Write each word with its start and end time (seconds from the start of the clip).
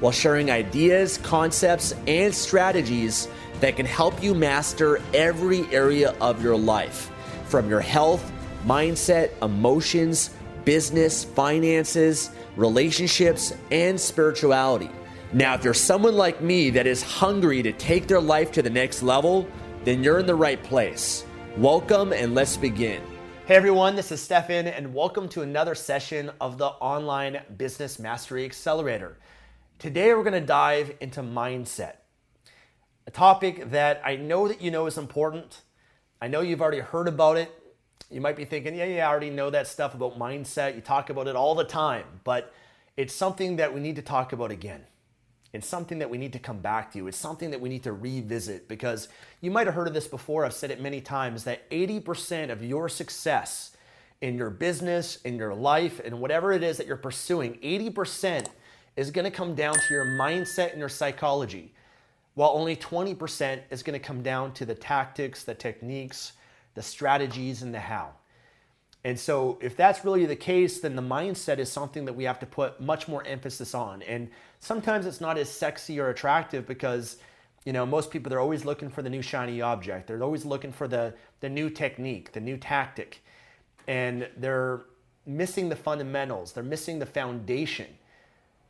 while 0.00 0.12
sharing 0.12 0.50
ideas, 0.50 1.18
concepts, 1.18 1.94
and 2.06 2.34
strategies 2.34 3.28
that 3.60 3.76
can 3.76 3.86
help 3.86 4.22
you 4.22 4.34
master 4.34 5.00
every 5.12 5.66
area 5.72 6.14
of 6.20 6.42
your 6.42 6.56
life 6.56 7.10
from 7.46 7.68
your 7.68 7.80
health, 7.80 8.30
mindset, 8.64 9.30
emotions, 9.42 10.30
business, 10.64 11.24
finances, 11.24 12.30
relationships, 12.56 13.54
and 13.70 13.98
spirituality. 13.98 14.90
Now, 15.32 15.54
if 15.54 15.64
you're 15.64 15.74
someone 15.74 16.14
like 16.14 16.40
me 16.40 16.70
that 16.70 16.86
is 16.86 17.02
hungry 17.02 17.62
to 17.62 17.72
take 17.72 18.06
their 18.06 18.20
life 18.20 18.52
to 18.52 18.62
the 18.62 18.70
next 18.70 19.02
level, 19.02 19.48
then 19.84 20.02
you're 20.02 20.18
in 20.18 20.26
the 20.26 20.34
right 20.34 20.62
place. 20.62 21.24
Welcome 21.56 22.12
and 22.12 22.34
let's 22.34 22.56
begin. 22.56 23.02
Hey 23.46 23.56
everyone, 23.56 23.96
this 23.96 24.12
is 24.12 24.20
Stefan, 24.20 24.66
and 24.66 24.92
welcome 24.92 25.26
to 25.30 25.40
another 25.40 25.74
session 25.74 26.30
of 26.38 26.58
the 26.58 26.66
Online 26.66 27.40
Business 27.56 27.98
Mastery 27.98 28.44
Accelerator. 28.44 29.16
Today 29.78 30.12
we're 30.12 30.24
going 30.24 30.32
to 30.32 30.40
dive 30.40 30.96
into 31.00 31.22
mindset, 31.22 31.98
a 33.06 33.12
topic 33.12 33.70
that 33.70 34.02
I 34.04 34.16
know 34.16 34.48
that 34.48 34.60
you 34.60 34.72
know 34.72 34.86
is 34.86 34.98
important. 34.98 35.60
I 36.20 36.26
know 36.26 36.40
you've 36.40 36.60
already 36.60 36.80
heard 36.80 37.06
about 37.06 37.36
it. 37.36 37.52
You 38.10 38.20
might 38.20 38.34
be 38.34 38.44
thinking, 38.44 38.74
yeah, 38.74 38.86
yeah, 38.86 39.06
I 39.06 39.08
already 39.08 39.30
know 39.30 39.50
that 39.50 39.68
stuff 39.68 39.94
about 39.94 40.18
mindset. 40.18 40.74
You 40.74 40.80
talk 40.80 41.10
about 41.10 41.28
it 41.28 41.36
all 41.36 41.54
the 41.54 41.62
time, 41.62 42.06
but 42.24 42.52
it's 42.96 43.14
something 43.14 43.54
that 43.58 43.72
we 43.72 43.78
need 43.78 43.94
to 43.94 44.02
talk 44.02 44.32
about 44.32 44.50
again. 44.50 44.80
It's 45.52 45.68
something 45.68 46.00
that 46.00 46.10
we 46.10 46.18
need 46.18 46.32
to 46.32 46.40
come 46.40 46.58
back 46.58 46.92
to. 46.94 47.06
It's 47.06 47.16
something 47.16 47.52
that 47.52 47.60
we 47.60 47.68
need 47.68 47.84
to 47.84 47.92
revisit 47.92 48.66
because 48.66 49.06
you 49.40 49.52
might 49.52 49.68
have 49.68 49.76
heard 49.76 49.86
of 49.86 49.94
this 49.94 50.08
before. 50.08 50.44
I've 50.44 50.54
said 50.54 50.72
it 50.72 50.80
many 50.80 51.00
times 51.00 51.44
that 51.44 51.70
80% 51.70 52.50
of 52.50 52.64
your 52.64 52.88
success 52.88 53.76
in 54.20 54.38
your 54.38 54.50
business, 54.50 55.22
in 55.22 55.36
your 55.36 55.54
life, 55.54 56.00
and 56.04 56.20
whatever 56.20 56.50
it 56.52 56.64
is 56.64 56.78
that 56.78 56.88
you're 56.88 56.96
pursuing, 56.96 57.54
80% 57.62 58.48
is 58.98 59.12
going 59.12 59.24
to 59.24 59.30
come 59.30 59.54
down 59.54 59.74
to 59.74 59.94
your 59.94 60.04
mindset 60.04 60.72
and 60.72 60.80
your 60.80 60.88
psychology, 60.88 61.72
while 62.34 62.50
only 62.50 62.74
20% 62.74 63.60
is 63.70 63.84
going 63.84 63.98
to 63.98 64.04
come 64.04 64.24
down 64.24 64.52
to 64.54 64.66
the 64.66 64.74
tactics, 64.74 65.44
the 65.44 65.54
techniques, 65.54 66.32
the 66.74 66.82
strategies, 66.82 67.62
and 67.62 67.72
the 67.72 67.78
how. 67.78 68.10
And 69.04 69.18
so, 69.18 69.56
if 69.62 69.76
that's 69.76 70.04
really 70.04 70.26
the 70.26 70.34
case, 70.34 70.80
then 70.80 70.96
the 70.96 71.02
mindset 71.02 71.58
is 71.58 71.70
something 71.70 72.06
that 72.06 72.12
we 72.12 72.24
have 72.24 72.40
to 72.40 72.46
put 72.46 72.80
much 72.80 73.06
more 73.06 73.24
emphasis 73.24 73.72
on. 73.72 74.02
And 74.02 74.30
sometimes 74.58 75.06
it's 75.06 75.20
not 75.20 75.38
as 75.38 75.48
sexy 75.48 76.00
or 76.00 76.08
attractive 76.08 76.66
because, 76.66 77.18
you 77.64 77.72
know, 77.72 77.86
most 77.86 78.10
people 78.10 78.30
they're 78.30 78.40
always 78.40 78.64
looking 78.64 78.90
for 78.90 79.02
the 79.02 79.10
new 79.10 79.22
shiny 79.22 79.60
object. 79.60 80.08
They're 80.08 80.24
always 80.24 80.44
looking 80.44 80.72
for 80.72 80.88
the 80.88 81.14
the 81.38 81.48
new 81.48 81.70
technique, 81.70 82.32
the 82.32 82.40
new 82.40 82.56
tactic, 82.56 83.22
and 83.86 84.28
they're 84.36 84.86
missing 85.24 85.68
the 85.68 85.76
fundamentals. 85.76 86.52
They're 86.52 86.64
missing 86.64 86.98
the 86.98 87.06
foundation. 87.06 87.86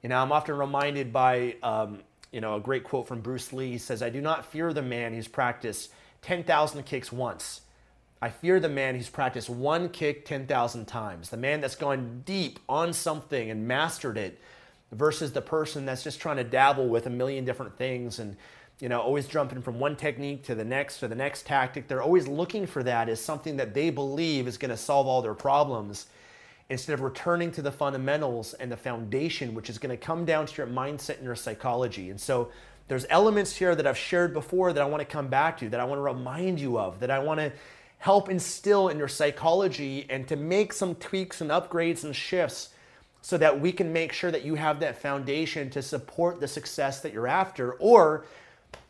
You 0.03 0.09
know, 0.09 0.17
I'm 0.17 0.33
often 0.33 0.57
reminded 0.57 1.13
by, 1.13 1.57
um, 1.63 2.01
you 2.33 2.41
know, 2.41 2.57
a 2.57 2.61
great 2.61 2.85
quote 2.85 3.09
from 3.09 3.21
Bruce 3.21 3.53
Lee. 3.53 3.73
He 3.73 3.79
says, 3.79 4.03
"I 4.03 4.11
do 4.11 4.21
not 4.21 4.45
fear 4.45 4.73
the 4.73 4.83
man 4.83 5.15
who's 5.15 5.29
practiced 5.29 5.91
10,000 6.23 6.85
kicks 6.85 7.13
once." 7.13 7.63
I 8.21 8.31
fear 8.31 8.59
the 8.59 8.69
man 8.69 8.97
who's 8.97 9.09
practiced 9.09 9.49
one 9.49 9.89
kick 9.91 10.25
10,000 10.25 10.87
times, 10.87 11.31
the 11.31 11.37
man 11.37 11.61
that's 11.61 11.77
gone 11.77 12.23
deep 12.25 12.59
on 12.69 12.93
something 12.93 13.49
and 13.49 13.69
mastered 13.69 14.19
it 14.19 14.41
versus 14.93 15.33
the 15.33 15.43
person 15.43 15.87
that's 15.87 16.03
just 16.03 16.21
trying 16.21 16.37
to 16.37 16.45
dabble 16.45 16.89
with 16.89 17.07
a 17.07 17.11
million 17.11 17.45
different 17.45 17.77
things 17.77 18.19
and 18.19 18.37
you 18.81 18.89
know 18.89 19.01
always 19.01 19.27
jumping 19.27 19.61
from 19.61 19.79
one 19.79 19.97
technique 19.97 20.45
to 20.45 20.55
the 20.55 20.65
next 20.65 21.01
to 21.01 21.09
the 21.09 21.15
next 21.15 21.47
tactic 21.47 21.89
they're 21.89 22.03
always 22.03 22.27
looking 22.27 22.67
for 22.67 22.83
that 22.83 23.09
as 23.09 23.21
something 23.21 23.57
that 23.57 23.75
they 23.75 23.91
believe 23.91 24.47
is 24.47 24.57
going 24.57 24.71
to 24.71 24.77
solve 24.77 25.07
all 25.07 25.21
their 25.21 25.35
problems 25.35 26.07
instead 26.71 26.93
of 26.93 27.01
returning 27.01 27.51
to 27.51 27.63
the 27.63 27.73
fundamentals 27.73 28.55
and 28.55 28.71
the 28.71 28.77
foundation 28.77 29.55
which 29.55 29.71
is 29.71 29.79
going 29.79 29.97
to 29.97 29.97
come 29.97 30.25
down 30.25 30.47
to 30.47 30.57
your 30.57 30.67
mindset 30.67 31.17
and 31.17 31.25
your 31.25 31.37
psychology 31.37 32.11
and 32.11 32.21
so 32.21 32.51
there's 32.89 33.05
elements 33.11 33.55
here 33.55 33.75
that 33.75 33.87
I've 33.87 33.99
shared 33.99 34.33
before 34.33 34.73
that 34.73 34.83
I 34.83 34.87
want 34.87 35.01
to 35.01 35.07
come 35.07 35.29
back 35.29 35.59
to 35.59 35.69
that 35.69 35.81
I 35.81 35.85
want 35.85 35.99
to 35.99 36.03
remind 36.03 36.61
you 36.61 36.79
of 36.79 37.01
that 37.01 37.11
I 37.11 37.19
want 37.19 37.41
to 37.41 37.53
help 37.99 38.29
instill 38.29 38.89
in 38.89 38.99
your 38.99 39.09
psychology 39.09 40.07
and 40.09 40.27
to 40.29 40.37
make 40.37 40.73
some 40.73 40.95
tweaks 40.95 41.41
and 41.41 41.51
upgrades 41.51 42.05
and 42.05 42.15
shifts 42.15 42.71
so 43.21 43.37
that 43.37 43.61
we 43.61 43.73
can 43.73 43.93
make 43.93 44.13
sure 44.13 44.31
that 44.31 44.45
you 44.45 44.55
have 44.55 44.81
that 44.81 45.01
foundation 45.01 45.69
to 45.71 45.83
support 45.83 46.41
the 46.41 46.49
success 46.49 47.01
that 47.01 47.13
you're 47.13 47.27
after. 47.27 47.73
Or, 47.75 48.25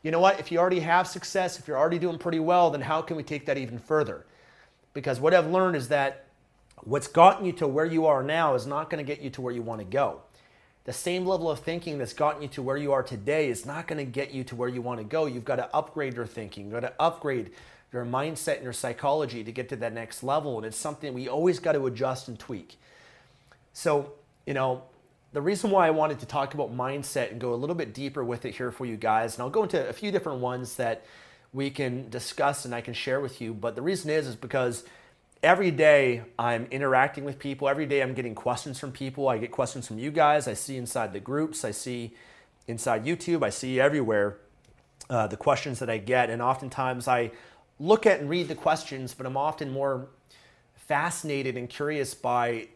you 0.02 0.10
know 0.10 0.20
what, 0.20 0.38
if 0.38 0.52
you 0.52 0.58
already 0.58 0.80
have 0.80 1.08
success, 1.08 1.58
if 1.58 1.66
you're 1.66 1.78
already 1.78 1.98
doing 1.98 2.18
pretty 2.18 2.38
well, 2.38 2.70
then 2.70 2.82
how 2.82 3.00
can 3.00 3.16
we 3.16 3.22
take 3.22 3.46
that 3.46 3.56
even 3.56 3.78
further? 3.78 4.26
Because 4.92 5.18
what 5.18 5.32
I've 5.32 5.50
learned 5.50 5.76
is 5.76 5.88
that 5.88 6.26
what's 6.84 7.08
gotten 7.08 7.44
you 7.44 7.52
to 7.52 7.66
where 7.66 7.86
you 7.86 8.06
are 8.06 8.22
now 8.22 8.54
is 8.54 8.66
not 8.66 8.90
going 8.90 9.04
to 9.04 9.06
get 9.06 9.22
you 9.22 9.30
to 9.30 9.40
where 9.40 9.52
you 9.52 9.62
want 9.62 9.80
to 9.80 9.84
go. 9.84 10.22
The 10.84 10.92
same 10.92 11.26
level 11.26 11.50
of 11.50 11.58
thinking 11.58 11.98
that's 11.98 12.14
gotten 12.14 12.40
you 12.42 12.48
to 12.48 12.62
where 12.62 12.76
you 12.76 12.92
are 12.92 13.02
today 13.02 13.50
is 13.50 13.66
not 13.66 13.86
going 13.86 13.98
to 13.98 14.10
get 14.10 14.32
you 14.32 14.42
to 14.44 14.56
where 14.56 14.68
you 14.68 14.80
want 14.80 15.00
to 15.00 15.04
go. 15.04 15.26
You've 15.26 15.44
got 15.44 15.56
to 15.56 15.74
upgrade 15.74 16.14
your 16.14 16.26
thinking. 16.26 16.64
You've 16.64 16.80
got 16.80 16.80
to 16.80 16.94
upgrade 16.98 17.50
your 17.92 18.04
mindset 18.04 18.54
and 18.54 18.64
your 18.64 18.72
psychology 18.72 19.44
to 19.44 19.52
get 19.52 19.68
to 19.68 19.76
that 19.76 19.92
next 19.92 20.22
level. 20.22 20.56
And 20.56 20.66
it's 20.66 20.78
something 20.78 21.12
we 21.12 21.28
always 21.28 21.58
got 21.58 21.72
to 21.72 21.86
adjust 21.86 22.28
and 22.28 22.38
tweak. 22.38 22.78
So, 23.74 24.12
you 24.46 24.54
know, 24.54 24.84
the 25.32 25.42
reason 25.42 25.70
why 25.70 25.86
I 25.86 25.90
wanted 25.90 26.20
to 26.20 26.26
talk 26.26 26.54
about 26.54 26.74
mindset 26.74 27.32
and 27.32 27.40
go 27.40 27.52
a 27.52 27.56
little 27.56 27.76
bit 27.76 27.92
deeper 27.92 28.24
with 28.24 28.46
it 28.46 28.54
here 28.54 28.70
for 28.70 28.86
you 28.86 28.96
guys, 28.96 29.34
and 29.34 29.42
I'll 29.42 29.50
go 29.50 29.62
into 29.62 29.86
a 29.86 29.92
few 29.92 30.10
different 30.10 30.40
ones 30.40 30.76
that 30.76 31.04
we 31.52 31.68
can 31.68 32.08
discuss 32.08 32.64
and 32.64 32.74
I 32.74 32.80
can 32.80 32.94
share 32.94 33.20
with 33.20 33.40
you. 33.40 33.52
But 33.52 33.74
the 33.74 33.82
reason 33.82 34.10
is, 34.10 34.26
is 34.26 34.36
because 34.36 34.84
every 35.42 35.70
day 35.70 36.22
I'm 36.38 36.66
interacting 36.70 37.24
with 37.24 37.38
people. 37.38 37.68
Every 37.68 37.86
day 37.86 38.02
I'm 38.02 38.14
getting 38.14 38.34
questions 38.34 38.78
from 38.78 38.92
people. 38.92 39.28
I 39.28 39.38
get 39.38 39.50
questions 39.50 39.86
from 39.86 39.98
you 39.98 40.10
guys. 40.10 40.48
I 40.48 40.54
see 40.54 40.76
inside 40.76 41.12
the 41.12 41.20
groups. 41.20 41.64
I 41.64 41.70
see 41.70 42.14
inside 42.66 43.04
YouTube. 43.04 43.42
I 43.42 43.50
see 43.50 43.80
everywhere 43.80 44.38
uh, 45.08 45.26
the 45.26 45.36
questions 45.36 45.78
that 45.78 45.88
I 45.88 45.98
get. 45.98 46.30
And 46.30 46.42
oftentimes 46.42 47.08
I 47.08 47.30
look 47.78 48.06
at 48.06 48.20
and 48.20 48.28
read 48.28 48.48
the 48.48 48.54
questions, 48.54 49.14
but 49.14 49.26
I'm 49.26 49.36
often 49.36 49.70
more 49.70 50.08
fascinated 50.74 51.56
and 51.56 51.68
curious 51.68 52.14
by 52.14 52.68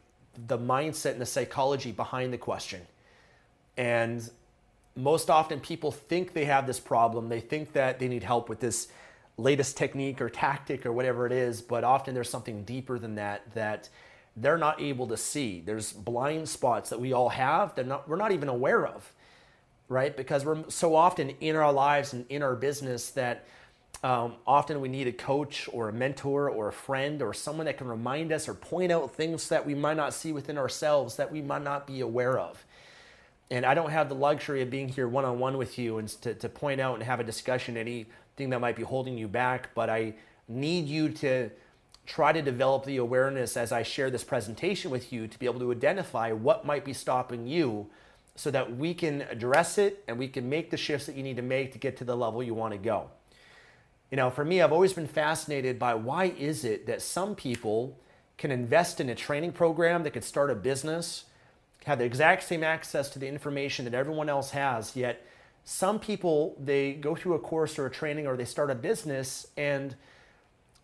the 0.46 0.58
mindset 0.58 1.12
and 1.12 1.20
the 1.20 1.26
psychology 1.26 1.92
behind 1.92 2.32
the 2.32 2.38
question. 2.38 2.82
And 3.76 4.30
most 4.94 5.30
often 5.30 5.60
people 5.60 5.90
think 5.90 6.32
they 6.32 6.44
have 6.44 6.66
this 6.66 6.78
problem. 6.78 7.28
They 7.28 7.40
think 7.40 7.72
that 7.72 7.98
they 7.98 8.08
need 8.08 8.22
help 8.22 8.48
with 8.48 8.60
this 8.60 8.88
latest 9.36 9.76
technique 9.76 10.20
or 10.20 10.28
tactic 10.28 10.84
or 10.84 10.92
whatever 10.92 11.26
it 11.26 11.32
is, 11.32 11.62
but 11.62 11.84
often 11.84 12.14
there's 12.14 12.30
something 12.30 12.64
deeper 12.64 12.98
than 12.98 13.14
that 13.16 13.42
that 13.54 13.88
they're 14.36 14.58
not 14.58 14.80
able 14.80 15.06
to 15.08 15.16
see. 15.16 15.62
There's 15.64 15.92
blind 15.92 16.48
spots 16.48 16.90
that 16.90 17.00
we 17.00 17.12
all 17.12 17.28
have 17.30 17.74
that 17.74 17.86
not, 17.86 18.08
we're 18.08 18.16
not 18.16 18.32
even 18.32 18.48
aware 18.48 18.86
of, 18.86 19.12
right? 19.88 20.16
Because 20.16 20.44
we're 20.44 20.68
so 20.68 20.94
often 20.94 21.30
in 21.40 21.56
our 21.56 21.72
lives 21.72 22.12
and 22.12 22.24
in 22.28 22.42
our 22.42 22.54
business 22.54 23.10
that 23.10 23.44
um, 24.02 24.34
often 24.46 24.80
we 24.80 24.88
need 24.88 25.06
a 25.06 25.12
coach 25.12 25.68
or 25.72 25.88
a 25.88 25.92
mentor 25.92 26.50
or 26.50 26.68
a 26.68 26.72
friend 26.72 27.22
or 27.22 27.32
someone 27.32 27.66
that 27.66 27.78
can 27.78 27.86
remind 27.86 28.32
us 28.32 28.48
or 28.48 28.54
point 28.54 28.90
out 28.90 29.14
things 29.14 29.48
that 29.48 29.64
we 29.64 29.74
might 29.74 29.96
not 29.96 30.12
see 30.12 30.32
within 30.32 30.58
ourselves 30.58 31.16
that 31.16 31.30
we 31.30 31.40
might 31.40 31.62
not 31.62 31.86
be 31.86 32.00
aware 32.00 32.38
of. 32.38 32.64
And 33.50 33.66
I 33.66 33.74
don't 33.74 33.90
have 33.90 34.08
the 34.08 34.14
luxury 34.14 34.62
of 34.62 34.70
being 34.70 34.88
here 34.88 35.06
one 35.06 35.26
on 35.26 35.38
one 35.38 35.58
with 35.58 35.78
you 35.78 35.98
and 35.98 36.08
to, 36.22 36.34
to 36.34 36.48
point 36.48 36.80
out 36.80 36.94
and 36.94 37.02
have 37.02 37.20
a 37.20 37.24
discussion 37.24 37.76
anything 38.36 38.50
that 38.50 38.60
might 38.60 38.76
be 38.76 38.82
holding 38.82 39.18
you 39.18 39.28
back, 39.28 39.70
but 39.74 39.90
I 39.90 40.14
need 40.48 40.86
you 40.86 41.10
to 41.10 41.50
try 42.06 42.32
to 42.32 42.42
develop 42.42 42.84
the 42.84 42.96
awareness 42.96 43.56
as 43.56 43.72
I 43.72 43.82
share 43.82 44.10
this 44.10 44.24
presentation 44.24 44.90
with 44.90 45.12
you 45.12 45.28
to 45.28 45.38
be 45.38 45.46
able 45.46 45.60
to 45.60 45.70
identify 45.70 46.32
what 46.32 46.66
might 46.66 46.84
be 46.84 46.92
stopping 46.92 47.46
you 47.46 47.88
so 48.34 48.50
that 48.50 48.76
we 48.76 48.94
can 48.94 49.22
address 49.22 49.78
it 49.78 50.02
and 50.08 50.18
we 50.18 50.26
can 50.26 50.48
make 50.48 50.70
the 50.70 50.76
shifts 50.76 51.06
that 51.06 51.16
you 51.16 51.22
need 51.22 51.36
to 51.36 51.42
make 51.42 51.72
to 51.72 51.78
get 51.78 51.98
to 51.98 52.04
the 52.04 52.16
level 52.16 52.42
you 52.42 52.54
want 52.54 52.72
to 52.72 52.78
go. 52.78 53.10
You 54.10 54.16
know, 54.16 54.30
for 54.30 54.44
me, 54.44 54.60
I've 54.60 54.72
always 54.72 54.92
been 54.92 55.06
fascinated 55.06 55.78
by 55.78 55.94
why 55.94 56.24
is 56.24 56.64
it 56.64 56.86
that 56.86 57.02
some 57.02 57.34
people 57.34 57.98
can 58.36 58.50
invest 58.50 59.00
in 59.00 59.08
a 59.08 59.14
training 59.14 59.52
program 59.52 60.02
that 60.02 60.12
could 60.12 60.24
start 60.24 60.50
a 60.50 60.54
business, 60.54 61.26
have 61.84 61.98
the 61.98 62.04
exact 62.04 62.42
same 62.42 62.64
access 62.64 63.08
to 63.10 63.18
the 63.18 63.28
information 63.28 63.84
that 63.84 63.94
everyone 63.94 64.28
else 64.28 64.50
has, 64.50 64.96
yet 64.96 65.24
some 65.64 65.98
people 65.98 66.56
they 66.58 66.94
go 66.94 67.14
through 67.14 67.34
a 67.34 67.38
course 67.38 67.78
or 67.78 67.86
a 67.86 67.90
training 67.90 68.26
or 68.26 68.36
they 68.36 68.44
start 68.44 68.70
a 68.70 68.74
business 68.74 69.46
and 69.56 69.94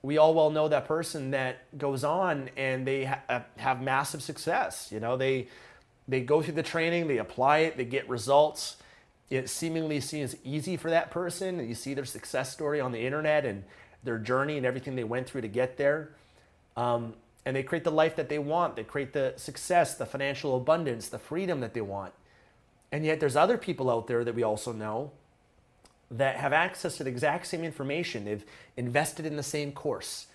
we 0.02 0.16
all 0.16 0.34
well 0.34 0.50
know 0.50 0.68
that 0.68 0.86
person 0.86 1.32
that 1.32 1.76
goes 1.76 2.04
on 2.04 2.50
and 2.56 2.86
they 2.86 3.06
ha- 3.06 3.20
uh, 3.28 3.40
have 3.56 3.82
massive 3.82 4.22
success. 4.22 4.90
You 4.92 5.00
know 5.00 5.16
they 5.16 5.48
they 6.06 6.20
go 6.20 6.40
through 6.40 6.54
the 6.54 6.62
training 6.62 7.08
they 7.08 7.18
apply 7.18 7.58
it 7.58 7.76
they 7.76 7.84
get 7.84 8.08
results. 8.08 8.76
It 9.30 9.50
seemingly 9.50 10.00
seems 10.00 10.36
easy 10.42 10.76
for 10.76 10.90
that 10.90 11.10
person. 11.10 11.58
And 11.58 11.68
you 11.68 11.74
see 11.74 11.92
their 11.92 12.06
success 12.06 12.50
story 12.50 12.80
on 12.80 12.92
the 12.92 13.00
internet 13.00 13.44
and 13.44 13.64
their 14.02 14.18
journey 14.18 14.56
and 14.56 14.64
everything 14.64 14.96
they 14.96 15.04
went 15.04 15.28
through 15.28 15.42
to 15.42 15.48
get 15.48 15.76
there. 15.76 16.14
Um, 16.78 17.12
and 17.44 17.54
they 17.54 17.62
create 17.62 17.84
the 17.84 17.90
life 17.90 18.16
that 18.16 18.30
they 18.30 18.38
want. 18.38 18.76
They 18.76 18.84
create 18.84 19.12
the 19.12 19.34
success 19.36 19.96
the 19.96 20.06
financial 20.06 20.56
abundance 20.56 21.08
the 21.08 21.18
freedom 21.18 21.60
that 21.60 21.74
they 21.74 21.80
want 21.80 22.14
and 22.90 23.04
yet 23.04 23.20
there's 23.20 23.36
other 23.36 23.58
people 23.58 23.90
out 23.90 24.06
there 24.06 24.24
that 24.24 24.34
we 24.34 24.42
also 24.42 24.72
know 24.72 25.12
that 26.10 26.36
have 26.36 26.52
access 26.52 26.96
to 26.96 27.04
the 27.04 27.10
exact 27.10 27.46
same 27.46 27.62
information. 27.62 28.24
They've 28.24 28.44
invested 28.76 29.26
in 29.26 29.36
the 29.36 29.42
same 29.42 29.72
course. 29.72 30.26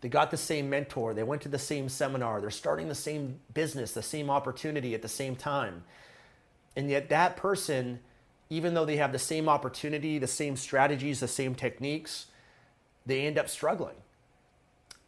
They 0.00 0.08
got 0.08 0.30
the 0.30 0.36
same 0.36 0.70
mentor. 0.70 1.14
They 1.14 1.22
went 1.22 1.42
to 1.42 1.48
the 1.48 1.58
same 1.58 1.88
seminar. 1.88 2.40
They're 2.40 2.50
starting 2.50 2.88
the 2.88 2.94
same 2.94 3.38
business, 3.54 3.92
the 3.92 4.02
same 4.02 4.30
opportunity 4.30 4.94
at 4.94 5.02
the 5.02 5.08
same 5.08 5.36
time. 5.36 5.84
And 6.74 6.88
yet 6.88 7.10
that 7.10 7.36
person, 7.36 8.00
even 8.48 8.74
though 8.74 8.84
they 8.84 8.96
have 8.96 9.12
the 9.12 9.18
same 9.18 9.48
opportunity, 9.48 10.18
the 10.18 10.26
same 10.26 10.56
strategies, 10.56 11.20
the 11.20 11.28
same 11.28 11.54
techniques, 11.54 12.26
they 13.06 13.26
end 13.26 13.38
up 13.38 13.48
struggling. 13.48 13.96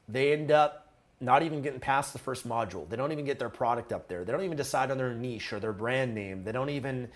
They 0.09 0.33
end 0.33 0.51
up 0.51 0.82
not 1.23 1.43
even 1.43 1.63
getting 1.63 1.81
past 1.81 2.13
the 2.13 2.19
first 2.19 2.47
module. 2.49 2.89
They 2.89 2.97
don't 2.97 3.13
even 3.13 3.25
get 3.25 3.39
their 3.39 3.49
product 3.49 3.93
up 3.93 4.09
there. 4.09 4.25
They 4.25 4.33
don't 4.33 4.43
even 4.43 4.57
decide 4.57 4.91
on 4.91 4.99
their 4.99 5.15
niche 5.15 5.53
or 5.53 5.61
their 5.61 5.73
brand 5.73 6.15
name. 6.15 6.43
They 6.43 6.53
don't 6.53 6.71
even 6.71 7.09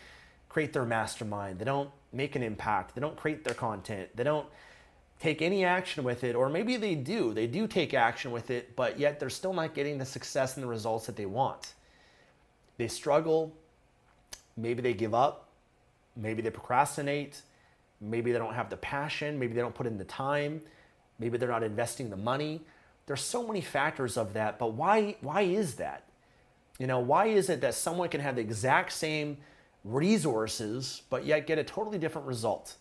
create 0.48 0.72
their 0.72 0.84
mastermind. 0.84 1.58
They 1.58 1.64
don't 1.64 1.90
make 2.12 2.36
an 2.36 2.42
impact. 2.42 2.94
They 2.94 3.00
don't 3.00 3.16
create 3.16 3.44
their 3.44 3.54
content. 3.54 4.08
They 4.14 4.22
don't 4.24 4.46
take 5.20 5.42
any 5.42 5.64
action 5.64 6.04
with 6.04 6.24
it, 6.24 6.36
or 6.36 6.48
maybe 6.48 6.76
they 6.76 6.94
do. 6.94 7.34
They 7.34 7.46
do 7.46 7.66
take 7.66 7.94
action 7.94 8.30
with 8.30 8.50
it, 8.50 8.76
but 8.76 8.98
yet 8.98 9.18
they're 9.18 9.30
still 9.30 9.52
not 9.52 9.74
getting 9.74 9.98
the 9.98 10.04
success 10.04 10.56
and 10.56 10.62
the 10.62 10.68
results 10.68 11.06
that 11.06 11.16
they 11.16 11.26
want. 11.26 11.72
They 12.76 12.88
struggle. 12.88 13.52
Maybe 14.56 14.82
they 14.82 14.94
give 14.94 15.14
up. 15.14 15.48
Maybe 16.16 16.42
they 16.42 16.50
procrastinate. 16.50 17.42
Maybe 18.00 18.30
they 18.30 18.38
don't 18.38 18.54
have 18.54 18.70
the 18.70 18.76
passion. 18.76 19.38
Maybe 19.38 19.54
they 19.54 19.60
don't 19.60 19.74
put 19.74 19.86
in 19.86 19.98
the 19.98 20.04
time. 20.04 20.60
Maybe 21.18 21.38
they're 21.38 21.48
not 21.48 21.62
investing 21.62 22.10
the 22.10 22.16
money. 22.16 22.60
There's 23.06 23.20
so 23.20 23.46
many 23.46 23.60
factors 23.60 24.16
of 24.16 24.32
that, 24.34 24.58
but 24.58 24.72
why 24.72 25.16
why 25.20 25.42
is 25.42 25.76
that? 25.76 26.04
You 26.78 26.86
know, 26.86 26.98
why 26.98 27.26
is 27.26 27.48
it 27.48 27.60
that 27.62 27.74
someone 27.74 28.08
can 28.08 28.20
have 28.20 28.36
the 28.36 28.42
exact 28.42 28.92
same 28.92 29.38
resources 29.84 31.02
but 31.08 31.24
yet 31.24 31.46
get 31.46 31.58
a 31.58 31.64
totally 31.64 31.98
different 31.98 32.26
result? 32.26 32.76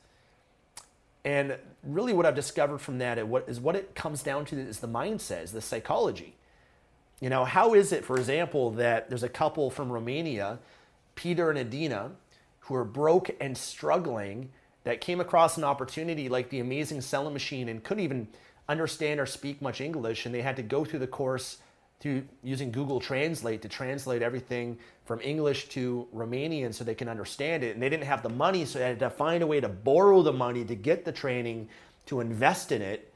And 1.24 1.58
really 1.84 2.14
what 2.14 2.26
I've 2.26 2.36
discovered 2.36 2.80
from 2.80 3.00
that 3.00 3.18
is 3.18 3.60
what 3.60 3.76
it 3.76 3.96
comes 3.96 4.22
down 4.22 4.46
to 4.46 4.60
is 4.60 4.80
the 4.80 4.88
mindset, 4.88 5.44
is 5.44 5.52
the 5.52 5.62
psychology. 5.62 6.36
You 7.20 7.30
know, 7.30 7.46
how 7.46 7.74
is 7.74 7.92
it, 7.92 8.06
for 8.06 8.18
example, 8.18 8.72
that 8.72 9.10
there's 9.10 9.24
a 9.24 9.30
couple 9.30 9.72
from 9.72 9.92
Romania, 9.92 10.60
Peter 11.16 11.50
and 11.50 11.58
Adina, 11.58 12.12
who 12.62 12.76
are 12.76 12.84
broke 12.84 13.32
and 13.40 13.58
struggling 13.58 14.50
that 14.84 15.02
came 15.02 15.20
across 15.20 15.58
an 15.58 15.64
opportunity 15.64 16.30
like 16.30 16.50
the 16.50 16.60
amazing 16.60 17.02
selling 17.02 17.34
machine 17.34 17.70
and 17.70 17.84
couldn't 17.84 18.04
even 18.04 18.28
understand 18.68 19.20
or 19.20 19.26
speak 19.26 19.62
much 19.62 19.82
English, 19.82 20.26
and 20.26 20.34
they 20.34 20.42
had 20.42 20.56
to 20.56 20.64
go 20.64 20.86
through 20.86 21.00
the 21.00 21.08
course 21.08 21.58
through 22.00 22.24
using 22.44 22.72
Google 22.72 23.00
Translate 23.00 23.62
to 23.62 23.70
translate 23.70 24.22
everything 24.22 24.78
from 25.06 25.22
English 25.22 25.70
to 25.70 26.08
Romanian 26.14 26.74
so 26.74 26.84
they 26.84 26.96
can 26.96 27.08
understand 27.08 27.64
it. 27.64 27.74
And 27.74 27.82
they 27.82 27.90
didn't 27.90 28.04
have 28.06 28.22
the 28.22 28.30
money, 28.30 28.66
so 28.66 28.80
they 28.80 28.86
had 28.86 29.00
to 29.00 29.10
find 29.10 29.42
a 29.44 29.48
way 29.48 29.60
to 29.62 29.70
borrow 29.70 30.22
the 30.22 30.34
money 30.34 30.66
to 30.66 30.76
get 30.76 31.06
the 31.06 31.12
training 31.12 31.70
to 32.08 32.20
invest 32.20 32.72
in 32.72 32.82
it. 32.82 33.14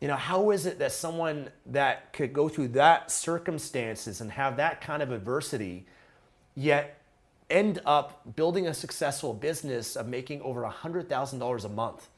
You 0.00 0.08
know, 0.08 0.16
how 0.16 0.50
is 0.50 0.66
it 0.66 0.78
that 0.80 0.92
someone 0.92 1.50
that 1.66 2.12
could 2.12 2.32
go 2.32 2.48
through 2.48 2.68
that 2.68 3.10
circumstances 3.10 4.20
and 4.20 4.32
have 4.32 4.56
that 4.56 4.80
kind 4.80 5.02
of 5.02 5.12
adversity, 5.12 5.86
yet 6.56 6.98
end 7.50 7.80
up 7.84 8.34
building 8.34 8.66
a 8.66 8.74
successful 8.74 9.34
business 9.34 9.94
of 9.94 10.08
making 10.08 10.40
over 10.42 10.62
$100,000 10.62 11.64
a 11.64 11.68
month? 11.68 12.08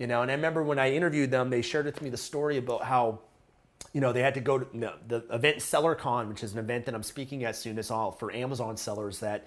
You 0.00 0.06
know, 0.06 0.22
and 0.22 0.30
I 0.30 0.34
remember 0.34 0.62
when 0.62 0.78
I 0.78 0.92
interviewed 0.92 1.30
them, 1.30 1.50
they 1.50 1.60
shared 1.60 1.84
with 1.84 2.00
me 2.00 2.08
the 2.08 2.16
story 2.16 2.56
about 2.56 2.84
how, 2.84 3.18
you 3.92 4.00
know, 4.00 4.14
they 4.14 4.22
had 4.22 4.32
to 4.32 4.40
go 4.40 4.58
to 4.60 4.94
the, 5.06 5.22
event 5.30 5.58
SellerCon, 5.58 6.30
which 6.30 6.42
is 6.42 6.54
an 6.54 6.58
event 6.58 6.86
that 6.86 6.94
I'm 6.94 7.02
speaking 7.02 7.44
at 7.44 7.54
soon. 7.54 7.78
It's 7.78 7.90
all 7.90 8.10
for 8.10 8.32
Amazon 8.32 8.78
sellers 8.78 9.20
that, 9.20 9.46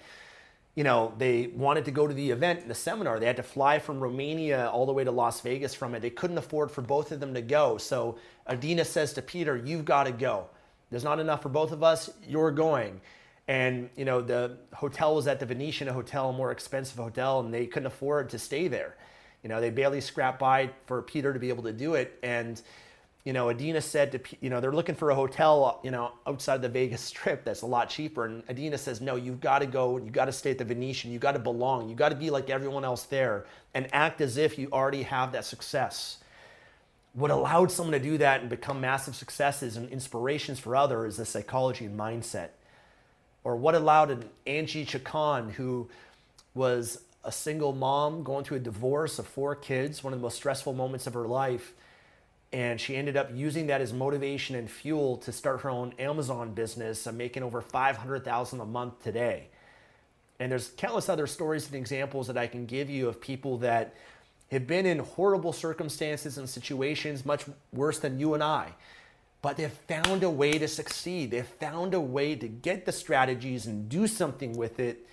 you 0.76 0.84
know, 0.84 1.12
they 1.18 1.48
wanted 1.48 1.86
to 1.86 1.90
go 1.90 2.06
to 2.06 2.14
the 2.14 2.30
event, 2.30 2.68
the 2.68 2.74
seminar. 2.74 3.18
They 3.18 3.26
had 3.26 3.34
to 3.38 3.42
fly 3.42 3.80
from 3.80 3.98
Romania 3.98 4.70
all 4.70 4.86
the 4.86 4.92
way 4.92 5.02
to 5.02 5.10
Las 5.10 5.40
Vegas 5.40 5.74
from 5.74 5.92
it. 5.96 6.02
They 6.02 6.10
couldn't 6.10 6.38
afford 6.38 6.70
for 6.70 6.82
both 6.82 7.10
of 7.10 7.18
them 7.18 7.34
to 7.34 7.42
go. 7.42 7.76
So 7.76 8.16
Adina 8.48 8.84
says 8.84 9.12
to 9.14 9.22
Peter, 9.22 9.56
You've 9.56 9.84
got 9.84 10.04
to 10.04 10.12
go. 10.12 10.46
There's 10.88 11.02
not 11.02 11.18
enough 11.18 11.42
for 11.42 11.48
both 11.48 11.72
of 11.72 11.82
us. 11.82 12.10
You're 12.28 12.52
going. 12.52 13.00
And, 13.48 13.90
you 13.96 14.04
know, 14.04 14.20
the 14.20 14.56
hotel 14.72 15.16
was 15.16 15.26
at 15.26 15.40
the 15.40 15.46
Venetian, 15.46 15.88
a 15.88 15.92
hotel, 15.92 16.30
a 16.30 16.32
more 16.32 16.52
expensive 16.52 16.96
hotel, 16.96 17.40
and 17.40 17.52
they 17.52 17.66
couldn't 17.66 17.88
afford 17.88 18.30
to 18.30 18.38
stay 18.38 18.68
there. 18.68 18.94
You 19.44 19.50
know, 19.50 19.60
they 19.60 19.70
barely 19.70 20.00
scrapped 20.00 20.38
by 20.38 20.70
for 20.86 21.02
Peter 21.02 21.32
to 21.34 21.38
be 21.38 21.50
able 21.50 21.64
to 21.64 21.72
do 21.72 21.94
it. 21.94 22.18
And, 22.22 22.60
you 23.24 23.34
know, 23.34 23.50
Adina 23.50 23.82
said 23.82 24.12
to, 24.12 24.20
you 24.40 24.48
know, 24.48 24.58
they're 24.58 24.72
looking 24.72 24.94
for 24.94 25.10
a 25.10 25.14
hotel, 25.14 25.80
you 25.84 25.90
know, 25.90 26.12
outside 26.26 26.62
the 26.62 26.68
Vegas 26.70 27.00
Strip 27.02 27.44
that's 27.44 27.60
a 27.60 27.66
lot 27.66 27.90
cheaper. 27.90 28.24
And 28.24 28.42
Adina 28.48 28.78
says, 28.78 29.02
no, 29.02 29.16
you've 29.16 29.40
got 29.40 29.58
to 29.58 29.66
go, 29.66 29.98
you 29.98 30.10
got 30.10 30.24
to 30.24 30.32
stay 30.32 30.50
at 30.50 30.58
the 30.58 30.64
Venetian, 30.64 31.12
you 31.12 31.18
got 31.18 31.32
to 31.32 31.38
belong, 31.38 31.90
you 31.90 31.94
got 31.94 32.08
to 32.08 32.16
be 32.16 32.30
like 32.30 32.48
everyone 32.48 32.84
else 32.84 33.04
there 33.04 33.44
and 33.74 33.86
act 33.92 34.22
as 34.22 34.38
if 34.38 34.58
you 34.58 34.68
already 34.72 35.02
have 35.02 35.32
that 35.32 35.44
success. 35.44 36.18
What 37.12 37.30
allowed 37.30 37.70
someone 37.70 37.92
to 37.92 38.00
do 38.00 38.18
that 38.18 38.40
and 38.40 38.48
become 38.48 38.80
massive 38.80 39.14
successes 39.14 39.76
and 39.76 39.90
inspirations 39.90 40.58
for 40.58 40.74
others 40.74 41.12
is 41.12 41.18
the 41.18 41.26
psychology 41.26 41.84
and 41.84 41.98
mindset. 41.98 42.48
Or 43.44 43.56
what 43.56 43.74
allowed 43.74 44.10
an 44.10 44.24
Angie 44.46 44.86
Chacon, 44.86 45.50
who 45.50 45.88
was 46.54 47.03
a 47.24 47.32
single 47.32 47.72
mom 47.72 48.22
going 48.22 48.44
through 48.44 48.58
a 48.58 48.60
divorce 48.60 49.18
of 49.18 49.26
four 49.26 49.56
kids, 49.56 50.04
one 50.04 50.12
of 50.12 50.18
the 50.18 50.22
most 50.22 50.36
stressful 50.36 50.74
moments 50.74 51.06
of 51.06 51.14
her 51.14 51.26
life. 51.26 51.72
And 52.52 52.80
she 52.80 52.94
ended 52.94 53.16
up 53.16 53.30
using 53.34 53.66
that 53.68 53.80
as 53.80 53.92
motivation 53.92 54.54
and 54.54 54.70
fuel 54.70 55.16
to 55.18 55.32
start 55.32 55.62
her 55.62 55.70
own 55.70 55.94
Amazon 55.98 56.52
business 56.52 57.06
and 57.06 57.18
making 57.18 57.42
over 57.42 57.60
500,000 57.60 58.60
a 58.60 58.64
month 58.64 59.02
today. 59.02 59.48
And 60.38 60.52
there's 60.52 60.68
countless 60.76 61.08
other 61.08 61.26
stories 61.26 61.66
and 61.66 61.74
examples 61.74 62.26
that 62.26 62.36
I 62.36 62.46
can 62.46 62.66
give 62.66 62.90
you 62.90 63.08
of 63.08 63.20
people 63.20 63.58
that 63.58 63.94
have 64.50 64.66
been 64.66 64.86
in 64.86 64.98
horrible 64.98 65.52
circumstances 65.52 66.38
and 66.38 66.48
situations 66.48 67.24
much 67.24 67.44
worse 67.72 67.98
than 67.98 68.20
you 68.20 68.34
and 68.34 68.42
I. 68.42 68.72
But 69.42 69.56
they've 69.56 69.72
found 69.88 70.22
a 70.22 70.30
way 70.30 70.58
to 70.58 70.68
succeed. 70.68 71.30
They've 71.30 71.46
found 71.46 71.94
a 71.94 72.00
way 72.00 72.36
to 72.36 72.46
get 72.46 72.86
the 72.86 72.92
strategies 72.92 73.66
and 73.66 73.88
do 73.88 74.06
something 74.06 74.56
with 74.56 74.78
it 74.78 75.06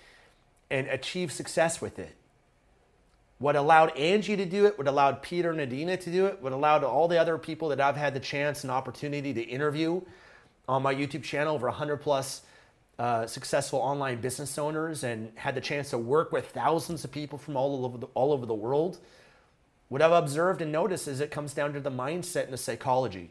and 0.72 0.88
achieve 0.88 1.30
success 1.30 1.80
with 1.82 1.98
it. 1.98 2.16
What 3.38 3.56
allowed 3.56 3.96
Angie 3.96 4.36
to 4.36 4.46
do 4.46 4.64
it, 4.66 4.78
what 4.78 4.88
allowed 4.88 5.22
Peter 5.22 5.50
and 5.50 5.60
Adina 5.60 5.98
to 5.98 6.10
do 6.10 6.26
it, 6.26 6.40
what 6.40 6.52
allowed 6.52 6.82
all 6.82 7.08
the 7.08 7.20
other 7.20 7.36
people 7.36 7.68
that 7.68 7.80
I've 7.80 7.96
had 7.96 8.14
the 8.14 8.20
chance 8.20 8.64
and 8.64 8.70
opportunity 8.70 9.34
to 9.34 9.42
interview 9.42 10.00
on 10.66 10.82
my 10.82 10.94
YouTube 10.94 11.24
channel, 11.24 11.54
over 11.54 11.66
100 11.66 11.98
plus 11.98 12.40
uh, 12.98 13.26
successful 13.26 13.80
online 13.80 14.20
business 14.22 14.56
owners, 14.56 15.04
and 15.04 15.30
had 15.34 15.54
the 15.54 15.60
chance 15.60 15.90
to 15.90 15.98
work 15.98 16.32
with 16.32 16.50
thousands 16.50 17.04
of 17.04 17.12
people 17.12 17.36
from 17.36 17.56
all 17.56 17.84
over 17.84 17.98
the, 17.98 18.06
all 18.14 18.32
over 18.32 18.46
the 18.46 18.54
world. 18.54 18.98
What 19.90 20.00
I've 20.00 20.12
observed 20.12 20.62
and 20.62 20.72
noticed 20.72 21.06
is 21.06 21.20
it 21.20 21.30
comes 21.30 21.52
down 21.52 21.74
to 21.74 21.80
the 21.80 21.90
mindset 21.90 22.44
and 22.44 22.52
the 22.52 22.58
psychology. 22.58 23.30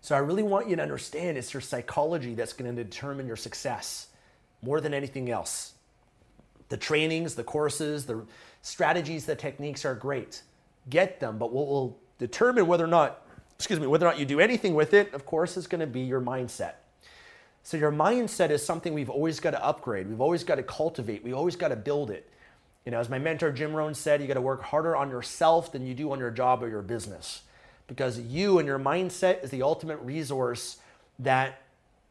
So 0.00 0.14
I 0.14 0.18
really 0.18 0.44
want 0.44 0.68
you 0.68 0.76
to 0.76 0.82
understand 0.82 1.36
it's 1.38 1.52
your 1.52 1.60
psychology 1.60 2.34
that's 2.34 2.52
going 2.52 2.74
to 2.74 2.84
determine 2.84 3.26
your 3.26 3.36
success 3.36 4.06
more 4.62 4.80
than 4.80 4.94
anything 4.94 5.28
else. 5.28 5.72
The 6.70 6.78
trainings, 6.78 7.34
the 7.34 7.44
courses, 7.44 8.06
the 8.06 8.24
strategies, 8.62 9.26
the 9.26 9.36
techniques 9.36 9.84
are 9.84 9.94
great. 9.94 10.42
Get 10.88 11.20
them, 11.20 11.36
but 11.36 11.52
what 11.52 11.66
will 11.66 11.98
determine 12.18 12.66
whether 12.66 12.84
or 12.84 12.88
not, 12.88 13.26
excuse 13.56 13.78
me, 13.78 13.86
whether 13.86 14.06
or 14.06 14.10
not 14.10 14.18
you 14.18 14.24
do 14.24 14.40
anything 14.40 14.74
with 14.74 14.94
it, 14.94 15.12
of 15.12 15.26
course, 15.26 15.56
is 15.56 15.66
going 15.66 15.80
to 15.80 15.86
be 15.86 16.00
your 16.00 16.20
mindset. 16.20 16.74
So 17.62 17.76
your 17.76 17.92
mindset 17.92 18.48
is 18.48 18.64
something 18.64 18.94
we've 18.94 19.10
always 19.10 19.38
got 19.38 19.50
to 19.50 19.62
upgrade. 19.62 20.08
We've 20.08 20.20
always 20.20 20.44
got 20.44 20.54
to 20.54 20.62
cultivate. 20.62 21.22
We've 21.22 21.34
always 21.34 21.56
got 21.56 21.68
to 21.68 21.76
build 21.76 22.10
it. 22.10 22.30
You 22.86 22.92
know, 22.92 22.98
as 22.98 23.10
my 23.10 23.18
mentor 23.18 23.52
Jim 23.52 23.74
Rohn 23.74 23.92
said, 23.92 24.22
you 24.22 24.26
got 24.26 24.34
to 24.34 24.40
work 24.40 24.62
harder 24.62 24.96
on 24.96 25.10
yourself 25.10 25.70
than 25.70 25.86
you 25.86 25.92
do 25.92 26.10
on 26.12 26.18
your 26.18 26.30
job 26.30 26.62
or 26.62 26.68
your 26.68 26.80
business, 26.82 27.42
because 27.86 28.18
you 28.18 28.58
and 28.58 28.66
your 28.66 28.78
mindset 28.78 29.44
is 29.44 29.50
the 29.50 29.62
ultimate 29.62 29.98
resource 29.98 30.78
that 31.18 31.60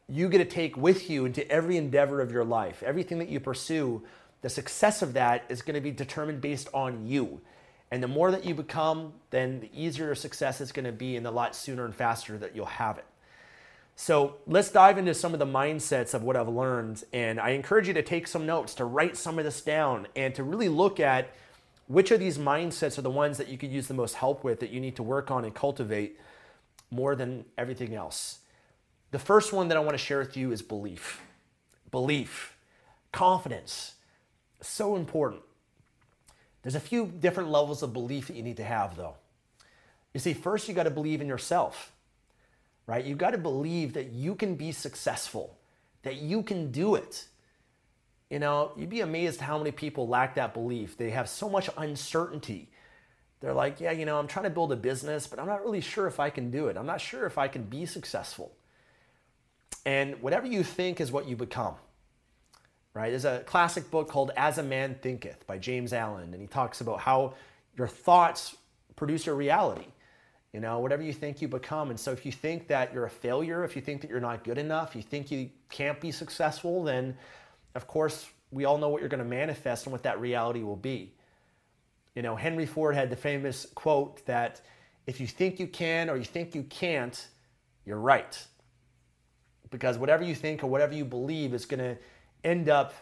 you 0.08 0.28
get 0.28 0.38
to 0.38 0.44
take 0.44 0.76
with 0.76 1.10
you 1.10 1.24
into 1.24 1.48
every 1.50 1.76
endeavor 1.76 2.20
of 2.20 2.30
your 2.30 2.44
life. 2.44 2.82
Everything 2.84 3.18
that 3.18 3.28
you 3.28 3.40
pursue, 3.40 4.02
the 4.42 4.48
success 4.48 5.02
of 5.02 5.12
that 5.14 5.44
is 5.48 5.62
going 5.62 5.74
to 5.74 5.80
be 5.80 5.90
determined 5.90 6.40
based 6.40 6.68
on 6.72 7.06
you. 7.06 7.40
And 7.90 8.02
the 8.02 8.08
more 8.08 8.30
that 8.30 8.44
you 8.44 8.54
become, 8.54 9.14
then 9.30 9.60
the 9.60 9.70
easier 9.74 10.06
your 10.06 10.14
success 10.14 10.60
is 10.60 10.72
going 10.72 10.84
to 10.84 10.92
be 10.92 11.16
and 11.16 11.26
the 11.26 11.30
lot 11.30 11.56
sooner 11.56 11.84
and 11.84 11.94
faster 11.94 12.38
that 12.38 12.54
you'll 12.54 12.66
have 12.66 12.98
it. 12.98 13.04
So 13.96 14.36
let's 14.46 14.70
dive 14.70 14.96
into 14.96 15.12
some 15.12 15.34
of 15.34 15.40
the 15.40 15.46
mindsets 15.46 16.14
of 16.14 16.22
what 16.22 16.36
I've 16.36 16.48
learned. 16.48 17.04
And 17.12 17.38
I 17.38 17.50
encourage 17.50 17.88
you 17.88 17.94
to 17.94 18.02
take 18.02 18.26
some 18.26 18.46
notes, 18.46 18.74
to 18.76 18.84
write 18.84 19.16
some 19.16 19.38
of 19.38 19.44
this 19.44 19.60
down, 19.60 20.06
and 20.16 20.34
to 20.36 20.42
really 20.42 20.68
look 20.68 21.00
at 21.00 21.34
which 21.86 22.10
of 22.10 22.20
these 22.20 22.38
mindsets 22.38 22.96
are 22.98 23.02
the 23.02 23.10
ones 23.10 23.36
that 23.36 23.48
you 23.48 23.58
could 23.58 23.70
use 23.70 23.88
the 23.88 23.94
most 23.94 24.14
help 24.14 24.44
with 24.44 24.60
that 24.60 24.70
you 24.70 24.80
need 24.80 24.96
to 24.96 25.02
work 25.02 25.30
on 25.30 25.44
and 25.44 25.54
cultivate 25.54 26.18
more 26.90 27.14
than 27.14 27.44
everything 27.58 27.94
else. 27.94 28.38
The 29.10 29.18
first 29.18 29.52
one 29.52 29.68
that 29.68 29.76
I 29.76 29.80
want 29.80 29.92
to 29.92 29.98
share 29.98 30.20
with 30.20 30.36
you 30.36 30.52
is 30.52 30.62
belief. 30.62 31.20
Belief, 31.90 32.56
confidence, 33.10 33.96
so 34.62 34.96
important. 34.96 35.42
There's 36.62 36.74
a 36.74 36.80
few 36.80 37.06
different 37.06 37.50
levels 37.50 37.82
of 37.82 37.92
belief 37.92 38.26
that 38.26 38.36
you 38.36 38.42
need 38.42 38.58
to 38.58 38.64
have, 38.64 38.96
though. 38.96 39.14
You 40.12 40.20
see, 40.20 40.34
first, 40.34 40.68
you 40.68 40.74
got 40.74 40.84
to 40.84 40.90
believe 40.90 41.20
in 41.20 41.28
yourself, 41.28 41.92
right? 42.86 43.04
You 43.04 43.14
got 43.14 43.30
to 43.30 43.38
believe 43.38 43.94
that 43.94 44.10
you 44.10 44.34
can 44.34 44.56
be 44.56 44.72
successful, 44.72 45.56
that 46.02 46.16
you 46.16 46.42
can 46.42 46.70
do 46.70 46.96
it. 46.96 47.26
You 48.28 48.38
know, 48.38 48.72
you'd 48.76 48.90
be 48.90 49.00
amazed 49.00 49.40
how 49.40 49.58
many 49.58 49.70
people 49.70 50.06
lack 50.06 50.34
that 50.34 50.52
belief. 50.54 50.96
They 50.96 51.10
have 51.10 51.28
so 51.28 51.48
much 51.48 51.70
uncertainty. 51.76 52.70
They're 53.40 53.54
like, 53.54 53.80
yeah, 53.80 53.92
you 53.92 54.04
know, 54.04 54.18
I'm 54.18 54.26
trying 54.26 54.44
to 54.44 54.50
build 54.50 54.70
a 54.70 54.76
business, 54.76 55.26
but 55.26 55.38
I'm 55.38 55.46
not 55.46 55.64
really 55.64 55.80
sure 55.80 56.06
if 56.06 56.20
I 56.20 56.28
can 56.30 56.50
do 56.50 56.68
it. 56.68 56.76
I'm 56.76 56.86
not 56.86 57.00
sure 57.00 57.24
if 57.26 57.38
I 57.38 57.48
can 57.48 57.62
be 57.64 57.86
successful. 57.86 58.52
And 59.86 60.20
whatever 60.20 60.46
you 60.46 60.62
think 60.62 61.00
is 61.00 61.10
what 61.10 61.26
you 61.26 61.36
become. 61.36 61.74
Right? 62.92 63.10
There's 63.10 63.24
a 63.24 63.40
classic 63.40 63.90
book 63.90 64.08
called 64.08 64.32
As 64.36 64.58
a 64.58 64.62
Man 64.62 64.96
Thinketh 65.00 65.46
by 65.46 65.58
James 65.58 65.92
Allen, 65.92 66.32
and 66.32 66.40
he 66.40 66.48
talks 66.48 66.80
about 66.80 67.00
how 67.00 67.34
your 67.76 67.86
thoughts 67.86 68.56
produce 68.96 69.26
your 69.26 69.36
reality. 69.36 69.86
You 70.52 70.58
know, 70.58 70.80
whatever 70.80 71.02
you 71.02 71.12
think 71.12 71.40
you 71.40 71.46
become. 71.46 71.90
And 71.90 72.00
so 72.00 72.10
if 72.10 72.26
you 72.26 72.32
think 72.32 72.66
that 72.66 72.92
you're 72.92 73.04
a 73.04 73.10
failure, 73.10 73.62
if 73.62 73.76
you 73.76 73.82
think 73.82 74.00
that 74.00 74.10
you're 74.10 74.18
not 74.18 74.42
good 74.42 74.58
enough, 74.58 74.96
you 74.96 75.02
think 75.02 75.30
you 75.30 75.48
can't 75.68 76.00
be 76.00 76.10
successful, 76.10 76.82
then 76.82 77.16
of 77.76 77.86
course 77.86 78.28
we 78.50 78.64
all 78.64 78.76
know 78.76 78.88
what 78.88 79.00
you're 79.00 79.08
going 79.08 79.22
to 79.22 79.28
manifest 79.28 79.86
and 79.86 79.92
what 79.92 80.02
that 80.02 80.20
reality 80.20 80.62
will 80.64 80.74
be. 80.74 81.14
You 82.16 82.22
know, 82.22 82.34
Henry 82.34 82.66
Ford 82.66 82.96
had 82.96 83.10
the 83.10 83.16
famous 83.16 83.66
quote 83.76 84.26
that 84.26 84.60
if 85.06 85.20
you 85.20 85.28
think 85.28 85.60
you 85.60 85.68
can 85.68 86.10
or 86.10 86.16
you 86.16 86.24
think 86.24 86.56
you 86.56 86.64
can't, 86.64 87.28
you're 87.86 88.00
right 88.00 88.44
because 89.70 89.98
whatever 89.98 90.24
you 90.24 90.34
think 90.34 90.64
or 90.64 90.66
whatever 90.66 90.94
you 90.94 91.04
believe 91.04 91.54
is 91.54 91.64
going 91.64 91.78
to 91.78 91.96
end 92.44 92.68
up 92.68 92.94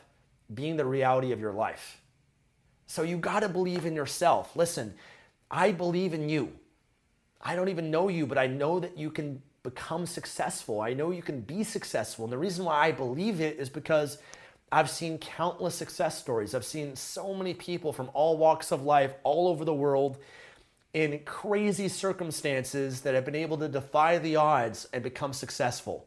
being 0.53 0.77
the 0.77 0.85
reality 0.85 1.33
of 1.33 1.41
your 1.41 1.53
life. 1.53 2.01
So 2.87 3.03
you 3.03 3.19
got 3.19 3.41
to 3.41 3.49
believe 3.49 3.85
in 3.85 3.95
yourself. 3.95 4.57
Listen, 4.57 4.95
I 5.51 5.73
believe 5.73 6.15
in 6.15 6.29
you. 6.29 6.53
I 7.41 7.55
don't 7.55 7.69
even 7.69 7.91
know 7.91 8.09
you, 8.09 8.27
but 8.27 8.39
I 8.39 8.47
know 8.47 8.81
that 8.81 8.97
you 8.97 9.11
can 9.11 9.43
become 9.63 10.07
successful. 10.07 10.81
I 10.81 10.95
know 10.95 11.11
you 11.11 11.23
can 11.23 11.41
be 11.41 11.63
successful. 11.65 12.25
And 12.25 12.33
the 12.33 12.39
reason 12.39 12.65
why 12.65 12.87
I 12.87 12.93
believe 12.93 13.41
it 13.41 13.59
is 13.59 13.69
because 13.69 14.19
I've 14.73 14.91
seen 14.91 15.19
countless 15.19 15.75
success 15.75 16.19
stories. 16.19 16.55
I've 16.55 16.65
seen 16.65 16.97
so 16.97 17.35
many 17.35 17.55
people 17.55 17.93
from 17.93 18.11
all 18.15 18.37
walks 18.37 18.73
of 18.73 18.83
life 18.83 19.13
all 19.23 19.49
over 19.49 19.65
the 19.65 19.75
world 19.75 20.19
in 20.95 21.21
crazy 21.25 21.89
circumstances 21.89 23.03
that 23.03 23.15
have 23.15 23.25
been 23.25 23.35
able 23.35 23.59
to 23.59 23.69
defy 23.69 24.19
the 24.19 24.37
odds 24.37 24.89
and 24.93 25.03
become 25.03 25.33
successful. 25.33 26.07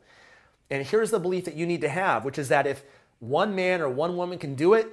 And 0.69 0.85
here's 0.85 1.11
the 1.11 1.19
belief 1.19 1.45
that 1.45 1.55
you 1.55 1.65
need 1.65 1.81
to 1.81 1.89
have, 1.89 2.25
which 2.25 2.39
is 2.39 2.49
that 2.49 2.65
if 2.65 2.83
one 3.21 3.55
man 3.55 3.81
or 3.81 3.87
one 3.87 4.17
woman 4.17 4.37
can 4.39 4.55
do 4.55 4.73
it, 4.73 4.91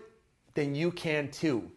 then 0.55 0.75
you 0.75 0.93
can 0.93 1.31
too. 1.31 1.71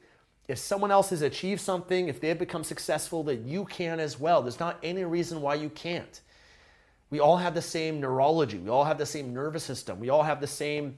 If 0.47 0.59
someone 0.59 0.91
else 0.91 1.09
has 1.11 1.21
achieved 1.21 1.61
something, 1.61 2.09
if 2.09 2.19
they've 2.19 2.37
become 2.37 2.65
successful, 2.65 3.23
then 3.23 3.47
you 3.47 3.63
can 3.65 4.01
as 4.01 4.19
well. 4.19 4.41
There's 4.41 4.59
not 4.59 4.77
any 4.83 5.05
reason 5.05 5.41
why 5.41 5.55
you 5.55 5.69
can't. 5.69 6.19
We 7.09 7.21
all 7.21 7.37
have 7.37 7.53
the 7.53 7.61
same 7.61 7.99
neurology, 8.01 8.57
we 8.57 8.69
all 8.69 8.83
have 8.83 8.97
the 8.97 9.05
same 9.05 9.33
nervous 9.33 9.63
system, 9.63 9.99
we 9.99 10.09
all 10.09 10.23
have 10.23 10.39
the 10.41 10.47
same 10.47 10.97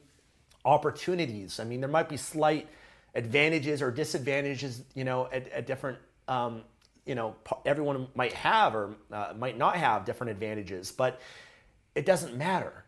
opportunities. 0.65 1.59
I 1.59 1.65
mean, 1.65 1.81
there 1.81 1.89
might 1.89 2.09
be 2.09 2.17
slight 2.17 2.67
advantages 3.15 3.81
or 3.81 3.91
disadvantages, 3.91 4.81
you 4.95 5.03
know, 5.03 5.29
at, 5.31 5.47
at 5.49 5.67
different, 5.67 5.99
um, 6.27 6.63
you 7.05 7.15
know, 7.15 7.35
everyone 7.65 8.07
might 8.15 8.33
have 8.33 8.75
or 8.75 8.95
uh, 9.11 9.33
might 9.37 9.57
not 9.57 9.75
have 9.75 10.05
different 10.05 10.31
advantages, 10.31 10.91
but 10.91 11.19
it 11.93 12.05
doesn't 12.05 12.35
matter 12.35 12.82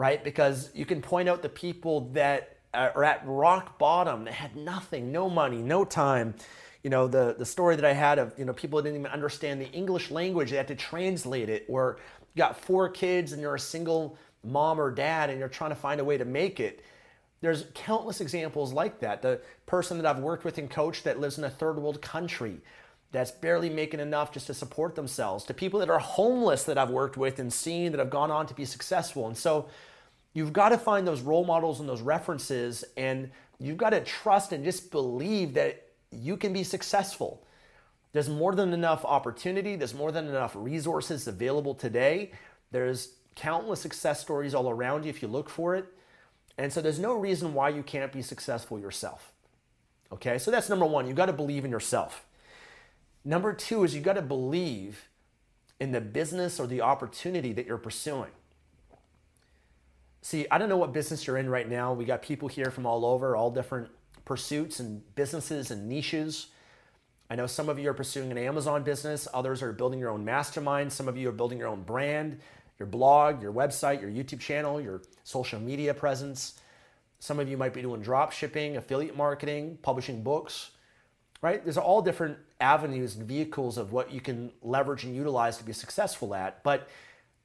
right? 0.00 0.24
Because 0.24 0.70
you 0.74 0.86
can 0.86 1.02
point 1.02 1.28
out 1.28 1.42
the 1.42 1.50
people 1.50 2.08
that 2.14 2.56
are 2.72 3.04
at 3.04 3.22
rock 3.26 3.78
bottom 3.78 4.24
that 4.24 4.32
had 4.32 4.56
nothing, 4.56 5.12
no 5.12 5.28
money, 5.28 5.58
no 5.58 5.84
time. 5.84 6.34
You 6.82 6.88
know, 6.88 7.06
the, 7.06 7.34
the 7.38 7.44
story 7.44 7.76
that 7.76 7.84
I 7.84 7.92
had 7.92 8.18
of, 8.18 8.32
you 8.38 8.46
know, 8.46 8.54
people 8.54 8.78
that 8.78 8.84
didn't 8.84 8.98
even 8.98 9.12
understand 9.12 9.60
the 9.60 9.70
English 9.72 10.10
language, 10.10 10.52
they 10.52 10.56
had 10.56 10.68
to 10.68 10.74
translate 10.74 11.50
it, 11.50 11.66
or 11.68 11.98
you 12.34 12.38
got 12.38 12.58
four 12.58 12.88
kids 12.88 13.34
and 13.34 13.42
you're 13.42 13.56
a 13.56 13.60
single 13.60 14.16
mom 14.42 14.80
or 14.80 14.90
dad 14.90 15.28
and 15.28 15.38
you're 15.38 15.50
trying 15.50 15.68
to 15.68 15.76
find 15.76 16.00
a 16.00 16.04
way 16.04 16.16
to 16.16 16.24
make 16.24 16.60
it. 16.60 16.82
There's 17.42 17.66
countless 17.74 18.22
examples 18.22 18.72
like 18.72 19.00
that. 19.00 19.20
The 19.20 19.42
person 19.66 19.98
that 19.98 20.06
I've 20.06 20.22
worked 20.22 20.46
with 20.46 20.56
and 20.56 20.70
coached 20.70 21.04
that 21.04 21.20
lives 21.20 21.36
in 21.36 21.44
a 21.44 21.50
third 21.50 21.76
world 21.76 22.00
country 22.00 22.62
that's 23.12 23.32
barely 23.32 23.68
making 23.68 24.00
enough 24.00 24.32
just 24.32 24.46
to 24.46 24.54
support 24.54 24.94
themselves, 24.94 25.44
to 25.44 25.52
people 25.52 25.80
that 25.80 25.90
are 25.90 25.98
homeless 25.98 26.64
that 26.64 26.78
I've 26.78 26.90
worked 26.90 27.18
with 27.18 27.38
and 27.38 27.52
seen 27.52 27.92
that 27.92 27.98
have 27.98 28.08
gone 28.08 28.30
on 28.30 28.46
to 28.46 28.54
be 28.54 28.64
successful. 28.64 29.26
And 29.26 29.36
so 29.36 29.68
You've 30.32 30.52
got 30.52 30.68
to 30.70 30.78
find 30.78 31.06
those 31.06 31.20
role 31.22 31.44
models 31.44 31.80
and 31.80 31.88
those 31.88 32.02
references, 32.02 32.84
and 32.96 33.30
you've 33.58 33.76
got 33.76 33.90
to 33.90 34.00
trust 34.00 34.52
and 34.52 34.64
just 34.64 34.90
believe 34.90 35.54
that 35.54 35.88
you 36.10 36.36
can 36.36 36.52
be 36.52 36.62
successful. 36.62 37.44
There's 38.12 38.28
more 38.28 38.54
than 38.54 38.72
enough 38.72 39.04
opportunity, 39.04 39.76
there's 39.76 39.94
more 39.94 40.12
than 40.12 40.28
enough 40.28 40.52
resources 40.56 41.26
available 41.26 41.74
today. 41.74 42.32
There's 42.70 43.14
countless 43.36 43.80
success 43.80 44.20
stories 44.20 44.54
all 44.54 44.68
around 44.68 45.04
you 45.04 45.10
if 45.10 45.22
you 45.22 45.28
look 45.28 45.48
for 45.48 45.74
it. 45.76 45.86
And 46.58 46.72
so 46.72 46.80
there's 46.80 46.98
no 46.98 47.14
reason 47.14 47.54
why 47.54 47.70
you 47.70 47.82
can't 47.82 48.12
be 48.12 48.22
successful 48.22 48.78
yourself. 48.78 49.32
Okay, 50.12 50.38
so 50.38 50.50
that's 50.50 50.68
number 50.68 50.86
one. 50.86 51.06
You 51.06 51.14
got 51.14 51.26
to 51.26 51.32
believe 51.32 51.64
in 51.64 51.70
yourself. 51.70 52.26
Number 53.24 53.52
two 53.52 53.84
is 53.84 53.94
you 53.94 54.00
got 54.00 54.14
to 54.14 54.22
believe 54.22 55.08
in 55.78 55.92
the 55.92 56.00
business 56.00 56.58
or 56.58 56.66
the 56.66 56.80
opportunity 56.80 57.52
that 57.52 57.66
you're 57.66 57.78
pursuing. 57.78 58.30
See, 60.22 60.46
I 60.50 60.58
don't 60.58 60.68
know 60.68 60.76
what 60.76 60.92
business 60.92 61.26
you're 61.26 61.38
in 61.38 61.48
right 61.48 61.68
now. 61.68 61.92
We 61.92 62.04
got 62.04 62.22
people 62.22 62.48
here 62.48 62.70
from 62.70 62.86
all 62.86 63.06
over, 63.06 63.34
all 63.34 63.50
different 63.50 63.88
pursuits 64.24 64.78
and 64.78 65.02
businesses 65.14 65.70
and 65.70 65.88
niches. 65.88 66.48
I 67.30 67.36
know 67.36 67.46
some 67.46 67.68
of 67.68 67.78
you 67.78 67.88
are 67.88 67.94
pursuing 67.94 68.30
an 68.30 68.38
Amazon 68.38 68.82
business, 68.82 69.28
others 69.32 69.62
are 69.62 69.72
building 69.72 69.98
your 69.98 70.10
own 70.10 70.24
mastermind, 70.24 70.92
some 70.92 71.08
of 71.08 71.16
you 71.16 71.28
are 71.28 71.32
building 71.32 71.58
your 71.58 71.68
own 71.68 71.82
brand, 71.82 72.40
your 72.78 72.86
blog, 72.86 73.40
your 73.40 73.52
website, 73.52 74.00
your 74.00 74.10
YouTube 74.10 74.40
channel, 74.40 74.80
your 74.80 75.02
social 75.22 75.60
media 75.60 75.94
presence. 75.94 76.60
Some 77.18 77.38
of 77.38 77.48
you 77.48 77.56
might 77.56 77.72
be 77.72 77.82
doing 77.82 78.02
drop 78.02 78.32
shipping, 78.32 78.76
affiliate 78.76 79.16
marketing, 79.16 79.78
publishing 79.80 80.22
books, 80.22 80.70
right? 81.40 81.62
There's 81.62 81.78
all 81.78 82.02
different 82.02 82.36
avenues 82.60 83.16
and 83.16 83.26
vehicles 83.26 83.78
of 83.78 83.92
what 83.92 84.12
you 84.12 84.20
can 84.20 84.50
leverage 84.62 85.04
and 85.04 85.14
utilize 85.14 85.56
to 85.58 85.64
be 85.64 85.72
successful 85.72 86.34
at. 86.34 86.62
But 86.64 86.88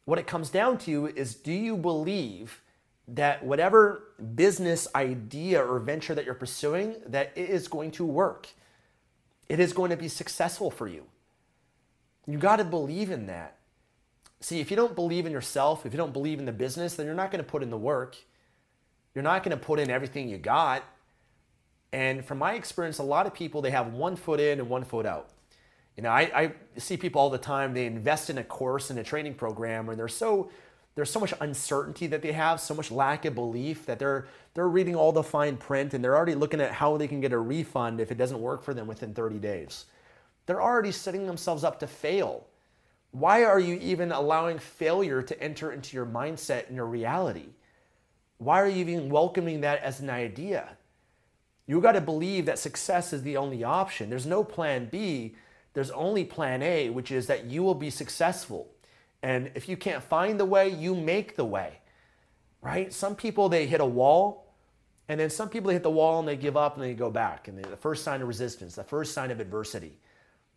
what 0.05 0.19
it 0.19 0.27
comes 0.27 0.49
down 0.49 0.77
to 0.79 1.07
is 1.07 1.35
do 1.35 1.53
you 1.53 1.77
believe 1.77 2.61
that 3.07 3.43
whatever 3.45 4.03
business 4.33 4.87
idea 4.95 5.63
or 5.63 5.79
venture 5.79 6.15
that 6.15 6.25
you're 6.25 6.33
pursuing 6.33 6.95
that 7.07 7.31
it 7.35 7.49
is 7.49 7.67
going 7.67 7.91
to 7.91 8.05
work. 8.05 8.47
It 9.47 9.59
is 9.59 9.73
going 9.73 9.91
to 9.91 9.97
be 9.97 10.07
successful 10.07 10.71
for 10.71 10.87
you. 10.87 11.03
You 12.25 12.39
got 12.39 12.55
to 12.55 12.63
believe 12.63 13.11
in 13.11 13.27
that. 13.27 13.57
See 14.39 14.59
if 14.59 14.71
you 14.71 14.77
don't 14.77 14.95
believe 14.95 15.25
in 15.25 15.31
yourself 15.31 15.85
if 15.85 15.93
you 15.93 15.97
don't 15.97 16.13
believe 16.13 16.39
in 16.39 16.45
the 16.45 16.51
business 16.51 16.95
then 16.95 17.05
you're 17.05 17.15
not 17.15 17.31
going 17.31 17.43
to 17.43 17.49
put 17.49 17.61
in 17.61 17.69
the 17.69 17.77
work. 17.77 18.15
You're 19.13 19.23
not 19.23 19.43
going 19.43 19.57
to 19.57 19.63
put 19.63 19.79
in 19.79 19.89
everything 19.89 20.27
you 20.27 20.37
got. 20.37 20.83
And 21.93 22.25
from 22.25 22.39
my 22.39 22.53
experience 22.53 22.97
a 22.97 23.03
lot 23.03 23.27
of 23.27 23.33
people 23.35 23.61
they 23.61 23.71
have 23.71 23.93
one 23.93 24.15
foot 24.15 24.39
in 24.39 24.59
and 24.59 24.67
one 24.67 24.83
foot 24.83 25.05
out. 25.05 25.29
You 25.95 26.03
know 26.03 26.09
i, 26.09 26.21
I 26.33 26.53
see 26.77 26.97
people 26.97 27.21
all 27.21 27.29
the 27.29 27.37
time 27.37 27.75
they 27.75 27.85
invest 27.85 28.31
in 28.31 28.39
a 28.39 28.43
course 28.43 28.89
in 28.89 28.97
a 28.97 29.03
training 29.03 29.35
program 29.35 29.89
and 29.89 29.99
they're 29.99 30.07
so 30.07 30.49
there's 30.95 31.09
so 31.09 31.19
much 31.19 31.33
uncertainty 31.41 32.07
that 32.07 32.21
they 32.21 32.31
have, 32.31 32.61
so 32.61 32.73
much 32.73 32.89
lack 32.89 33.25
of 33.25 33.35
belief 33.35 33.85
that 33.85 33.99
they're 33.99 34.27
they're 34.53 34.69
reading 34.69 34.95
all 34.95 35.11
the 35.11 35.21
fine 35.21 35.57
print 35.57 35.93
and 35.93 36.01
they're 36.01 36.15
already 36.15 36.35
looking 36.35 36.61
at 36.61 36.71
how 36.71 36.95
they 36.95 37.07
can 37.07 37.19
get 37.19 37.33
a 37.33 37.37
refund 37.37 37.99
if 37.99 38.11
it 38.11 38.17
doesn't 38.17 38.41
work 38.41 38.63
for 38.63 38.73
them 38.73 38.87
within 38.87 39.13
30 39.13 39.37
days. 39.37 39.85
They're 40.45 40.61
already 40.61 40.93
setting 40.93 41.27
themselves 41.27 41.65
up 41.65 41.79
to 41.81 41.87
fail. 41.87 42.47
Why 43.11 43.43
are 43.43 43.59
you 43.59 43.75
even 43.75 44.13
allowing 44.13 44.59
failure 44.59 45.21
to 45.21 45.43
enter 45.43 45.73
into 45.73 45.95
your 45.95 46.05
mindset 46.05 46.67
and 46.67 46.75
your 46.75 46.85
reality? 46.85 47.49
Why 48.37 48.61
are 48.61 48.67
you 48.67 48.79
even 48.79 49.09
welcoming 49.09 49.61
that 49.61 49.81
as 49.81 49.99
an 49.99 50.09
idea? 50.09 50.77
You 51.67 51.81
got 51.81 51.93
to 51.93 52.01
believe 52.01 52.45
that 52.45 52.59
success 52.59 53.11
is 53.11 53.23
the 53.23 53.37
only 53.37 53.63
option. 53.63 54.09
There's 54.09 54.25
no 54.25 54.43
plan 54.43 54.87
B, 54.91 55.35
there's 55.73 55.91
only 55.91 56.23
plan 56.23 56.61
A, 56.61 56.89
which 56.89 57.11
is 57.11 57.27
that 57.27 57.45
you 57.45 57.63
will 57.63 57.75
be 57.75 57.89
successful. 57.89 58.69
And 59.23 59.51
if 59.55 59.67
you 59.69 59.77
can't 59.77 60.03
find 60.03 60.39
the 60.39 60.45
way, 60.45 60.69
you 60.69 60.95
make 60.95 61.35
the 61.35 61.45
way. 61.45 61.79
right? 62.61 62.91
Some 62.93 63.15
people, 63.15 63.49
they 63.49 63.65
hit 63.67 63.81
a 63.81 63.85
wall, 63.85 64.45
and 65.07 65.19
then 65.19 65.29
some 65.29 65.49
people 65.49 65.71
hit 65.71 65.83
the 65.83 65.91
wall 65.91 66.19
and 66.19 66.27
they 66.27 66.35
give 66.35 66.57
up 66.57 66.75
and 66.75 66.83
they 66.83 66.93
go 66.93 67.11
back. 67.11 67.47
And 67.47 67.63
the 67.63 67.77
first 67.77 68.03
sign 68.03 68.21
of 68.21 68.27
resistance, 68.27 68.75
the 68.75 68.83
first 68.83 69.13
sign 69.13 69.31
of 69.31 69.39
adversity, 69.39 69.99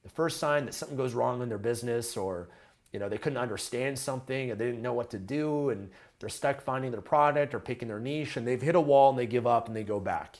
the 0.02 0.08
first 0.08 0.38
sign 0.38 0.64
that 0.64 0.74
something 0.74 0.96
goes 0.96 1.12
wrong 1.14 1.42
in 1.42 1.48
their 1.48 1.58
business 1.58 2.16
or 2.16 2.48
you 2.92 2.98
know 2.98 3.10
they 3.10 3.18
couldn't 3.18 3.38
understand 3.38 3.98
something 3.98 4.50
and 4.50 4.58
they 4.58 4.66
didn't 4.66 4.80
know 4.80 4.94
what 4.94 5.10
to 5.10 5.18
do 5.18 5.68
and 5.68 5.90
they're 6.18 6.30
stuck 6.30 6.62
finding 6.62 6.90
their 6.90 7.02
product 7.02 7.54
or 7.54 7.60
picking 7.60 7.88
their 7.88 8.00
niche 8.00 8.38
and 8.38 8.46
they've 8.48 8.62
hit 8.62 8.74
a 8.74 8.80
wall 8.80 9.10
and 9.10 9.18
they 9.18 9.26
give 9.26 9.46
up 9.46 9.66
and 9.66 9.76
they 9.76 9.84
go 9.84 10.00
back. 10.00 10.38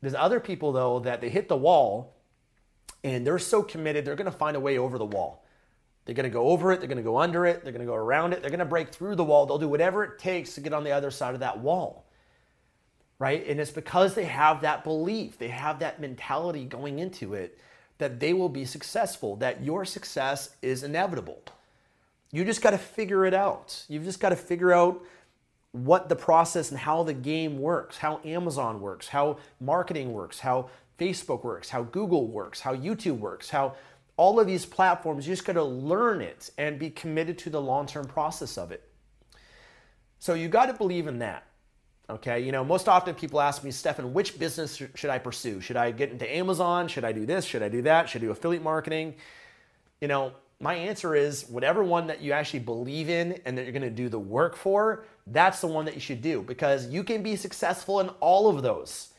There's 0.00 0.14
other 0.14 0.38
people 0.38 0.70
though 0.72 1.00
that 1.00 1.20
they 1.20 1.28
hit 1.28 1.48
the 1.48 1.56
wall 1.56 2.14
and 3.02 3.26
they're 3.26 3.40
so 3.40 3.62
committed 3.62 4.04
they're 4.04 4.14
going 4.14 4.30
to 4.30 4.36
find 4.36 4.56
a 4.56 4.60
way 4.60 4.78
over 4.78 4.98
the 4.98 5.04
wall. 5.04 5.41
They're 6.04 6.14
going 6.14 6.24
to 6.24 6.30
go 6.30 6.48
over 6.48 6.72
it, 6.72 6.80
they're 6.80 6.88
going 6.88 6.96
to 6.96 7.02
go 7.02 7.18
under 7.18 7.46
it, 7.46 7.62
they're 7.62 7.72
going 7.72 7.86
to 7.86 7.90
go 7.90 7.94
around 7.94 8.32
it, 8.32 8.40
they're 8.40 8.50
going 8.50 8.58
to 8.58 8.64
break 8.64 8.88
through 8.88 9.14
the 9.14 9.24
wall. 9.24 9.46
They'll 9.46 9.58
do 9.58 9.68
whatever 9.68 10.02
it 10.04 10.18
takes 10.18 10.54
to 10.54 10.60
get 10.60 10.72
on 10.72 10.84
the 10.84 10.90
other 10.90 11.10
side 11.10 11.34
of 11.34 11.40
that 11.40 11.60
wall. 11.60 12.04
Right? 13.18 13.46
And 13.46 13.60
it's 13.60 13.70
because 13.70 14.14
they 14.14 14.24
have 14.24 14.62
that 14.62 14.82
belief, 14.82 15.38
they 15.38 15.48
have 15.48 15.78
that 15.78 16.00
mentality 16.00 16.64
going 16.64 16.98
into 16.98 17.34
it 17.34 17.58
that 17.98 18.18
they 18.18 18.32
will 18.32 18.48
be 18.48 18.64
successful, 18.64 19.36
that 19.36 19.62
your 19.62 19.84
success 19.84 20.56
is 20.60 20.82
inevitable. 20.82 21.40
You 22.32 22.44
just 22.44 22.62
got 22.62 22.70
to 22.70 22.78
figure 22.78 23.24
it 23.26 23.34
out. 23.34 23.84
You've 23.88 24.02
just 24.04 24.18
got 24.18 24.30
to 24.30 24.36
figure 24.36 24.72
out 24.72 25.04
what 25.70 26.08
the 26.08 26.16
process 26.16 26.70
and 26.70 26.80
how 26.80 27.04
the 27.04 27.14
game 27.14 27.58
works, 27.58 27.98
how 27.98 28.20
Amazon 28.24 28.80
works, 28.80 29.08
how 29.08 29.38
marketing 29.60 30.12
works, 30.12 30.40
how 30.40 30.68
Facebook 30.98 31.44
works, 31.44 31.68
how 31.70 31.82
Google 31.82 32.26
works, 32.26 32.60
how 32.60 32.74
YouTube 32.74 33.18
works, 33.18 33.50
how 33.50 33.74
all 34.16 34.38
of 34.38 34.46
these 34.46 34.66
platforms, 34.66 35.26
you 35.26 35.32
just 35.32 35.46
got 35.46 35.54
to 35.54 35.64
learn 35.64 36.20
it 36.20 36.50
and 36.58 36.78
be 36.78 36.90
committed 36.90 37.38
to 37.38 37.50
the 37.50 37.60
long 37.60 37.86
term 37.86 38.04
process 38.04 38.58
of 38.58 38.72
it. 38.72 38.88
So 40.18 40.34
you 40.34 40.48
got 40.48 40.66
to 40.66 40.74
believe 40.74 41.06
in 41.06 41.18
that. 41.20 41.44
Okay, 42.10 42.40
you 42.40 42.52
know, 42.52 42.64
most 42.64 42.88
often 42.88 43.14
people 43.14 43.40
ask 43.40 43.64
me, 43.64 43.70
Stefan, 43.70 44.12
which 44.12 44.38
business 44.38 44.80
should 44.94 45.10
I 45.10 45.18
pursue? 45.18 45.60
Should 45.60 45.76
I 45.76 45.92
get 45.92 46.10
into 46.10 46.30
Amazon? 46.30 46.88
Should 46.88 47.04
I 47.04 47.12
do 47.12 47.24
this? 47.24 47.44
Should 47.44 47.62
I 47.62 47.68
do 47.68 47.82
that? 47.82 48.08
Should 48.08 48.22
I 48.22 48.26
do 48.26 48.30
affiliate 48.32 48.62
marketing? 48.62 49.14
You 50.00 50.08
know, 50.08 50.32
my 50.60 50.74
answer 50.74 51.14
is 51.16 51.48
whatever 51.48 51.82
one 51.82 52.06
that 52.06 52.20
you 52.20 52.32
actually 52.32 52.60
believe 52.60 53.08
in 53.08 53.40
and 53.44 53.58
that 53.58 53.64
you're 53.64 53.80
to 53.80 53.90
do 53.90 54.08
the 54.08 54.18
work 54.18 54.56
for, 54.56 55.04
that's 55.26 55.60
the 55.60 55.66
one 55.66 55.84
that 55.86 55.94
you 55.94 56.00
should 56.00 56.22
do 56.22 56.42
because 56.42 56.86
you 56.88 57.02
can 57.02 57.22
be 57.22 57.34
successful 57.34 57.98
in 58.00 58.08
all 58.20 58.48
of 58.48 58.62
those. 58.62 59.11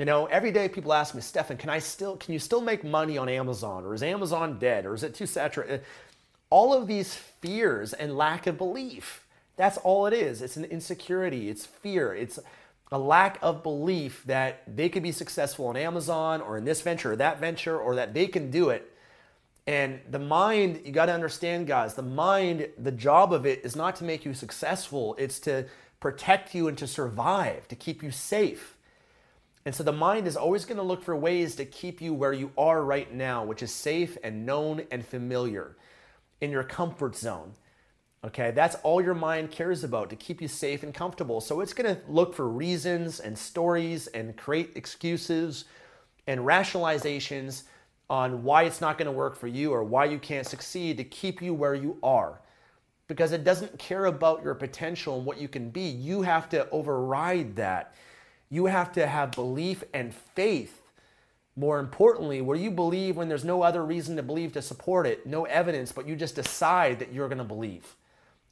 You 0.00 0.06
know, 0.06 0.24
every 0.24 0.50
day 0.50 0.66
people 0.66 0.94
ask 0.94 1.14
me, 1.14 1.20
Stefan, 1.20 1.58
can 1.58 1.68
I 1.68 1.78
still 1.78 2.16
can 2.16 2.32
you 2.32 2.38
still 2.38 2.62
make 2.62 2.82
money 2.82 3.18
on 3.18 3.28
Amazon 3.28 3.84
or 3.84 3.92
is 3.92 4.02
Amazon 4.02 4.58
dead 4.58 4.86
or 4.86 4.94
is 4.94 5.02
it 5.02 5.14
too 5.14 5.26
saturated? 5.26 5.82
All 6.48 6.72
of 6.72 6.86
these 6.86 7.14
fears 7.14 7.92
and 7.92 8.16
lack 8.16 8.46
of 8.46 8.56
belief. 8.56 9.26
That's 9.58 9.76
all 9.76 10.06
it 10.06 10.14
is. 10.14 10.40
It's 10.40 10.56
an 10.56 10.64
insecurity, 10.64 11.50
it's 11.50 11.66
fear, 11.66 12.14
it's 12.14 12.38
a 12.90 12.98
lack 12.98 13.38
of 13.42 13.62
belief 13.62 14.24
that 14.24 14.62
they 14.66 14.88
could 14.88 15.02
be 15.02 15.12
successful 15.12 15.66
on 15.66 15.76
Amazon 15.76 16.40
or 16.40 16.56
in 16.56 16.64
this 16.64 16.80
venture 16.80 17.12
or 17.12 17.16
that 17.16 17.38
venture 17.38 17.78
or 17.78 17.94
that 17.96 18.14
they 18.14 18.26
can 18.26 18.50
do 18.50 18.70
it 18.70 18.90
and 19.66 20.00
the 20.10 20.18
mind, 20.18 20.80
you 20.82 20.92
got 20.92 21.06
to 21.06 21.12
understand, 21.12 21.66
guys, 21.66 21.92
the 21.92 22.02
mind, 22.02 22.70
the 22.78 22.90
job 22.90 23.34
of 23.34 23.44
it 23.44 23.60
is 23.66 23.76
not 23.76 23.96
to 23.96 24.04
make 24.04 24.24
you 24.24 24.32
successful, 24.32 25.14
it's 25.18 25.38
to 25.40 25.66
protect 26.00 26.54
you 26.54 26.68
and 26.68 26.78
to 26.78 26.86
survive, 26.86 27.68
to 27.68 27.76
keep 27.76 28.02
you 28.02 28.10
safe. 28.10 28.78
And 29.66 29.74
so 29.74 29.82
the 29.82 29.92
mind 29.92 30.26
is 30.26 30.36
always 30.36 30.64
going 30.64 30.78
to 30.78 30.82
look 30.82 31.02
for 31.02 31.14
ways 31.14 31.54
to 31.56 31.64
keep 31.64 32.00
you 32.00 32.14
where 32.14 32.32
you 32.32 32.50
are 32.56 32.82
right 32.82 33.12
now, 33.12 33.44
which 33.44 33.62
is 33.62 33.74
safe 33.74 34.16
and 34.24 34.46
known 34.46 34.86
and 34.90 35.04
familiar 35.04 35.76
in 36.40 36.50
your 36.50 36.64
comfort 36.64 37.14
zone. 37.14 37.52
Okay, 38.22 38.50
that's 38.50 38.76
all 38.82 39.02
your 39.02 39.14
mind 39.14 39.50
cares 39.50 39.82
about 39.82 40.10
to 40.10 40.16
keep 40.16 40.42
you 40.42 40.48
safe 40.48 40.82
and 40.82 40.92
comfortable. 40.92 41.40
So 41.40 41.60
it's 41.60 41.72
going 41.72 41.94
to 41.94 42.02
look 42.06 42.34
for 42.34 42.48
reasons 42.48 43.20
and 43.20 43.36
stories 43.36 44.08
and 44.08 44.36
create 44.36 44.72
excuses 44.76 45.64
and 46.26 46.40
rationalizations 46.40 47.64
on 48.10 48.42
why 48.42 48.64
it's 48.64 48.80
not 48.80 48.98
going 48.98 49.06
to 49.06 49.12
work 49.12 49.36
for 49.36 49.46
you 49.46 49.72
or 49.72 49.84
why 49.84 50.04
you 50.04 50.18
can't 50.18 50.46
succeed 50.46 50.98
to 50.98 51.04
keep 51.04 51.40
you 51.40 51.54
where 51.54 51.74
you 51.74 51.96
are. 52.02 52.40
Because 53.08 53.32
it 53.32 53.42
doesn't 53.42 53.78
care 53.78 54.06
about 54.06 54.42
your 54.42 54.54
potential 54.54 55.16
and 55.16 55.24
what 55.24 55.40
you 55.40 55.48
can 55.48 55.70
be. 55.70 55.82
You 55.82 56.22
have 56.22 56.48
to 56.50 56.68
override 56.70 57.56
that. 57.56 57.94
You 58.50 58.66
have 58.66 58.92
to 58.92 59.06
have 59.06 59.30
belief 59.30 59.84
and 59.94 60.12
faith. 60.12 60.82
More 61.56 61.78
importantly, 61.78 62.40
where 62.40 62.56
you 62.56 62.70
believe 62.70 63.16
when 63.16 63.28
there's 63.28 63.44
no 63.44 63.62
other 63.62 63.84
reason 63.84 64.16
to 64.16 64.22
believe 64.22 64.52
to 64.52 64.62
support 64.62 65.06
it, 65.06 65.26
no 65.26 65.44
evidence, 65.44 65.92
but 65.92 66.06
you 66.06 66.16
just 66.16 66.34
decide 66.34 66.98
that 66.98 67.12
you're 67.12 67.28
going 67.28 67.38
to 67.38 67.44
believe. 67.44 67.96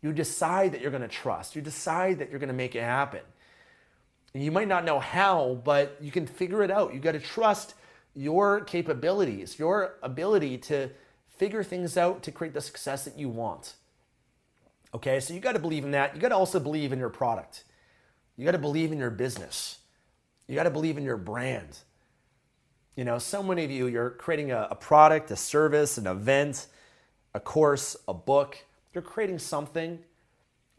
You 0.03 0.13
decide 0.13 0.73
that 0.73 0.81
you're 0.81 0.91
going 0.91 1.03
to 1.03 1.09
trust. 1.09 1.57
You 1.57 1.63
decide 1.63 2.19
that 2.19 2.31
you're 2.31 2.39
going 2.39 2.49
to 2.49 2.55
make 2.55 2.75
it 2.75 2.83
happen. 2.83 3.21
And 4.35 4.45
you 4.45 4.53
might 4.53 4.69
not 4.69 4.85
know 4.85 5.01
how, 5.01 5.61
but 5.65 5.97
you 6.01 6.11
can 6.11 6.27
figure 6.27 6.63
it 6.63 6.71
out. 6.71 6.95
You 6.95 7.01
got 7.01 7.13
to 7.13 7.21
trust 7.21 7.75
your 8.15 8.61
capabilities, 8.61 9.59
your 9.59 9.95
ability 10.03 10.59
to 10.59 10.91
figure 11.29 11.63
things 11.63 11.97
out 11.97 12.23
to 12.25 12.33
create 12.33 12.55
the 12.55 12.61
success 12.61 13.05
that 13.05 13.19
you 13.19 13.29
want. 13.29 13.75
Okay, 14.95 15.21
so 15.21 15.35
you 15.35 15.41
got 15.41 15.53
to 15.53 15.59
believe 15.59 15.85
in 15.85 15.93
that. 15.93 16.15
You 16.15 16.21
got 16.21 16.29
to 16.29 16.37
also 16.37 16.61
believe 16.61 16.93
in 16.93 16.99
your 16.99 17.11
product. 17.11 17.65
You 18.37 18.45
got 18.45 18.53
to 18.53 18.59
believe 18.59 18.93
in 18.93 18.99
your 18.99 19.11
business. 19.11 19.79
You 20.49 20.55
got 20.55 20.65
to 20.65 20.71
believe 20.71 20.99
in 20.99 21.05
your 21.05 21.19
brand. 21.19 21.79
You 22.97 23.05
know, 23.05 23.19
so 23.19 23.43
many 23.43 23.65
of 23.65 23.71
you, 23.71 23.87
you're 23.87 24.11
creating 24.11 24.51
a, 24.51 24.69
a 24.71 24.75
product, 24.75 25.31
a 25.31 25.37
service, 25.37 25.99
an 25.99 26.07
event, 26.07 26.67
a 27.35 27.39
course, 27.39 27.97
a 28.09 28.15
book. 28.15 28.59
You're 28.93 29.03
creating 29.03 29.39
something, 29.39 30.01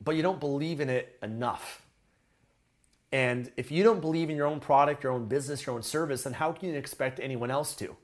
but 0.04 0.16
you 0.16 0.22
don't 0.22 0.40
believe 0.40 0.82
in 0.82 0.90
it 0.90 1.18
enough. 1.24 1.84
And 3.12 3.52
if 3.58 3.72
you 3.72 3.84
don't 3.84 4.02
believe 4.02 4.30
in 4.30 4.36
your 4.36 4.48
own 4.48 4.60
product, 4.60 5.04
your 5.04 5.14
own 5.14 5.28
business, 5.28 5.66
your 5.66 5.76
own 5.76 5.84
service, 5.84 6.24
then 6.24 6.34
how 6.34 6.52
can 6.52 6.70
you 6.70 6.76
expect 6.76 7.20
anyone 7.20 7.50
else 7.50 7.76
to? 7.76 7.96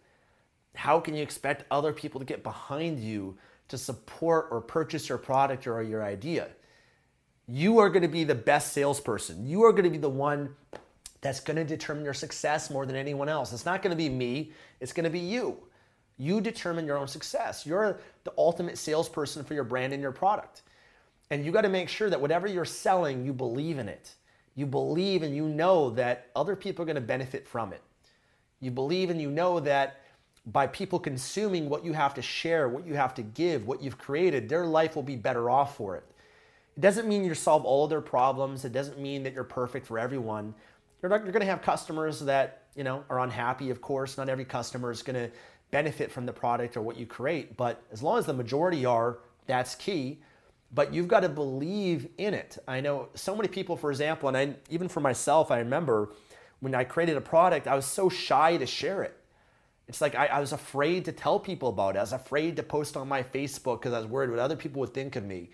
How 0.76 1.00
can 1.00 1.16
you 1.16 1.22
expect 1.22 1.66
other 1.70 1.94
people 1.94 2.20
to 2.20 2.26
get 2.26 2.44
behind 2.44 3.00
you 3.00 3.38
to 3.68 3.78
support 3.78 4.48
or 4.52 4.62
purchase 4.62 5.10
your 5.10 5.18
product 5.18 5.68
or 5.68 5.82
your 5.84 6.04
idea? 6.04 6.50
You 7.48 7.80
are 7.80 7.90
going 7.90 8.02
to 8.02 8.08
be 8.08 8.24
the 8.24 8.36
best 8.36 8.74
salesperson. 8.74 9.46
You 9.48 9.64
are 9.64 9.72
going 9.72 9.84
to 9.84 9.90
be 9.90 9.98
the 9.98 10.10
one 10.10 10.56
that's 11.26 11.40
going 11.40 11.58
to 11.58 11.64
determine 11.64 12.06
your 12.06 12.14
success 12.14 12.70
more 12.70 12.86
than 12.86 12.96
anyone 12.96 13.28
else. 13.28 13.52
It's 13.52 13.66
not 13.66 13.82
going 13.82 13.90
to 13.90 13.98
be 13.98 14.10
me, 14.10 14.52
it's 14.80 14.94
going 14.94 15.06
to 15.06 15.10
be 15.10 15.20
you. 15.20 15.58
You 16.18 16.40
determine 16.40 16.86
your 16.86 16.98
own 16.98 17.08
success. 17.08 17.66
You're 17.66 18.00
the 18.24 18.34
ultimate 18.38 18.78
salesperson 18.78 19.44
for 19.44 19.56
your 19.56 19.64
brand 19.64 19.92
and 19.92 20.04
your 20.04 20.12
product. 20.12 20.62
And 21.32 21.44
you 21.44 21.52
got 21.52 21.62
to 21.62 21.70
make 21.70 21.90
sure 21.90 22.12
that 22.12 22.22
whatever 22.22 22.48
you're 22.48 22.64
selling, 22.64 23.26
you 23.26 23.34
believe 23.34 23.80
in 23.80 23.90
it. 23.90 24.14
You 24.54 24.68
believe 24.68 25.24
and 25.24 25.36
you 25.36 25.50
know 25.50 25.90
that 25.92 26.30
other 26.36 26.56
people 26.56 26.84
are 26.84 26.86
going 26.86 26.96
to 26.96 27.02
benefit 27.02 27.48
from 27.48 27.74
it. 27.74 27.82
You 28.62 28.70
believe 28.70 29.10
and 29.10 29.20
you 29.20 29.32
know 29.32 29.60
that 29.62 30.02
by 30.46 30.68
people 30.68 31.00
consuming 31.00 31.68
what 31.70 31.84
you 31.84 31.94
have 31.94 32.14
to 32.14 32.22
share, 32.22 32.70
what 32.70 32.86
you 32.86 32.94
have 32.94 33.16
to 33.16 33.24
give, 33.24 33.66
what 33.66 33.82
you've 33.82 33.98
created, 33.98 34.48
their 34.48 34.66
life 34.66 34.96
will 34.96 35.04
be 35.04 35.16
better 35.16 35.50
off 35.50 35.76
for 35.76 35.96
it. 35.96 36.04
It 36.78 36.82
doesn't 36.82 37.08
mean 37.08 37.24
you 37.24 37.34
solve 37.34 37.66
all 37.66 37.88
their 37.88 38.02
problems. 38.02 38.64
It 38.64 38.74
doesn't 38.74 39.00
mean 39.00 39.24
that 39.24 39.34
you're 39.34 39.44
perfect 39.44 39.88
for 39.88 39.98
everyone. 39.98 40.54
You're, 41.08 41.24
you're 41.24 41.32
going 41.32 41.42
to 41.42 41.46
have 41.46 41.62
customers 41.62 42.20
that 42.22 42.64
you 42.76 42.84
know 42.84 43.04
are 43.10 43.20
unhappy. 43.20 43.70
Of 43.70 43.82
course, 43.82 44.18
not 44.18 44.30
every 44.30 44.46
customer 44.46 44.92
is 44.92 45.02
going 45.02 45.16
to 45.16 45.36
benefit 45.72 46.12
from 46.12 46.26
the 46.26 46.34
product 46.34 46.78
or 46.78 46.82
what 46.82 46.98
you 46.98 47.06
create, 47.06 47.58
but 47.58 47.82
as 47.92 48.02
long 48.02 48.18
as 48.18 48.26
the 48.26 48.34
majority 48.34 48.86
are, 48.86 49.20
that's 49.48 49.76
key 49.76 50.20
but 50.76 50.94
you've 50.94 51.08
got 51.08 51.22
to 51.22 51.30
believe 51.30 52.10
in 52.18 52.34
it. 52.34 52.58
I 52.68 52.82
know 52.82 53.08
so 53.16 53.34
many 53.36 53.48
people, 53.48 53.78
for 53.78 53.92
example, 53.92 54.28
and 54.28 54.38
I, 54.38 54.56
even 54.70 54.90
for 54.90 55.00
myself, 55.00 55.50
I 55.50 55.60
remember 55.60 56.10
when 56.60 56.76
I 56.76 56.84
created 56.84 57.16
a 57.16 57.22
product, 57.22 57.68
I 57.68 57.76
was 57.76 57.86
so 57.86 58.10
shy 58.10 58.58
to 58.58 58.66
share 58.66 59.04
it. 59.04 59.18
It's 59.88 60.02
like 60.02 60.16
I, 60.16 60.28
I 60.28 60.40
was 60.40 60.52
afraid 60.52 61.06
to 61.06 61.12
tell 61.12 61.40
people 61.40 61.70
about 61.70 61.96
it. 61.96 62.00
I 62.00 62.02
was 62.02 62.14
afraid 62.14 62.58
to 62.58 62.64
post 62.64 62.98
on 62.98 63.08
my 63.08 63.24
Facebook 63.24 63.80
because 63.80 63.94
I 63.94 64.00
was 64.00 64.08
worried 64.08 64.32
what 64.32 64.40
other 64.40 64.56
people 64.56 64.82
would 64.82 64.94
think 64.94 65.16
of 65.16 65.24
me, 65.24 65.52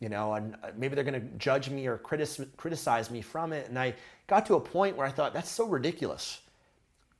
you 0.00 0.08
know, 0.08 0.34
and 0.34 0.54
uh, 0.62 0.68
maybe 0.76 0.94
they're 0.94 1.04
going 1.04 1.20
to 1.20 1.38
judge 1.38 1.70
me 1.70 1.86
or 1.86 1.98
criticize 1.98 3.10
me 3.10 3.22
from 3.22 3.52
it. 3.52 3.68
And 3.68 3.78
I 3.78 3.94
got 4.26 4.46
to 4.46 4.54
a 4.54 4.60
point 4.60 4.96
where 4.96 5.06
I 5.06 5.10
thought, 5.10 5.32
that's 5.32 5.50
so 5.50 5.66
ridiculous. 5.66 6.40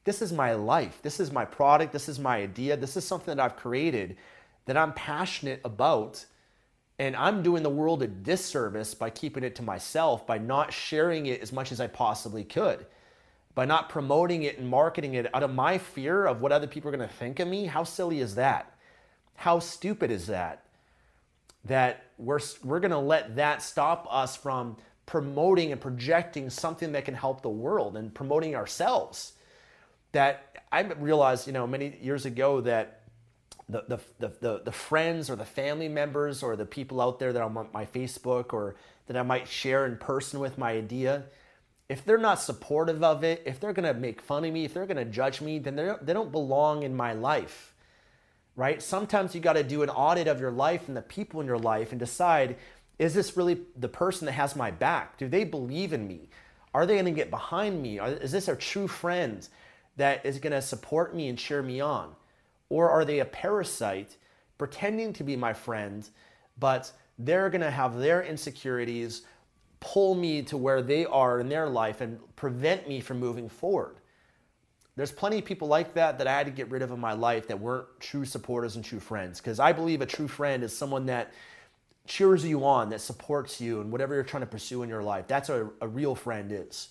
This 0.04 0.22
is 0.22 0.32
my 0.32 0.54
life. 0.54 1.00
This 1.02 1.18
is 1.18 1.32
my 1.32 1.44
product. 1.44 1.92
This 1.92 2.08
is 2.08 2.18
my 2.18 2.36
idea. 2.36 2.76
This 2.76 2.96
is 2.96 3.04
something 3.04 3.34
that 3.34 3.42
I've 3.42 3.56
created 3.56 4.16
that 4.66 4.76
I'm 4.76 4.92
passionate 4.92 5.60
about 5.64 6.24
and 6.98 7.14
I'm 7.14 7.42
doing 7.42 7.62
the 7.62 7.70
world 7.70 8.02
a 8.02 8.06
disservice 8.06 8.94
by 8.94 9.10
keeping 9.10 9.44
it 9.44 9.54
to 9.56 9.62
myself, 9.62 10.26
by 10.26 10.38
not 10.38 10.72
sharing 10.72 11.26
it 11.26 11.42
as 11.42 11.52
much 11.52 11.70
as 11.70 11.80
I 11.80 11.88
possibly 11.88 12.42
could, 12.42 12.86
by 13.54 13.66
not 13.66 13.90
promoting 13.90 14.44
it 14.44 14.58
and 14.58 14.68
marketing 14.68 15.14
it 15.14 15.32
out 15.34 15.42
of 15.42 15.52
my 15.52 15.76
fear 15.76 16.24
of 16.24 16.40
what 16.40 16.52
other 16.52 16.66
people 16.66 16.88
are 16.88 16.96
going 16.96 17.06
to 17.06 17.14
think 17.14 17.38
of 17.38 17.48
me. 17.48 17.66
How 17.66 17.84
silly 17.84 18.20
is 18.20 18.34
that? 18.36 18.72
How 19.34 19.58
stupid 19.58 20.10
is 20.10 20.26
that? 20.28 20.64
That 21.66 22.05
we're, 22.18 22.40
we're 22.64 22.80
going 22.80 22.90
to 22.90 22.98
let 22.98 23.36
that 23.36 23.62
stop 23.62 24.06
us 24.10 24.36
from 24.36 24.76
promoting 25.06 25.72
and 25.72 25.80
projecting 25.80 26.50
something 26.50 26.92
that 26.92 27.04
can 27.04 27.14
help 27.14 27.42
the 27.42 27.50
world 27.50 27.96
and 27.96 28.12
promoting 28.14 28.56
ourselves. 28.56 29.32
That 30.12 30.62
I 30.72 30.82
realized, 30.82 31.46
you 31.46 31.52
know, 31.52 31.66
many 31.66 31.96
years 32.00 32.26
ago 32.26 32.60
that 32.62 33.02
the, 33.68 33.84
the, 33.88 34.00
the, 34.18 34.32
the, 34.40 34.62
the 34.64 34.72
friends 34.72 35.28
or 35.28 35.36
the 35.36 35.44
family 35.44 35.88
members 35.88 36.42
or 36.42 36.56
the 36.56 36.66
people 36.66 37.00
out 37.00 37.18
there 37.18 37.32
that 37.32 37.40
are 37.40 37.44
on 37.44 37.68
my 37.72 37.86
Facebook 37.86 38.52
or 38.52 38.76
that 39.06 39.16
I 39.16 39.22
might 39.22 39.48
share 39.48 39.86
in 39.86 39.96
person 39.96 40.40
with 40.40 40.58
my 40.58 40.72
idea, 40.72 41.24
if 41.88 42.04
they're 42.04 42.18
not 42.18 42.40
supportive 42.40 43.02
of 43.04 43.22
it, 43.22 43.42
if 43.46 43.60
they're 43.60 43.72
going 43.72 43.92
to 43.92 43.98
make 43.98 44.20
fun 44.20 44.44
of 44.44 44.52
me, 44.52 44.64
if 44.64 44.74
they're 44.74 44.86
going 44.86 44.96
to 44.96 45.04
judge 45.04 45.40
me, 45.40 45.58
then 45.58 45.76
they 45.76 46.12
don't 46.12 46.32
belong 46.32 46.82
in 46.82 46.96
my 46.96 47.12
life. 47.12 47.74
Right? 48.56 48.82
Sometimes 48.82 49.34
you 49.34 49.40
got 49.40 49.52
to 49.52 49.62
do 49.62 49.82
an 49.82 49.90
audit 49.90 50.26
of 50.26 50.40
your 50.40 50.50
life 50.50 50.88
and 50.88 50.96
the 50.96 51.02
people 51.02 51.40
in 51.40 51.46
your 51.46 51.58
life 51.58 51.92
and 51.92 52.00
decide 52.00 52.56
is 52.98 53.12
this 53.12 53.36
really 53.36 53.60
the 53.76 53.88
person 53.88 54.26
that 54.26 54.32
has 54.32 54.56
my 54.56 54.70
back? 54.70 55.18
Do 55.18 55.28
they 55.28 55.44
believe 55.44 55.92
in 55.92 56.08
me? 56.08 56.30
Are 56.72 56.86
they 56.86 56.94
going 56.94 57.06
to 57.06 57.10
get 57.10 57.30
behind 57.30 57.82
me? 57.82 57.98
Is 57.98 58.32
this 58.32 58.48
a 58.48 58.56
true 58.56 58.88
friend 58.88 59.46
that 59.96 60.24
is 60.24 60.38
going 60.38 60.52
to 60.52 60.62
support 60.62 61.14
me 61.14 61.28
and 61.28 61.38
cheer 61.38 61.62
me 61.62 61.80
on? 61.80 62.14
Or 62.68 62.90
are 62.90 63.04
they 63.04 63.20
a 63.20 63.24
parasite 63.24 64.16
pretending 64.58 65.12
to 65.14 65.24
be 65.24 65.36
my 65.36 65.52
friend, 65.52 66.08
but 66.58 66.90
they're 67.18 67.50
going 67.50 67.62
to 67.62 67.70
have 67.70 67.98
their 67.98 68.22
insecurities 68.22 69.22
pull 69.80 70.14
me 70.14 70.42
to 70.42 70.56
where 70.56 70.82
they 70.82 71.06
are 71.06 71.40
in 71.40 71.48
their 71.48 71.68
life 71.68 72.00
and 72.00 72.18
prevent 72.34 72.88
me 72.88 73.00
from 73.00 73.20
moving 73.20 73.48
forward? 73.48 73.96
There's 74.96 75.12
plenty 75.12 75.38
of 75.38 75.44
people 75.44 75.68
like 75.68 75.94
that 75.94 76.18
that 76.18 76.26
I 76.26 76.32
had 76.32 76.46
to 76.46 76.52
get 76.52 76.70
rid 76.70 76.80
of 76.80 76.90
in 76.90 76.98
my 76.98 77.12
life 77.12 77.48
that 77.48 77.60
weren't 77.60 77.86
true 78.00 78.24
supporters 78.24 78.76
and 78.76 78.84
true 78.84 79.00
friends. 79.00 79.40
Because 79.40 79.60
I 79.60 79.72
believe 79.72 80.00
a 80.00 80.06
true 80.06 80.28
friend 80.28 80.64
is 80.64 80.76
someone 80.76 81.06
that 81.06 81.32
cheers 82.06 82.44
you 82.44 82.64
on, 82.64 82.88
that 82.90 83.00
supports 83.02 83.60
you 83.60 83.80
and 83.80 83.92
whatever 83.92 84.14
you're 84.14 84.24
trying 84.24 84.42
to 84.42 84.46
pursue 84.46 84.82
in 84.82 84.88
your 84.88 85.02
life. 85.02 85.26
That's 85.26 85.50
what 85.50 85.72
a, 85.80 85.88
real 85.88 86.14
friend 86.14 86.50
is. 86.50 86.88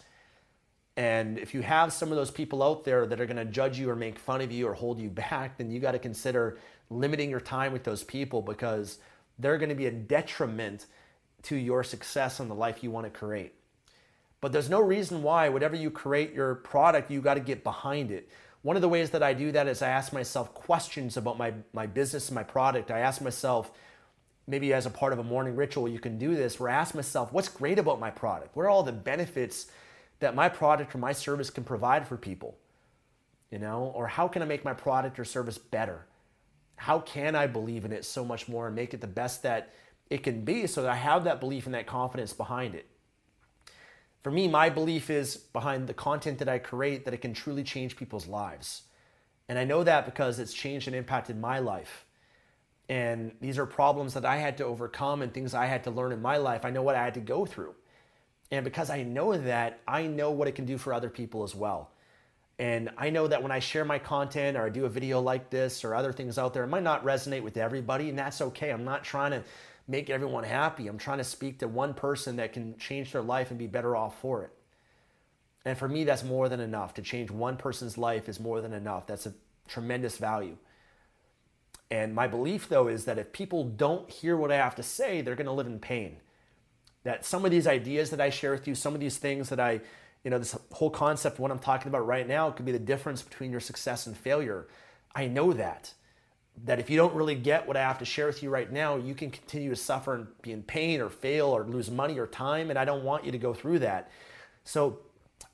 And 0.97 1.39
if 1.39 1.53
you 1.53 1.61
have 1.61 1.91
some 1.91 2.11
of 2.11 2.15
those 2.15 2.31
people 2.31 2.61
out 2.61 2.83
there 2.83 3.07
that 3.07 3.19
are 3.19 3.25
going 3.25 3.37
to 3.37 3.45
judge 3.45 3.79
you 3.79 3.89
or 3.89 3.95
make 3.95 4.19
fun 4.19 4.41
of 4.41 4.51
you 4.51 4.67
or 4.67 4.73
hold 4.73 4.99
you 4.99 5.09
back, 5.29 5.57
then 5.57 5.71
you 5.71 5.79
got 5.79 5.93
to 5.93 5.99
consider 5.99 6.59
limiting 6.91 7.31
your 7.31 7.39
time 7.39 7.73
with 7.73 7.83
those 7.83 8.03
people 8.03 8.41
because 8.41 8.99
they're 9.39 9.57
going 9.57 9.69
to 9.69 9.75
be 9.75 9.87
a 9.87 9.91
detriment 9.91 10.85
to 11.43 11.55
your 11.55 11.83
success 11.83 12.39
and 12.39 12.49
the 12.49 12.55
life 12.55 12.83
you 12.83 12.91
want 12.91 13.05
to 13.05 13.09
create. 13.09 13.53
But 14.45 14.51
there's 14.51 14.69
no 14.69 14.79
reason 14.79 15.23
why, 15.23 15.49
whatever 15.49 15.75
you 15.75 15.89
create 15.89 16.31
your 16.31 16.53
product, 16.53 17.09
you 17.09 17.19
got 17.19 17.33
to 17.33 17.39
get 17.39 17.63
behind 17.63 18.11
it. 18.11 18.29
One 18.61 18.75
of 18.75 18.83
the 18.83 18.87
ways 18.87 19.09
that 19.09 19.23
I 19.23 19.33
do 19.33 19.51
that 19.51 19.67
is 19.67 19.81
I 19.81 19.89
ask 19.89 20.13
myself 20.13 20.53
questions 20.53 21.17
about 21.17 21.39
my, 21.39 21.51
my 21.73 21.87
business 21.87 22.29
and 22.29 22.35
my 22.35 22.43
product. 22.43 22.91
I 22.91 22.99
ask 22.99 23.21
myself, 23.21 23.71
maybe 24.45 24.71
as 24.71 24.85
a 24.85 24.91
part 24.91 25.13
of 25.13 25.17
a 25.17 25.23
morning 25.23 25.55
ritual, 25.55 25.87
you 25.87 25.97
can 25.97 26.19
do 26.19 26.35
this 26.35 26.59
where 26.59 26.69
I 26.69 26.75
ask 26.75 26.93
myself, 26.93 27.33
what's 27.33 27.49
great 27.49 27.79
about 27.79 27.99
my 27.99 28.11
product? 28.11 28.55
What 28.55 28.67
are 28.67 28.69
all 28.69 28.83
the 28.83 28.91
benefits 28.91 29.65
that 30.19 30.35
my 30.35 30.47
product 30.47 30.93
or 30.93 30.99
my 30.99 31.11
service 31.11 31.49
can 31.49 31.63
provide 31.63 32.07
for 32.07 32.15
people? 32.15 32.55
You 33.49 33.57
know, 33.57 33.91
or 33.95 34.05
how 34.05 34.27
can 34.27 34.43
I 34.43 34.45
make 34.45 34.63
my 34.63 34.75
product 34.75 35.17
or 35.17 35.25
service 35.25 35.57
better? 35.57 36.05
How 36.75 36.99
can 36.99 37.33
I 37.33 37.47
believe 37.47 37.83
in 37.83 37.91
it 37.91 38.05
so 38.05 38.23
much 38.23 38.47
more 38.47 38.67
and 38.67 38.75
make 38.75 38.93
it 38.93 39.01
the 39.01 39.07
best 39.07 39.41
that 39.41 39.73
it 40.11 40.21
can 40.21 40.45
be 40.45 40.67
so 40.67 40.83
that 40.83 40.91
I 40.91 40.97
have 40.97 41.23
that 41.23 41.39
belief 41.39 41.65
and 41.65 41.73
that 41.73 41.87
confidence 41.87 42.31
behind 42.31 42.75
it? 42.75 42.85
For 44.25 44.31
me, 44.31 44.47
my 44.47 44.69
belief 44.69 45.11
is 45.11 45.37
behind 45.37 45.85
the 45.85 45.93
content 45.93 46.39
that 46.39 46.49
I 46.49 46.57
create 46.57 47.05
that 47.05 47.13
it 47.13 47.21
can 47.21 47.35
truly 47.35 47.63
change 47.63 47.95
people's 47.95 48.25
lives. 48.25 48.81
And 49.47 49.59
I 49.59 49.65
know 49.65 49.83
that 49.83 50.03
because 50.03 50.39
it's 50.39 50.51
changed 50.51 50.87
and 50.87 50.95
impacted 50.95 51.39
my 51.39 51.59
life. 51.59 52.07
And 52.89 53.33
these 53.39 53.59
are 53.59 53.67
problems 53.67 54.15
that 54.15 54.25
I 54.25 54.37
had 54.37 54.57
to 54.57 54.65
overcome 54.65 55.21
and 55.21 55.31
things 55.31 55.53
I 55.53 55.67
had 55.67 55.83
to 55.83 55.91
learn 55.91 56.11
in 56.11 56.23
my 56.23 56.37
life. 56.37 56.65
I 56.65 56.71
know 56.71 56.81
what 56.81 56.95
I 56.95 57.03
had 57.03 57.13
to 57.13 57.19
go 57.19 57.45
through. 57.45 57.75
And 58.49 58.65
because 58.65 58.89
I 58.89 59.03
know 59.03 59.37
that, 59.37 59.79
I 59.87 60.07
know 60.07 60.31
what 60.31 60.47
it 60.47 60.55
can 60.55 60.65
do 60.65 60.79
for 60.79 60.91
other 60.91 61.11
people 61.11 61.43
as 61.43 61.53
well. 61.53 61.91
And 62.57 62.89
I 62.97 63.11
know 63.11 63.27
that 63.27 63.43
when 63.43 63.51
I 63.51 63.59
share 63.59 63.85
my 63.85 63.99
content 63.99 64.57
or 64.57 64.65
I 64.65 64.69
do 64.69 64.85
a 64.85 64.89
video 64.89 65.21
like 65.21 65.51
this 65.51 65.85
or 65.85 65.93
other 65.93 66.11
things 66.11 66.39
out 66.39 66.51
there, 66.51 66.63
it 66.63 66.69
might 66.69 66.81
not 66.81 67.05
resonate 67.05 67.43
with 67.43 67.57
everybody, 67.57 68.09
and 68.09 68.17
that's 68.17 68.41
okay. 68.41 68.71
I'm 68.71 68.85
not 68.85 69.03
trying 69.03 69.31
to 69.31 69.43
make 69.87 70.09
everyone 70.09 70.43
happy. 70.43 70.87
I'm 70.87 70.97
trying 70.97 71.19
to 71.19 71.23
speak 71.23 71.59
to 71.59 71.67
one 71.67 71.93
person 71.93 72.37
that 72.37 72.53
can 72.53 72.77
change 72.77 73.11
their 73.11 73.21
life 73.21 73.49
and 73.49 73.59
be 73.59 73.67
better 73.67 73.95
off 73.95 74.19
for 74.19 74.43
it. 74.43 74.51
And 75.63 75.77
for 75.77 75.87
me, 75.87 76.03
that's 76.03 76.23
more 76.23 76.47
than 76.47 76.59
enough. 76.59 76.93
To 76.95 77.01
change 77.01 77.31
one 77.31 77.57
person's 77.57 77.97
life 77.97 78.29
is 78.29 78.39
more 78.39 78.61
than 78.61 78.73
enough. 78.73 79.07
That's 79.07 79.25
a 79.25 79.33
tremendous 79.67 80.17
value. 80.17 80.57
And 81.91 82.13
my 82.15 82.27
belief, 82.27 82.69
though, 82.69 82.87
is 82.87 83.05
that 83.05 83.17
if 83.17 83.31
people 83.31 83.63
don't 83.63 84.09
hear 84.09 84.35
what 84.37 84.51
I 84.51 84.57
have 84.57 84.75
to 84.75 84.83
say, 84.83 85.21
they're 85.21 85.35
going 85.35 85.45
to 85.45 85.51
live 85.51 85.67
in 85.67 85.79
pain. 85.79 86.17
That 87.03 87.25
some 87.25 87.45
of 87.45 87.51
these 87.51 87.67
ideas 87.67 88.09
that 88.09 88.21
I 88.21 88.29
share 88.29 88.51
with 88.51 88.67
you, 88.67 88.73
some 88.73 88.95
of 88.95 88.99
these 88.99 89.17
things 89.17 89.49
that 89.49 89.59
I, 89.59 89.81
you 90.23 90.31
know, 90.31 90.39
this 90.39 90.57
whole 90.71 90.89
concept, 90.89 91.39
what 91.39 91.51
I'm 91.51 91.59
talking 91.59 91.87
about 91.87 92.07
right 92.07 92.27
now, 92.27 92.49
could 92.49 92.65
be 92.65 92.71
the 92.71 92.79
difference 92.79 93.21
between 93.21 93.51
your 93.51 93.59
success 93.59 94.07
and 94.07 94.17
failure. 94.17 94.67
I 95.15 95.27
know 95.27 95.53
that. 95.53 95.93
That 96.63 96.79
if 96.79 96.89
you 96.89 96.97
don't 96.97 97.13
really 97.13 97.35
get 97.35 97.67
what 97.67 97.75
I 97.75 97.81
have 97.81 97.99
to 97.99 98.05
share 98.05 98.27
with 98.27 98.41
you 98.41 98.49
right 98.49 98.71
now, 98.71 98.95
you 98.95 99.13
can 99.13 99.29
continue 99.29 99.69
to 99.69 99.75
suffer 99.75 100.15
and 100.15 100.27
be 100.41 100.51
in 100.53 100.63
pain 100.63 101.01
or 101.01 101.09
fail 101.09 101.47
or 101.47 101.65
lose 101.65 101.91
money 101.91 102.17
or 102.17 102.27
time. 102.27 102.69
And 102.69 102.79
I 102.79 102.85
don't 102.85 103.03
want 103.03 103.25
you 103.25 103.31
to 103.31 103.37
go 103.37 103.53
through 103.53 103.79
that. 103.79 104.09
So 104.63 104.99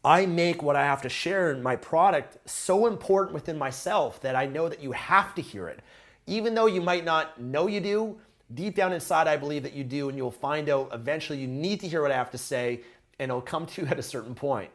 I 0.06 0.26
make 0.28 0.62
what 0.62 0.76
I 0.76 0.84
have 0.84 1.02
to 1.02 1.10
share 1.10 1.52
in 1.52 1.64
my 1.64 1.76
product 1.76 2.38
so 2.48 2.86
important 2.86 3.34
within 3.34 3.58
myself 3.58 4.22
that 4.22 4.36
I 4.36 4.46
know 4.46 4.70
that 4.70 4.82
you 4.82 4.92
have 4.92 5.34
to 5.36 5.42
hear 5.42 5.68
it 5.68 5.82
even 6.28 6.54
though 6.54 6.68
you 6.68 6.82
might 6.82 7.04
not 7.04 7.40
know 7.42 7.68
you 7.68 7.80
do, 7.80 8.18
deep 8.54 8.76
down 8.76 8.94
inside, 8.94 9.28
I 9.28 9.38
believe 9.38 9.64
that 9.64 9.74
you 9.74 9.84
do, 9.84 10.10
and 10.10 10.18
you'll 10.18 10.32
find 10.32 10.70
out 10.70 10.90
eventually 10.94 11.40
you 11.40 11.48
need 11.48 11.80
to 11.82 11.88
hear 11.88 12.02
what 12.02 12.12
I 12.12 12.16
have 12.16 12.32
to 12.32 12.38
say, 12.38 12.82
and 13.20 13.30
it'll 13.30 13.42
come 13.42 13.66
to 13.66 13.82
you 13.82 13.88
at 13.88 14.00
a 14.00 14.04
certain 14.04 14.36
point. 14.36 14.70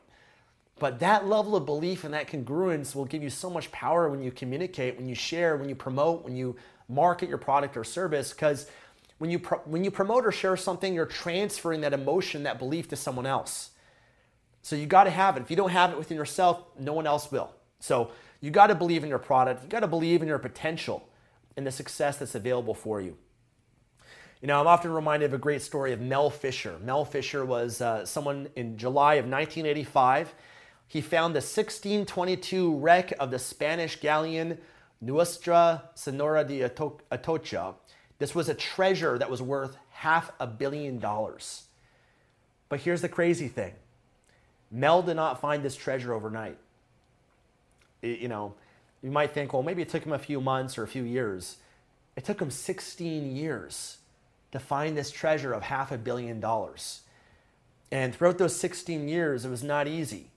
But 0.79 0.99
that 1.01 1.27
level 1.27 1.57
of 1.57 1.65
belief 1.65 2.05
and 2.05 2.13
that 2.13 2.29
congruence 2.29 2.95
will 2.95 3.07
give 3.07 3.23
you 3.23 3.31
so 3.31 3.49
much 3.49 3.73
power 3.73 4.11
when 4.11 4.23
you 4.23 4.31
communicate, 4.31 4.97
when 4.97 5.09
you 5.09 5.15
share, 5.15 5.57
when 5.57 5.69
you 5.69 5.75
promote, 5.75 6.23
when 6.25 6.37
you 6.37 6.57
market 6.89 7.29
your 7.29 7.39
product 7.39 7.77
or 7.77 7.85
service, 7.85 8.33
because 8.33 8.69
when 9.19 9.31
you, 9.31 9.39
pro- 9.39 9.61
when 9.61 9.85
you 9.85 9.91
promote 9.91 10.27
or 10.27 10.33
share 10.33 10.57
something, 10.57 10.95
you're 10.95 11.07
transferring 11.07 11.81
that 11.81 11.95
emotion, 11.95 12.43
that 12.43 12.59
belief 12.59 12.89
to 12.89 12.97
someone 12.97 13.25
else. 13.25 13.71
So 14.61 14.77
you 14.77 14.87
got 14.87 15.05
to 15.05 15.11
have 15.11 15.37
it. 15.37 15.43
If 15.43 15.51
you 15.51 15.57
don't 15.57 15.71
have 15.71 15.93
it 15.93 15.99
within 15.99 16.17
yourself, 16.17 16.63
no 16.79 16.93
one 16.93 17.07
else 17.07 17.33
will. 17.33 17.53
So 17.81 18.11
you 18.41 18.51
got 18.51 18.67
to 18.67 18.75
believe 18.75 19.03
in 19.03 19.09
your 19.09 19.19
product. 19.19 19.63
You 19.63 19.69
got 19.71 19.81
to 19.81 19.87
believe 19.87 20.21
in 20.21 20.29
your 20.29 20.39
potential 20.39 21.09
and 21.57 21.67
the 21.67 21.71
success 21.71 22.19
that's 22.19 22.35
available 22.35 22.75
for 22.75 23.01
you. 23.01 23.17
You 24.43 24.49
know, 24.49 24.61
I'm 24.61 24.67
often 24.67 24.93
reminded 24.93 25.27
of 25.27 25.35
a 25.35 25.39
great 25.39 25.63
story 25.63 25.93
of 25.93 26.01
Mel 26.01 26.29
Fisher. 26.29 26.79
Mel 26.83 27.07
Fisher 27.07 27.45
was 27.45 27.81
uh, 27.81 28.05
someone 28.05 28.49
in 28.55 28.77
July 28.77 29.15
of 29.15 29.25
1985. 29.25 30.35
He 30.89 31.01
found 31.01 31.35
the 31.35 31.39
1622 31.39 32.77
wreck 32.77 33.13
of 33.19 33.31
the 33.31 33.39
Spanish 33.39 33.97
galleon 34.01 34.59
Nuestra 35.01 35.83
Senora 35.95 36.45
de 36.45 36.63
Atocha. 36.63 37.75
This 38.19 38.35
was 38.35 38.49
a 38.49 38.55
treasure 38.55 39.19
that 39.19 39.31
was 39.31 39.43
worth 39.43 39.77
half 39.91 40.31
a 40.41 40.47
billion 40.47 40.99
dollars. 40.99 41.65
But 42.69 42.81
here's 42.81 43.03
the 43.03 43.09
crazy 43.09 43.49
thing 43.49 43.75
Mel 44.71 45.03
did 45.03 45.17
not 45.17 45.41
find 45.41 45.63
this 45.63 45.77
treasure 45.77 46.13
overnight. 46.13 46.57
It, 48.03 48.21
you 48.21 48.29
know, 48.29 48.55
you 49.03 49.11
might 49.11 49.33
think, 49.33 49.53
well, 49.53 49.63
maybe 49.63 49.83
it 49.83 49.89
took 49.89 50.05
him 50.05 50.13
a 50.13 50.19
few 50.19 50.41
months 50.41 50.79
or 50.79 50.83
a 50.83 50.89
few 50.89 51.03
years. 51.03 51.57
It 52.17 52.25
took 52.25 52.41
him 52.41 52.51
16 52.51 53.37
years 53.37 53.99
to 54.53 54.59
find 54.59 54.97
this 54.97 55.11
treasure 55.11 55.53
of 55.53 55.63
half 55.63 55.93
a 55.93 55.99
billion 55.99 56.41
dollars. 56.41 57.03
And 57.93 58.15
throughout 58.15 58.39
those 58.39 58.57
16 58.57 59.09
years, 59.09 59.45
it 59.45 59.51
was 59.51 59.63
not 59.63 59.87
easy. 59.87 60.31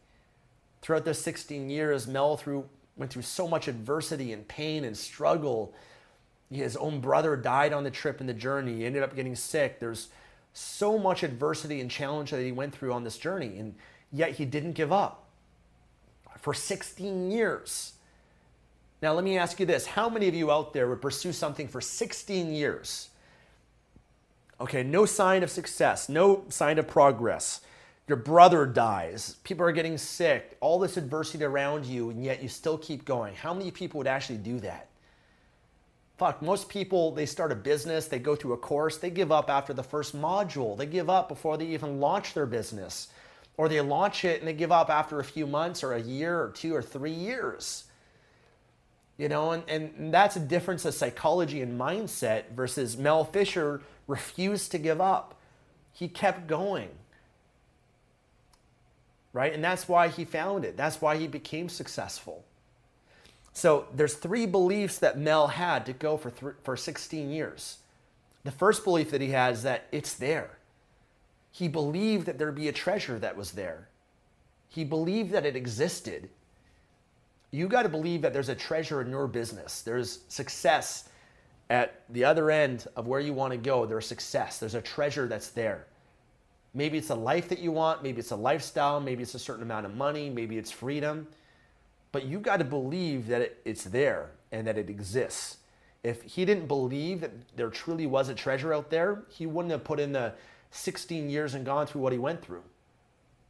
Throughout 0.81 1.05
those 1.05 1.21
16 1.21 1.69
years, 1.69 2.07
Mel 2.07 2.37
through, 2.37 2.67
went 2.95 3.11
through 3.11 3.23
so 3.23 3.47
much 3.47 3.67
adversity 3.67 4.31
and 4.33 4.47
pain 4.47 4.83
and 4.83 4.95
struggle. 4.97 5.73
His 6.51 6.77
own 6.77 6.99
brother 6.99 7.35
died 7.35 7.73
on 7.73 7.83
the 7.83 7.91
trip 7.91 8.19
and 8.19 8.29
the 8.29 8.33
journey. 8.33 8.77
He 8.77 8.85
ended 8.85 9.03
up 9.03 9.15
getting 9.15 9.35
sick. 9.35 9.79
There's 9.79 10.09
so 10.53 10.97
much 10.97 11.23
adversity 11.23 11.79
and 11.81 11.91
challenge 11.91 12.31
that 12.31 12.41
he 12.41 12.51
went 12.51 12.73
through 12.73 12.93
on 12.93 13.03
this 13.03 13.17
journey, 13.17 13.57
and 13.57 13.75
yet 14.11 14.31
he 14.31 14.45
didn't 14.45 14.73
give 14.73 14.91
up. 14.91 15.25
For 16.39 16.53
16 16.53 17.29
years, 17.29 17.93
now, 19.01 19.13
let 19.13 19.23
me 19.23 19.37
ask 19.37 19.59
you 19.59 19.65
this 19.65 19.85
how 19.85 20.09
many 20.09 20.27
of 20.27 20.35
you 20.35 20.51
out 20.51 20.73
there 20.73 20.89
would 20.89 21.01
pursue 21.01 21.31
something 21.31 21.67
for 21.67 21.81
16 21.81 22.53
years? 22.53 23.09
Okay, 24.59 24.83
no 24.83 25.05
sign 25.05 25.41
of 25.41 25.49
success, 25.49 26.09
no 26.09 26.43
sign 26.49 26.77
of 26.77 26.87
progress. 26.87 27.61
Your 28.09 28.17
brother 28.17 28.65
dies, 28.65 29.35
people 29.43 29.63
are 29.67 29.71
getting 29.71 29.95
sick, 29.95 30.57
all 30.61 30.79
this 30.79 30.97
adversity 30.97 31.43
around 31.43 31.85
you, 31.85 32.09
and 32.09 32.23
yet 32.23 32.41
you 32.41 32.49
still 32.49 32.75
keep 32.75 33.05
going. 33.05 33.35
How 33.35 33.53
many 33.53 33.69
people 33.69 33.99
would 33.99 34.07
actually 34.07 34.39
do 34.39 34.59
that? 34.61 34.89
Fuck, 36.17 36.41
most 36.41 36.69
people, 36.69 37.11
they 37.11 37.27
start 37.27 37.51
a 37.51 37.55
business, 37.55 38.07
they 38.07 38.17
go 38.17 38.35
through 38.35 38.53
a 38.53 38.57
course, 38.57 38.97
they 38.97 39.11
give 39.11 39.31
up 39.31 39.47
after 39.47 39.73
the 39.75 39.83
first 39.83 40.19
module. 40.19 40.75
They 40.75 40.87
give 40.87 41.07
up 41.07 41.29
before 41.29 41.55
they 41.55 41.67
even 41.67 41.99
launch 41.99 42.33
their 42.33 42.47
business. 42.47 43.09
Or 43.57 43.69
they 43.69 43.79
launch 43.79 44.25
it 44.25 44.39
and 44.39 44.47
they 44.47 44.53
give 44.53 44.71
up 44.71 44.89
after 44.89 45.19
a 45.19 45.23
few 45.23 45.45
months 45.45 45.83
or 45.83 45.93
a 45.93 46.01
year 46.01 46.41
or 46.41 46.49
two 46.49 46.73
or 46.73 46.81
three 46.81 47.13
years. 47.13 47.83
You 49.19 49.29
know, 49.29 49.51
and, 49.51 49.63
and 49.69 50.11
that's 50.11 50.35
a 50.35 50.39
difference 50.39 50.83
of 50.83 50.95
psychology 50.95 51.61
and 51.61 51.79
mindset 51.79 52.53
versus 52.55 52.97
Mel 52.97 53.23
Fisher 53.23 53.83
refused 54.07 54.71
to 54.71 54.79
give 54.79 54.99
up. 54.99 55.39
He 55.93 56.07
kept 56.07 56.47
going. 56.47 56.89
Right? 59.31 59.53
And 59.53 59.63
that's 59.63 59.87
why 59.87 60.07
he 60.07 60.25
found 60.25 60.65
it. 60.65 60.75
That's 60.75 61.01
why 61.01 61.17
he 61.17 61.27
became 61.27 61.69
successful. 61.69 62.43
So 63.53 63.87
there's 63.93 64.15
three 64.15 64.45
beliefs 64.45 64.99
that 64.99 65.19
Mel 65.19 65.47
had 65.47 65.85
to 65.85 65.93
go 65.93 66.17
for, 66.17 66.31
th- 66.31 66.53
for 66.63 66.77
16 66.77 67.29
years. 67.29 67.77
The 68.43 68.51
first 68.51 68.83
belief 68.83 69.11
that 69.11 69.21
he 69.21 69.29
had 69.29 69.53
is 69.53 69.63
that 69.63 69.87
it's 69.91 70.13
there. 70.13 70.57
He 71.51 71.67
believed 71.67 72.25
that 72.25 72.37
there'd 72.37 72.55
be 72.55 72.69
a 72.69 72.73
treasure 72.73 73.19
that 73.19 73.35
was 73.35 73.51
there. 73.51 73.89
He 74.69 74.83
believed 74.83 75.31
that 75.31 75.45
it 75.45 75.55
existed. 75.55 76.29
You 77.51 77.67
got 77.67 77.83
to 77.83 77.89
believe 77.89 78.21
that 78.21 78.33
there's 78.33 78.49
a 78.49 78.55
treasure 78.55 79.01
in 79.01 79.09
your 79.09 79.27
business. 79.27 79.81
There's 79.81 80.19
success 80.29 81.09
at 81.69 82.01
the 82.09 82.23
other 82.23 82.51
end 82.51 82.87
of 82.95 83.07
where 83.07 83.19
you 83.19 83.33
want 83.33 83.51
to 83.51 83.57
go. 83.57 83.85
There's 83.85 84.07
success. 84.07 84.59
There's 84.59 84.75
a 84.75 84.81
treasure 84.81 85.27
that's 85.27 85.49
there. 85.49 85.85
Maybe 86.73 86.97
it's 86.97 87.09
a 87.09 87.15
life 87.15 87.49
that 87.49 87.59
you 87.59 87.71
want, 87.71 88.03
maybe 88.03 88.19
it's 88.19 88.31
a 88.31 88.35
lifestyle, 88.35 88.99
maybe 88.99 89.23
it's 89.23 89.33
a 89.33 89.39
certain 89.39 89.63
amount 89.63 89.85
of 89.85 89.95
money, 89.95 90.29
maybe 90.29 90.57
it's 90.57 90.71
freedom. 90.71 91.27
But 92.11 92.25
you 92.25 92.39
got 92.39 92.57
to 92.57 92.63
believe 92.63 93.27
that 93.27 93.41
it, 93.41 93.61
it's 93.65 93.83
there 93.83 94.31
and 94.51 94.67
that 94.67 94.77
it 94.77 94.89
exists. 94.89 95.57
If 96.03 96.21
he 96.23 96.45
didn't 96.45 96.67
believe 96.67 97.21
that 97.21 97.31
there 97.57 97.69
truly 97.69 98.07
was 98.07 98.29
a 98.29 98.35
treasure 98.35 98.73
out 98.73 98.89
there, 98.89 99.23
he 99.29 99.45
wouldn't 99.45 99.71
have 99.71 99.83
put 99.83 99.99
in 99.99 100.11
the 100.11 100.33
16 100.71 101.29
years 101.29 101.55
and 101.55 101.65
gone 101.65 101.87
through 101.87 102.01
what 102.01 102.13
he 102.13 102.19
went 102.19 102.41
through, 102.41 102.63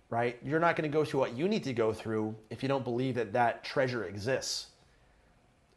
right? 0.09 0.37
You're 0.43 0.59
not 0.59 0.75
going 0.75 0.89
to 0.89 0.93
go 0.93 1.05
through 1.05 1.19
what 1.19 1.35
you 1.37 1.47
need 1.47 1.63
to 1.65 1.73
go 1.73 1.93
through 1.93 2.35
if 2.49 2.63
you 2.63 2.69
don't 2.69 2.83
believe 2.83 3.15
that 3.15 3.33
that 3.33 3.63
treasure 3.63 4.05
exists. 4.05 4.67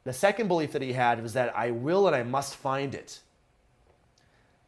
The 0.05 0.12
second 0.12 0.48
belief 0.48 0.72
that 0.72 0.83
he 0.83 0.92
had 0.92 1.22
was 1.22 1.33
that 1.35 1.57
I 1.57 1.70
will 1.70 2.07
and 2.07 2.16
I 2.16 2.22
must 2.22 2.57
find 2.57 2.94
it. 2.94 3.20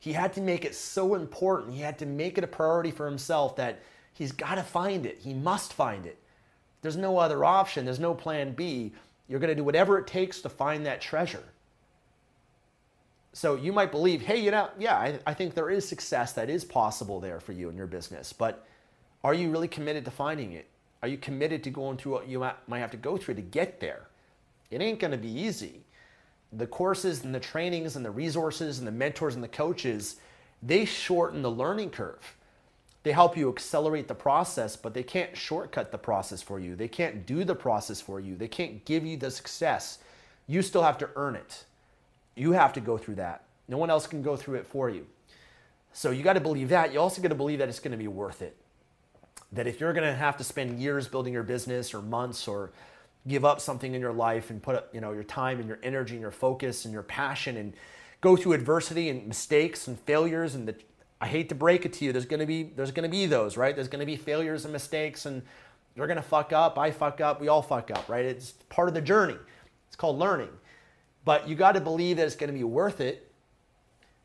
He 0.04 0.12
had 0.12 0.34
to 0.34 0.42
make 0.42 0.66
it 0.66 0.74
so 0.74 1.14
important. 1.14 1.72
He 1.72 1.80
had 1.80 1.98
to 2.00 2.04
make 2.04 2.36
it 2.36 2.44
a 2.44 2.46
priority 2.46 2.90
for 2.90 3.06
himself 3.06 3.56
that 3.56 3.80
he's 4.12 4.32
got 4.32 4.56
to 4.56 4.62
find 4.62 5.06
it. 5.06 5.16
He 5.18 5.32
must 5.32 5.72
find 5.72 6.04
it. 6.04 6.18
There's 6.82 6.98
no 6.98 7.16
other 7.16 7.42
option. 7.42 7.86
There's 7.86 7.98
no 7.98 8.12
plan 8.12 8.52
B. 8.52 8.92
You're 9.28 9.40
going 9.40 9.48
to 9.48 9.54
do 9.54 9.64
whatever 9.64 9.96
it 9.96 10.06
takes 10.06 10.42
to 10.42 10.50
find 10.50 10.84
that 10.84 11.00
treasure. 11.00 11.44
So 13.32 13.54
you 13.54 13.72
might 13.72 13.90
believe, 13.90 14.20
hey, 14.20 14.36
you 14.36 14.50
know, 14.50 14.68
yeah, 14.78 14.94
I, 14.94 15.18
I 15.26 15.32
think 15.32 15.54
there 15.54 15.70
is 15.70 15.88
success 15.88 16.34
that 16.34 16.50
is 16.50 16.66
possible 16.66 17.18
there 17.18 17.40
for 17.40 17.52
you 17.52 17.70
in 17.70 17.76
your 17.78 17.86
business, 17.86 18.30
but 18.30 18.66
are 19.24 19.32
you 19.32 19.50
really 19.50 19.68
committed 19.68 20.04
to 20.04 20.10
finding 20.10 20.52
it? 20.52 20.68
Are 21.00 21.08
you 21.08 21.16
committed 21.16 21.64
to 21.64 21.70
going 21.70 21.96
through 21.96 22.12
what 22.12 22.28
you 22.28 22.40
might 22.40 22.78
have 22.80 22.90
to 22.90 22.98
go 22.98 23.16
through 23.16 23.36
to 23.36 23.40
get 23.40 23.80
there? 23.80 24.08
It 24.70 24.82
ain't 24.82 25.00
going 25.00 25.12
to 25.12 25.16
be 25.16 25.30
easy. 25.30 25.83
The 26.56 26.66
courses 26.66 27.24
and 27.24 27.34
the 27.34 27.40
trainings 27.40 27.96
and 27.96 28.04
the 28.04 28.10
resources 28.10 28.78
and 28.78 28.86
the 28.86 28.92
mentors 28.92 29.34
and 29.34 29.42
the 29.42 29.48
coaches, 29.48 30.16
they 30.62 30.84
shorten 30.84 31.42
the 31.42 31.50
learning 31.50 31.90
curve. 31.90 32.34
They 33.02 33.12
help 33.12 33.36
you 33.36 33.50
accelerate 33.50 34.08
the 34.08 34.14
process, 34.14 34.76
but 34.76 34.94
they 34.94 35.02
can't 35.02 35.36
shortcut 35.36 35.92
the 35.92 35.98
process 35.98 36.40
for 36.40 36.58
you. 36.58 36.74
They 36.74 36.88
can't 36.88 37.26
do 37.26 37.44
the 37.44 37.54
process 37.54 38.00
for 38.00 38.18
you. 38.18 38.34
They 38.36 38.48
can't 38.48 38.84
give 38.84 39.04
you 39.04 39.16
the 39.16 39.30
success. 39.30 39.98
You 40.46 40.62
still 40.62 40.82
have 40.82 40.98
to 40.98 41.10
earn 41.16 41.36
it. 41.36 41.64
You 42.34 42.52
have 42.52 42.72
to 42.74 42.80
go 42.80 42.96
through 42.96 43.16
that. 43.16 43.44
No 43.68 43.76
one 43.76 43.90
else 43.90 44.06
can 44.06 44.22
go 44.22 44.36
through 44.36 44.56
it 44.56 44.66
for 44.66 44.88
you. 44.88 45.06
So 45.92 46.10
you 46.10 46.22
got 46.22 46.32
to 46.32 46.40
believe 46.40 46.70
that. 46.70 46.92
You 46.92 47.00
also 47.00 47.20
got 47.20 47.28
to 47.28 47.34
believe 47.34 47.58
that 47.58 47.68
it's 47.68 47.78
going 47.78 47.92
to 47.92 47.98
be 47.98 48.08
worth 48.08 48.42
it. 48.42 48.56
That 49.52 49.66
if 49.66 49.80
you're 49.80 49.92
going 49.92 50.06
to 50.06 50.14
have 50.14 50.36
to 50.38 50.44
spend 50.44 50.80
years 50.80 51.06
building 51.06 51.32
your 51.32 51.42
business 51.42 51.94
or 51.94 52.00
months 52.00 52.48
or 52.48 52.72
give 53.26 53.44
up 53.44 53.60
something 53.60 53.94
in 53.94 54.00
your 54.00 54.12
life 54.12 54.50
and 54.50 54.62
put 54.62 54.76
up, 54.76 54.94
you 54.94 55.00
know 55.00 55.12
your 55.12 55.24
time 55.24 55.58
and 55.58 55.68
your 55.68 55.78
energy 55.82 56.14
and 56.14 56.20
your 56.20 56.30
focus 56.30 56.84
and 56.84 56.92
your 56.92 57.02
passion 57.02 57.56
and 57.56 57.74
go 58.20 58.36
through 58.36 58.52
adversity 58.52 59.08
and 59.08 59.26
mistakes 59.26 59.86
and 59.88 59.98
failures 60.00 60.54
and 60.54 60.68
the, 60.68 60.74
I 61.20 61.26
hate 61.26 61.48
to 61.50 61.54
break 61.54 61.86
it 61.86 61.92
to 61.94 62.04
you 62.04 62.12
there's 62.12 62.26
going 62.26 62.40
to 62.40 62.46
be 62.46 62.64
there's 62.64 62.92
going 62.92 63.08
to 63.08 63.14
be 63.14 63.26
those 63.26 63.56
right 63.56 63.74
there's 63.74 63.88
going 63.88 64.00
to 64.00 64.06
be 64.06 64.16
failures 64.16 64.64
and 64.64 64.72
mistakes 64.72 65.26
and 65.26 65.42
you're 65.94 66.06
going 66.06 66.16
to 66.16 66.22
fuck 66.22 66.52
up 66.52 66.78
I 66.78 66.90
fuck 66.90 67.20
up 67.20 67.40
we 67.40 67.48
all 67.48 67.62
fuck 67.62 67.90
up 67.90 68.08
right 68.08 68.24
it's 68.24 68.52
part 68.68 68.88
of 68.88 68.94
the 68.94 69.00
journey 69.00 69.36
it's 69.86 69.96
called 69.96 70.18
learning 70.18 70.50
but 71.24 71.48
you 71.48 71.54
got 71.54 71.72
to 71.72 71.80
believe 71.80 72.18
that 72.18 72.26
it's 72.26 72.36
going 72.36 72.52
to 72.52 72.56
be 72.56 72.64
worth 72.64 73.00
it. 73.00 73.30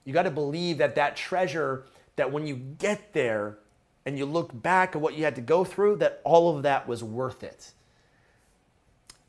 You 0.03 0.13
got 0.13 0.23
to 0.23 0.31
believe 0.31 0.79
that 0.79 0.95
that 0.95 1.15
treasure, 1.15 1.85
that 2.15 2.31
when 2.31 2.45
you 2.45 2.55
get 2.55 3.13
there 3.13 3.57
and 4.05 4.17
you 4.17 4.25
look 4.25 4.49
back 4.61 4.95
at 4.95 5.01
what 5.01 5.15
you 5.15 5.23
had 5.23 5.35
to 5.35 5.41
go 5.41 5.63
through, 5.63 5.97
that 5.97 6.21
all 6.23 6.55
of 6.55 6.63
that 6.63 6.87
was 6.87 7.03
worth 7.03 7.43
it. 7.43 7.71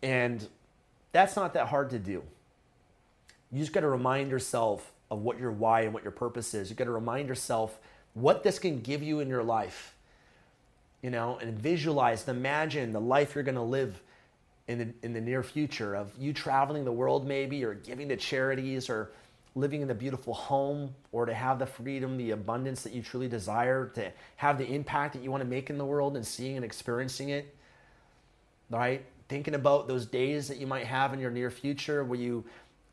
And 0.03 0.47
that's 1.13 1.37
not 1.37 1.55
that 1.55 1.69
hard 1.69 1.91
to 1.91 1.99
do. 1.99 2.23
You 3.53 3.59
just 3.59 3.73
got 3.73 3.81
to 3.81 3.89
remind 3.89 4.31
yourself 4.31 4.93
of 5.11 5.23
what 5.23 5.39
your 5.39 5.51
why 5.51 5.83
and 5.83 5.93
what 5.93 6.03
your 6.03 6.13
purpose 6.13 6.55
is. 6.55 6.71
You 6.71 6.77
got 6.77 6.85
to 6.85 6.93
remind 6.93 7.29
yourself 7.29 7.79
what 8.15 8.43
this 8.43 8.59
can 8.59 8.81
give 8.81 9.03
you 9.03 9.21
in 9.21 9.29
your 9.29 9.43
life. 9.43 9.95
You 11.03 11.11
know, 11.11 11.39
and 11.39 11.59
visualize, 11.59 12.29
imagine 12.29 12.93
the 12.93 13.01
life 13.01 13.35
you're 13.35 13.45
going 13.45 13.55
to 13.55 13.63
live 13.63 14.01
in 14.69 14.79
the, 14.79 14.89
in 15.03 15.13
the 15.15 15.21
near 15.21 15.43
future 15.43 15.95
of 15.97 16.13
you 16.19 16.33
traveling 16.33 16.85
the 16.85 16.93
world 16.93 17.27
maybe 17.27 17.65
or 17.65 17.75
giving 17.75 18.09
to 18.11 18.17
charities 18.17 18.91
or 18.91 19.11
living 19.55 19.81
in 19.81 19.91
a 19.91 19.95
beautiful 19.95 20.33
home 20.35 20.95
or 21.11 21.27
to 21.27 21.35
have 21.35 21.59
the 21.59 21.67
freedom, 21.67 22.17
the 22.17 22.31
abundance 22.31 22.83
that 22.83 22.93
you 22.93 23.03
truly 23.03 23.29
desire, 23.29 23.87
to 23.95 24.13
have 24.37 24.59
the 24.59 24.67
impact 24.67 25.15
that 25.15 25.23
you 25.23 25.31
want 25.31 25.43
to 25.43 25.49
make 25.49 25.71
in 25.71 25.79
the 25.79 25.85
world 25.85 26.17
and 26.17 26.25
seeing 26.25 26.57
and 26.57 26.65
experiencing 26.65 27.31
it, 27.31 27.53
right? 28.71 29.05
Thinking 29.31 29.55
about 29.55 29.87
those 29.87 30.07
days 30.07 30.49
that 30.49 30.57
you 30.57 30.67
might 30.67 30.87
have 30.87 31.15
in 31.15 31.21
your 31.21 31.31
near 31.31 31.53
future 31.53 32.03
where 32.03 32.19
you 32.19 32.45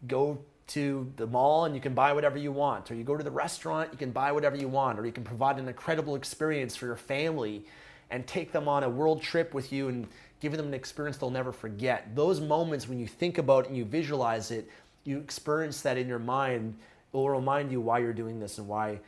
go 0.07 0.37
to 0.67 1.11
the 1.15 1.25
mall 1.25 1.65
and 1.65 1.73
you 1.73 1.81
can 1.81 1.95
buy 1.95 2.13
whatever 2.13 2.37
you 2.37 2.51
want, 2.51 2.91
or 2.91 2.93
you 2.93 3.03
go 3.03 3.17
to 3.17 3.23
the 3.23 3.31
restaurant, 3.31 3.89
you 3.91 3.97
can 3.97 4.11
buy 4.11 4.31
whatever 4.31 4.55
you 4.55 4.67
want, 4.67 4.99
or 4.99 5.05
you 5.07 5.11
can 5.11 5.23
provide 5.23 5.57
an 5.57 5.67
incredible 5.67 6.15
experience 6.15 6.75
for 6.75 6.85
your 6.85 6.95
family 6.95 7.65
and 8.11 8.27
take 8.27 8.51
them 8.51 8.67
on 8.67 8.83
a 8.83 8.89
world 8.89 9.19
trip 9.19 9.55
with 9.55 9.73
you 9.73 9.87
and 9.87 10.05
give 10.39 10.55
them 10.55 10.67
an 10.67 10.75
experience 10.75 11.17
they'll 11.17 11.31
never 11.31 11.51
forget. 11.51 12.15
Those 12.15 12.39
moments 12.39 12.87
when 12.87 12.99
you 12.99 13.07
think 13.07 13.39
about 13.39 13.65
it 13.65 13.69
and 13.69 13.77
you 13.77 13.83
visualize 13.83 14.51
it, 14.51 14.69
you 15.05 15.17
experience 15.17 15.81
that 15.81 15.97
in 15.97 16.07
your 16.07 16.19
mind, 16.19 16.75
it 17.11 17.17
will 17.17 17.31
remind 17.31 17.71
you 17.71 17.81
why 17.81 17.97
you're 17.97 18.13
doing 18.13 18.39
this 18.39 18.59
and 18.59 18.67
why 18.67 18.99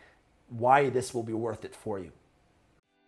why 0.49 0.89
this 0.89 1.13
will 1.13 1.21
be 1.21 1.33
worth 1.33 1.63
it 1.63 1.75
for 1.75 1.99
you. 1.99 2.11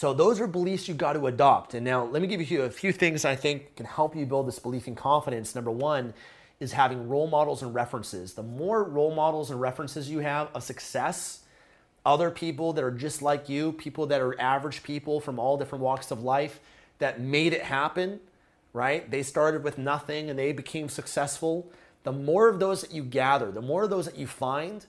So 0.00 0.14
those 0.14 0.40
are 0.40 0.46
beliefs 0.46 0.88
you've 0.88 0.96
got 0.96 1.12
to 1.12 1.26
adopt. 1.26 1.74
And 1.74 1.84
now 1.84 2.06
let 2.06 2.22
me 2.22 2.26
give 2.26 2.50
you 2.50 2.62
a 2.62 2.70
few 2.70 2.90
things 2.90 3.26
I 3.26 3.36
think 3.36 3.76
can 3.76 3.84
help 3.84 4.16
you 4.16 4.24
build 4.24 4.48
this 4.48 4.58
belief 4.58 4.88
in 4.88 4.94
confidence. 4.94 5.54
Number 5.54 5.70
one 5.70 6.14
is 6.58 6.72
having 6.72 7.06
role 7.06 7.26
models 7.26 7.60
and 7.60 7.74
references. 7.74 8.32
The 8.32 8.42
more 8.42 8.82
role 8.82 9.14
models 9.14 9.50
and 9.50 9.60
references 9.60 10.08
you 10.08 10.20
have 10.20 10.48
of 10.54 10.62
success, 10.62 11.40
other 12.06 12.30
people 12.30 12.72
that 12.72 12.82
are 12.82 12.90
just 12.90 13.20
like 13.20 13.50
you, 13.50 13.72
people 13.72 14.06
that 14.06 14.22
are 14.22 14.40
average 14.40 14.82
people 14.82 15.20
from 15.20 15.38
all 15.38 15.58
different 15.58 15.84
walks 15.84 16.10
of 16.10 16.22
life 16.22 16.60
that 16.98 17.20
made 17.20 17.52
it 17.52 17.64
happen, 17.64 18.20
right? 18.72 19.10
They 19.10 19.22
started 19.22 19.62
with 19.62 19.76
nothing 19.76 20.30
and 20.30 20.38
they 20.38 20.52
became 20.52 20.88
successful. 20.88 21.70
The 22.04 22.12
more 22.12 22.48
of 22.48 22.58
those 22.58 22.80
that 22.80 22.92
you 22.92 23.02
gather, 23.02 23.50
the 23.50 23.60
more 23.60 23.82
of 23.82 23.90
those 23.90 24.06
that 24.06 24.16
you 24.16 24.26
find, 24.26 24.86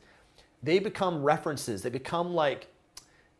they 0.64 0.80
become 0.80 1.22
references. 1.22 1.82
They 1.82 1.90
become 1.90 2.34
like 2.34 2.68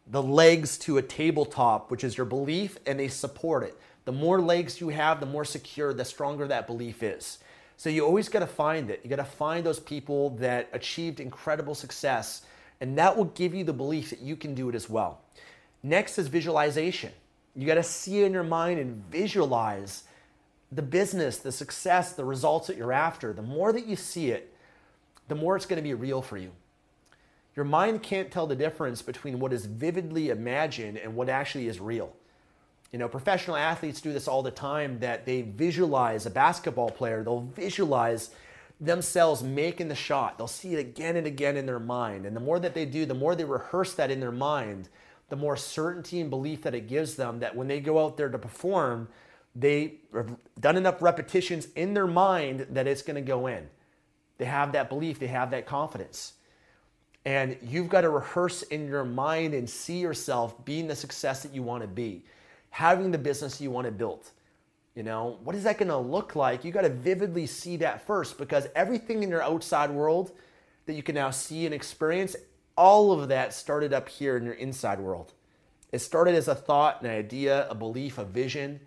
the 0.08 0.22
legs 0.22 0.78
to 0.80 0.98
a 0.98 1.02
tabletop, 1.02 1.92
which 1.92 2.04
is 2.04 2.18
your 2.18 2.26
belief, 2.26 2.78
and 2.86 3.00
they 3.00 3.08
support 3.08 3.64
it. 3.64 3.78
The 4.06 4.12
more 4.12 4.42
legs 4.42 4.82
you 4.82 4.90
have, 4.90 5.20
the 5.20 5.26
more 5.26 5.46
secure, 5.46 5.94
the 5.94 6.06
stronger 6.06 6.48
that 6.48 6.68
belief 6.68 7.04
is. 7.04 7.40
So 7.78 7.90
you 7.90 8.06
always 8.06 8.30
got 8.30 8.40
to 8.40 8.48
find 8.48 8.90
it. 8.90 9.02
You 9.04 9.10
got 9.10 9.16
to 9.18 9.24
find 9.24 9.66
those 9.66 9.80
people 9.80 10.32
that 10.32 10.70
achieved 10.74 11.20
incredible 11.20 11.76
success 11.76 12.44
And 12.82 12.98
that 12.98 13.16
will 13.16 13.26
give 13.26 13.54
you 13.54 13.64
the 13.64 13.74
belief 13.74 14.10
that 14.10 14.20
you 14.20 14.36
can 14.36 14.56
do 14.56 14.68
it 14.68 14.76
as 14.76 14.90
well. 14.90 15.22
Next 15.84 16.18
is 16.18 16.28
visualization. 16.28 17.12
You 17.56 17.68
got 17.68 17.76
to 17.76 17.84
see 17.84 18.24
in 18.24 18.34
your 18.34 18.44
mind 18.44 18.80
and 18.80 19.04
visualize 19.12 20.04
the 20.72 20.82
business, 20.82 21.38
the 21.38 21.52
success, 21.52 22.14
the 22.14 22.26
results 22.26 22.68
that 22.68 22.78
you're 22.78 22.92
after. 22.92 23.34
The 23.34 23.42
more 23.44 23.72
that 23.72 23.86
you 23.86 23.96
see 23.96 24.32
it, 24.32 24.54
the 25.28 25.36
more 25.36 25.56
it's 25.56 25.66
going 25.66 25.78
to 25.78 25.84
be 25.84 25.94
real 25.94 26.22
for 26.22 26.38
you. 26.38 26.52
Your 27.56 27.66
mind 27.66 28.02
can't 28.02 28.32
tell 28.32 28.48
the 28.48 28.56
difference 28.56 29.02
between 29.02 29.40
what 29.40 29.52
is 29.52 29.66
vividly 29.66 30.30
imagined 30.30 30.98
and 30.98 31.16
what 31.16 31.30
actually 31.30 31.68
is 31.68 31.80
real. 31.80 32.14
You 32.92 33.00
know, 33.00 33.08
professional 33.08 33.56
athletes 33.56 34.02
do 34.02 34.14
this 34.14 34.28
all 34.28 34.44
the 34.44 34.52
time 34.52 35.00
that 35.00 35.26
they 35.26 35.42
visualize 35.42 36.26
a 36.26 36.30
basketball 36.30 36.90
player, 36.90 37.24
they'll 37.24 37.42
visualize 37.42 38.32
themselves 38.80 39.44
making 39.44 39.88
the 39.88 39.96
shot. 39.96 40.38
They'll 40.38 40.48
see 40.48 40.74
it 40.74 40.80
again 40.80 41.16
and 41.16 41.28
again 41.28 41.56
in 41.56 41.66
their 41.66 41.80
mind. 41.80 42.26
And 42.26 42.36
the 42.36 42.42
more 42.42 42.60
that 42.60 42.74
they 42.74 42.86
do, 42.86 43.06
the 43.06 43.14
more 43.14 43.36
they 43.36 43.46
rehearse 43.46 43.94
that 43.94 44.10
in 44.10 44.20
their 44.20 44.32
mind, 44.32 44.90
the 45.30 45.36
more 45.36 45.56
certainty 45.56 46.20
and 46.20 46.30
belief 46.30 46.64
that 46.64 46.76
it 46.76 46.88
gives 46.88 47.16
them 47.16 47.40
that 47.40 47.56
when 47.56 47.68
they 47.68 47.80
go 47.80 48.04
out 48.04 48.18
there 48.18 48.28
to 48.28 48.40
perform, 48.40 49.08
they 49.56 50.00
have 50.14 50.36
done 50.60 50.78
enough 50.78 51.02
repetitions 51.02 51.68
in 51.76 51.94
their 51.94 52.08
mind 52.08 52.68
that 52.72 52.88
it's 52.88 53.04
going 53.04 53.16
to 53.16 53.22
go 53.22 53.48
in. 53.48 53.70
They 54.40 54.46
have 54.46 54.72
that 54.72 54.90
belief, 54.90 55.20
they 55.20 55.28
have 55.28 55.52
that 55.52 55.68
confidence. 55.68 56.34
And 57.26 57.58
you've 57.62 57.90
got 57.90 58.02
to 58.02 58.10
rehearse 58.10 58.64
in 58.64 58.88
your 58.88 59.06
mind 59.06 59.54
and 59.54 59.70
see 59.70 60.00
yourself 60.00 60.64
being 60.66 60.88
the 60.88 60.96
success 60.96 61.44
that 61.44 61.54
you 61.54 61.62
want 61.62 61.84
to 61.84 61.88
be, 61.88 62.24
having 62.72 63.12
the 63.12 63.18
business 63.18 63.62
you 63.62 63.70
want 63.70 63.86
to 63.86 63.92
build. 63.92 64.32
You 64.96 65.04
know, 65.04 65.38
what 65.44 65.56
is 65.56 65.64
that 65.64 65.78
going 65.78 65.90
to 65.90 65.98
look 65.98 66.36
like? 66.36 66.66
You 66.66 66.72
got 66.72 66.82
to 66.82 66.90
vividly 66.90 67.46
see 67.46 67.78
that 67.78 68.06
first 68.06 68.38
because 68.38 68.68
everything 68.76 69.24
in 69.24 69.30
your 69.30 69.42
outside 69.42 69.90
world 69.90 70.32
that 70.86 70.94
you 70.94 71.04
can 71.04 71.16
now 71.16 71.30
see 71.30 71.66
and 71.66 71.74
experience, 71.74 72.36
all 72.76 73.12
of 73.12 73.30
that 73.30 73.54
started 73.54 73.94
up 73.94 74.10
here 74.10 74.36
in 74.36 74.44
your 74.44 74.56
inside 74.56 75.00
world. 75.00 75.34
It 75.92 76.00
started 76.00 76.36
as 76.36 76.48
a 76.48 76.56
thought, 76.56 77.02
an 77.02 77.10
idea, 77.10 77.68
a 77.70 77.76
belief, 77.76 78.18
a 78.18 78.26
vision, 78.26 78.80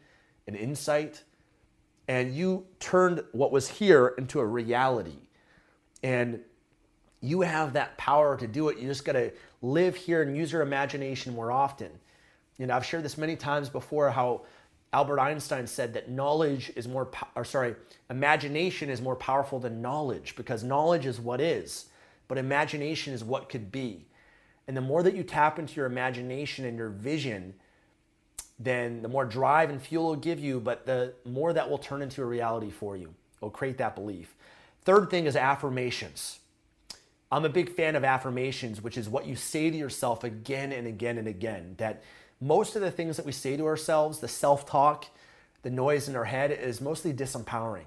an 0.47 0.55
insight, 0.55 1.23
and 2.09 2.35
you 2.35 2.67
turned 2.81 3.23
what 3.33 3.51
was 3.51 3.69
here 3.69 4.15
into 4.19 4.41
a 4.41 4.47
reality. 4.47 5.17
And 6.03 6.41
you 7.25 7.41
have 7.41 7.73
that 7.73 7.97
power 7.97 8.37
to 8.37 8.47
do 8.47 8.69
it. 8.69 8.79
You 8.79 8.87
just 8.87 9.05
got 9.05 9.13
to 9.13 9.33
live 9.63 9.97
here 9.97 10.21
and 10.23 10.37
use 10.37 10.53
your 10.53 10.61
imagination 10.61 11.35
more 11.35 11.51
often. 11.51 11.91
You 12.59 12.67
know, 12.67 12.77
I've 12.77 12.85
shared 12.85 13.03
this 13.03 13.17
many 13.17 13.35
times 13.35 13.71
before 13.71 14.11
how 14.11 14.43
Albert 14.93 15.19
Einstein 15.19 15.67
said 15.67 15.95
that 15.95 16.11
knowledge 16.11 16.71
is 16.77 16.87
more, 16.87 17.09
or 17.35 17.45
sorry, 17.45 17.75
imagination 18.11 18.91
is 18.91 19.01
more 19.01 19.17
powerful 19.17 19.59
than 19.59 19.81
knowledge 19.81 20.37
because 20.37 20.63
knowledge 20.63 21.07
is 21.07 21.19
what 21.19 21.41
is, 21.41 21.87
but 22.29 22.37
imagination 22.37 23.15
is 23.15 23.25
what 23.25 23.49
could 23.49 23.73
be. 23.73 24.07
And 24.69 24.77
the 24.77 24.83
more 24.83 25.03
that 25.03 25.17
you 25.17 25.23
tap 25.23 25.59
into 25.59 25.75
your 25.77 25.87
imagination 25.87 26.65
and 26.65 26.77
your 26.77 26.91
vision, 26.91 27.55
then 28.59 29.03
the 29.03 29.09
more 29.09 29.25
drive 29.25 29.71
and 29.71 29.81
fuel 29.83 30.09
will 30.09 30.17
give 30.17 30.39
you, 30.39 30.61
but 30.61 30.87
the 30.87 31.15
more 31.25 31.53
that 31.55 31.69
will 31.69 31.79
turn 31.79 32.03
into 32.03 32.23
a 32.23 32.27
reality 32.27 32.71
for 32.71 32.97
you. 32.97 33.15
It'll 33.39 33.51
create 33.51 33.79
that 33.79 33.95
belief. 33.95 34.37
Third 34.85 35.11
thing 35.11 35.27
is 35.27 35.37
affirmations. 35.37 36.39
I'm 37.35 37.45
a 37.45 37.49
big 37.49 37.75
fan 37.75 37.97
of 37.97 38.05
affirmations, 38.05 38.81
which 38.81 38.97
is 38.97 39.09
what 39.09 39.27
you 39.27 39.35
say 39.35 39.69
to 39.69 39.77
yourself 39.77 40.23
again 40.23 40.71
and 40.71 40.87
again 40.87 41.19
and 41.19 41.27
again. 41.27 41.75
That 41.79 42.05
most 42.41 42.77
of 42.77 42.83
the 42.83 42.93
things 42.93 43.17
that 43.17 43.27
we 43.27 43.33
say 43.33 43.57
to 43.57 43.67
ourselves, 43.67 44.21
the 44.21 44.29
self 44.29 44.67
talk, 44.67 45.07
the 45.63 45.71
noise 45.71 46.09
in 46.09 46.15
our 46.15 46.27
head, 46.27 46.53
is 46.53 46.81
mostly 46.81 47.13
disempowering. 47.13 47.87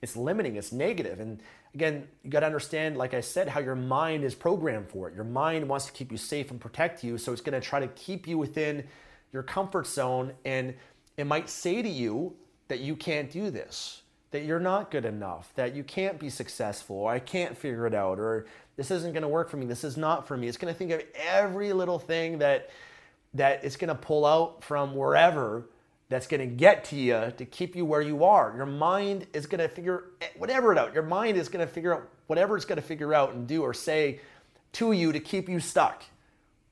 It's 0.00 0.16
limiting, 0.16 0.56
it's 0.56 0.72
negative. 0.72 1.20
And 1.20 1.42
again, 1.74 2.08
you 2.22 2.30
got 2.30 2.40
to 2.40 2.46
understand, 2.46 2.96
like 2.96 3.12
I 3.12 3.20
said, 3.20 3.48
how 3.48 3.60
your 3.60 3.74
mind 3.74 4.24
is 4.24 4.34
programmed 4.34 4.88
for 4.88 5.06
it. 5.06 5.14
Your 5.14 5.24
mind 5.24 5.68
wants 5.68 5.84
to 5.84 5.92
keep 5.92 6.10
you 6.10 6.16
safe 6.16 6.50
and 6.50 6.58
protect 6.58 7.04
you. 7.04 7.18
So 7.18 7.30
it's 7.30 7.42
going 7.42 7.60
to 7.60 7.66
try 7.66 7.80
to 7.80 7.88
keep 7.88 8.26
you 8.26 8.38
within 8.38 8.84
your 9.34 9.42
comfort 9.42 9.86
zone. 9.86 10.32
And 10.46 10.72
it 11.18 11.26
might 11.26 11.50
say 11.50 11.82
to 11.82 11.88
you 11.88 12.36
that 12.68 12.80
you 12.80 12.96
can't 12.96 13.30
do 13.30 13.50
this, 13.50 14.00
that 14.30 14.44
you're 14.44 14.58
not 14.58 14.90
good 14.90 15.04
enough, 15.04 15.52
that 15.56 15.74
you 15.74 15.84
can't 15.84 16.18
be 16.18 16.30
successful, 16.30 16.96
or 16.96 17.12
I 17.12 17.18
can't 17.18 17.54
figure 17.54 17.86
it 17.86 17.92
out, 17.94 18.18
or 18.18 18.46
this 18.78 18.92
isn't 18.92 19.12
going 19.12 19.22
to 19.22 19.28
work 19.28 19.50
for 19.50 19.56
me. 19.56 19.66
This 19.66 19.82
is 19.82 19.96
not 19.96 20.28
for 20.28 20.36
me. 20.36 20.46
It's 20.46 20.56
going 20.56 20.72
to 20.72 20.78
think 20.78 20.92
of 20.92 21.02
every 21.16 21.72
little 21.72 21.98
thing 21.98 22.38
that 22.38 22.70
that 23.34 23.62
it's 23.64 23.76
going 23.76 23.88
to 23.88 23.94
pull 23.94 24.24
out 24.24 24.62
from 24.64 24.94
wherever 24.94 25.66
that's 26.08 26.26
going 26.26 26.40
to 26.40 26.46
get 26.46 26.84
to 26.84 26.96
you 26.96 27.32
to 27.36 27.44
keep 27.44 27.76
you 27.76 27.84
where 27.84 28.00
you 28.00 28.24
are. 28.24 28.54
Your 28.56 28.66
mind 28.66 29.26
is 29.34 29.46
going 29.46 29.60
to 29.60 29.68
figure 29.68 30.04
whatever 30.38 30.72
it 30.72 30.78
out. 30.78 30.94
Your 30.94 31.02
mind 31.02 31.36
is 31.36 31.48
going 31.48 31.66
to 31.66 31.70
figure 31.70 31.92
out 31.92 32.08
whatever 32.28 32.56
it's 32.56 32.64
going 32.64 32.80
to 32.80 32.86
figure 32.86 33.12
out 33.12 33.34
and 33.34 33.46
do 33.46 33.62
or 33.62 33.74
say 33.74 34.20
to 34.74 34.92
you 34.92 35.12
to 35.12 35.20
keep 35.20 35.48
you 35.48 35.60
stuck. 35.60 36.04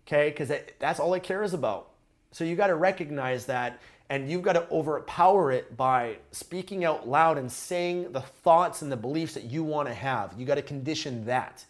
Okay? 0.07 0.31
Because 0.31 0.51
that's 0.79 1.01
all 1.01 1.12
it 1.12 1.25
cares 1.25 1.53
about. 1.53 1.90
So 2.31 2.45
you 2.45 2.55
got 2.57 2.69
to 2.69 2.77
recognize 2.77 3.47
that 3.47 3.81
and 4.09 4.31
you've 4.31 4.42
got 4.42 4.53
to 4.53 4.71
overpower 4.71 5.51
it 5.51 5.77
by 5.77 6.19
speaking 6.31 6.85
out 6.85 7.09
loud 7.09 7.37
and 7.37 7.51
saying 7.51 8.12
the 8.12 8.21
thoughts 8.21 8.81
and 8.81 8.90
the 8.90 8.97
beliefs 8.97 9.35
that 9.35 9.45
you 9.45 9.64
want 9.64 9.88
to 9.88 9.95
have. 9.95 10.33
You 10.38 10.47
got 10.47 10.55
to 10.55 10.62
condition 10.62 11.27
that. 11.27 11.64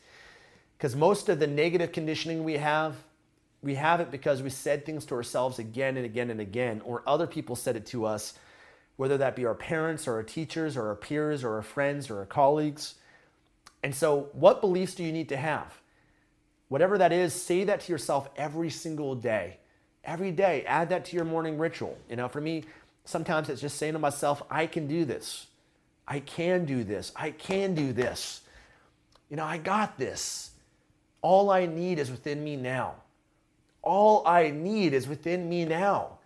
Because 0.76 0.94
most 0.94 1.28
of 1.28 1.38
the 1.38 1.46
negative 1.46 1.92
conditioning 1.92 2.44
we 2.44 2.54
have, 2.54 2.96
we 3.62 3.74
have 3.74 4.00
it 4.00 4.10
because 4.10 4.42
we 4.42 4.50
said 4.50 4.84
things 4.84 5.04
to 5.06 5.14
ourselves 5.14 5.58
again 5.58 5.96
and 5.96 6.04
again 6.04 6.30
and 6.30 6.40
again, 6.40 6.82
or 6.84 7.02
other 7.06 7.26
people 7.26 7.56
said 7.56 7.76
it 7.76 7.86
to 7.86 8.04
us, 8.04 8.34
whether 8.96 9.16
that 9.18 9.36
be 9.36 9.46
our 9.46 9.54
parents 9.54 10.06
or 10.06 10.14
our 10.14 10.22
teachers 10.22 10.76
or 10.76 10.88
our 10.88 10.94
peers 10.94 11.42
or 11.42 11.54
our 11.54 11.62
friends 11.62 12.10
or 12.10 12.18
our 12.18 12.26
colleagues. 12.26 12.94
And 13.82 13.94
so, 13.94 14.28
what 14.32 14.60
beliefs 14.60 14.94
do 14.94 15.04
you 15.04 15.12
need 15.12 15.28
to 15.30 15.36
have? 15.36 15.80
Whatever 16.68 16.98
that 16.98 17.12
is, 17.12 17.32
say 17.32 17.64
that 17.64 17.80
to 17.82 17.92
yourself 17.92 18.28
every 18.36 18.70
single 18.70 19.14
day. 19.14 19.58
Every 20.04 20.30
day, 20.30 20.64
add 20.66 20.88
that 20.90 21.04
to 21.06 21.16
your 21.16 21.24
morning 21.24 21.58
ritual. 21.58 21.96
You 22.08 22.16
know, 22.16 22.28
for 22.28 22.40
me, 22.40 22.64
sometimes 23.04 23.48
it's 23.48 23.60
just 23.60 23.76
saying 23.78 23.94
to 23.94 23.98
myself, 23.98 24.42
I 24.50 24.66
can 24.66 24.86
do 24.86 25.04
this. 25.04 25.46
I 26.06 26.20
can 26.20 26.64
do 26.64 26.84
this. 26.84 27.12
I 27.16 27.30
can 27.30 27.74
do 27.74 27.92
this. 27.92 28.42
You 29.30 29.36
know, 29.36 29.44
I 29.44 29.58
got 29.58 29.98
this. 29.98 30.50
All 31.22 31.50
I 31.50 31.66
need 31.66 31.98
is 31.98 32.10
within 32.10 32.42
me 32.42 32.56
now. 32.56 32.94
All 33.82 34.26
I 34.26 34.50
need 34.50 34.92
is 34.92 35.06
within 35.06 35.48
me 35.48 35.64
now. 35.64 36.18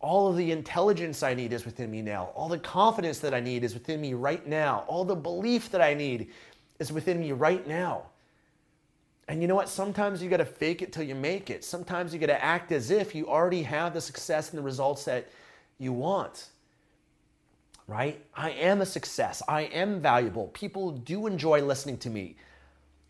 All 0.00 0.28
of 0.28 0.36
the 0.36 0.50
intelligence 0.50 1.22
I 1.22 1.34
need 1.34 1.52
is 1.52 1.66
within 1.66 1.90
me 1.90 2.00
now. 2.00 2.30
All 2.34 2.48
the 2.48 2.58
confidence 2.58 3.18
that 3.20 3.34
I 3.34 3.40
need 3.40 3.64
is 3.64 3.74
within 3.74 4.00
me 4.00 4.14
right 4.14 4.46
now. 4.46 4.84
All 4.88 5.04
the 5.04 5.14
belief 5.14 5.70
that 5.72 5.82
I 5.82 5.92
need 5.92 6.30
is 6.78 6.90
within 6.90 7.20
me 7.20 7.32
right 7.32 7.66
now. 7.66 8.04
And 9.28 9.42
you 9.42 9.46
know 9.46 9.54
what? 9.54 9.68
Sometimes 9.68 10.22
you 10.22 10.30
got 10.30 10.38
to 10.38 10.44
fake 10.44 10.82
it 10.82 10.92
till 10.92 11.04
you 11.04 11.14
make 11.14 11.50
it. 11.50 11.64
Sometimes 11.64 12.12
you 12.12 12.18
got 12.18 12.26
to 12.26 12.42
act 12.42 12.72
as 12.72 12.90
if 12.90 13.14
you 13.14 13.28
already 13.28 13.62
have 13.62 13.92
the 13.92 14.00
success 14.00 14.50
and 14.50 14.58
the 14.58 14.62
results 14.62 15.04
that 15.04 15.28
you 15.78 15.92
want. 15.92 16.48
Right? 17.86 18.24
I 18.34 18.50
am 18.50 18.80
a 18.80 18.86
success. 18.86 19.42
I 19.46 19.62
am 19.62 20.00
valuable. 20.00 20.48
People 20.48 20.92
do 20.92 21.26
enjoy 21.26 21.62
listening 21.62 21.98
to 21.98 22.10
me. 22.10 22.36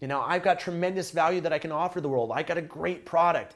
You 0.00 0.08
know, 0.08 0.20
I've 0.20 0.42
got 0.42 0.60
tremendous 0.60 1.10
value 1.10 1.42
that 1.42 1.52
I 1.52 1.58
can 1.58 1.72
offer 1.72 2.00
the 2.00 2.08
world. 2.08 2.32
I 2.34 2.42
got 2.42 2.58
a 2.58 2.62
great 2.62 3.04
product. 3.04 3.54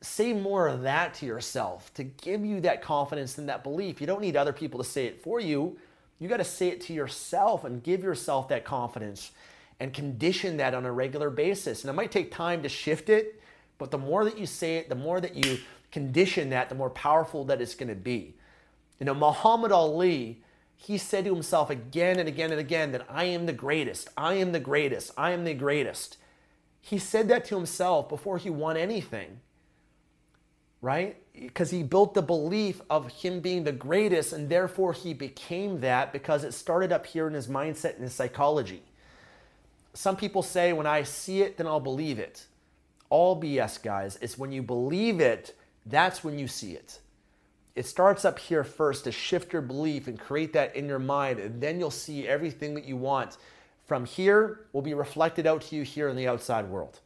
Say 0.00 0.32
more 0.32 0.66
of 0.66 0.82
that 0.82 1.14
to 1.14 1.26
yourself 1.26 1.92
to 1.94 2.02
give 2.02 2.44
you 2.44 2.60
that 2.60 2.82
confidence 2.82 3.38
and 3.38 3.48
that 3.48 3.62
belief. 3.62 4.00
You 4.00 4.06
don't 4.06 4.20
need 4.20 4.36
other 4.36 4.52
people 4.52 4.82
to 4.82 4.88
say 4.88 5.06
it 5.06 5.22
for 5.22 5.38
you. 5.38 5.78
You 6.18 6.28
got 6.28 6.38
to 6.38 6.44
say 6.44 6.68
it 6.68 6.80
to 6.82 6.92
yourself 6.92 7.64
and 7.64 7.82
give 7.82 8.02
yourself 8.02 8.48
that 8.48 8.64
confidence 8.64 9.32
and 9.80 9.92
condition 9.92 10.56
that 10.58 10.74
on 10.74 10.86
a 10.86 10.92
regular 10.92 11.30
basis. 11.30 11.82
And 11.82 11.90
it 11.90 11.94
might 11.94 12.12
take 12.12 12.32
time 12.32 12.62
to 12.62 12.68
shift 12.68 13.08
it, 13.08 13.40
but 13.78 13.90
the 13.90 13.98
more 13.98 14.24
that 14.24 14.38
you 14.38 14.46
say 14.46 14.76
it, 14.76 14.88
the 14.88 14.94
more 14.94 15.20
that 15.20 15.44
you 15.44 15.58
condition 15.90 16.50
that, 16.50 16.68
the 16.68 16.74
more 16.74 16.90
powerful 16.90 17.44
that 17.44 17.60
it's 17.60 17.74
going 17.74 17.88
to 17.88 17.94
be. 17.94 18.34
You 18.98 19.06
know, 19.06 19.14
Muhammad 19.14 19.72
Ali 19.72 20.41
he 20.84 20.98
said 20.98 21.24
to 21.24 21.32
himself 21.32 21.70
again 21.70 22.18
and 22.18 22.28
again 22.28 22.50
and 22.50 22.58
again 22.58 22.90
that 22.90 23.06
I 23.08 23.24
am 23.24 23.46
the 23.46 23.52
greatest, 23.52 24.08
I 24.16 24.34
am 24.34 24.50
the 24.50 24.58
greatest, 24.58 25.12
I 25.16 25.30
am 25.30 25.44
the 25.44 25.54
greatest. 25.54 26.16
He 26.80 26.98
said 26.98 27.28
that 27.28 27.44
to 27.46 27.54
himself 27.54 28.08
before 28.08 28.36
he 28.36 28.50
won 28.50 28.76
anything, 28.76 29.38
right? 30.80 31.16
Because 31.32 31.70
he 31.70 31.84
built 31.84 32.14
the 32.14 32.22
belief 32.22 32.80
of 32.90 33.12
him 33.12 33.38
being 33.38 33.62
the 33.62 33.70
greatest, 33.70 34.32
and 34.32 34.48
therefore 34.48 34.92
he 34.92 35.14
became 35.14 35.80
that 35.82 36.12
because 36.12 36.42
it 36.42 36.52
started 36.52 36.90
up 36.90 37.06
here 37.06 37.28
in 37.28 37.34
his 37.34 37.46
mindset 37.46 37.94
and 37.94 38.02
his 38.02 38.14
psychology. 38.14 38.82
Some 39.94 40.16
people 40.16 40.42
say, 40.42 40.72
when 40.72 40.86
I 40.86 41.04
see 41.04 41.42
it, 41.42 41.58
then 41.58 41.68
I'll 41.68 41.78
believe 41.78 42.18
it. 42.18 42.46
All 43.08 43.40
BS, 43.40 43.80
guys. 43.80 44.18
It's 44.20 44.36
when 44.36 44.50
you 44.50 44.62
believe 44.62 45.20
it, 45.20 45.54
that's 45.86 46.24
when 46.24 46.40
you 46.40 46.48
see 46.48 46.72
it 46.72 46.98
it 47.74 47.86
starts 47.86 48.24
up 48.24 48.38
here 48.38 48.64
first 48.64 49.04
to 49.04 49.12
shift 49.12 49.52
your 49.52 49.62
belief 49.62 50.06
and 50.06 50.18
create 50.18 50.52
that 50.52 50.76
in 50.76 50.86
your 50.86 50.98
mind, 50.98 51.38
and 51.38 51.60
then 51.60 51.78
you'll 51.78 51.90
see 51.90 52.28
everything 52.28 52.74
that 52.74 52.84
you 52.84 52.96
want 52.96 53.38
from 53.86 54.04
here 54.04 54.60
will 54.72 54.82
be 54.82 54.94
reflected 54.94 55.46
out 55.46 55.62
to 55.62 55.76
you 55.76 55.82
here 55.82 56.08
in 56.08 56.16
the 56.16 56.28
outside 56.28 56.66
world. 56.66 57.00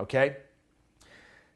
Okay? 0.00 0.36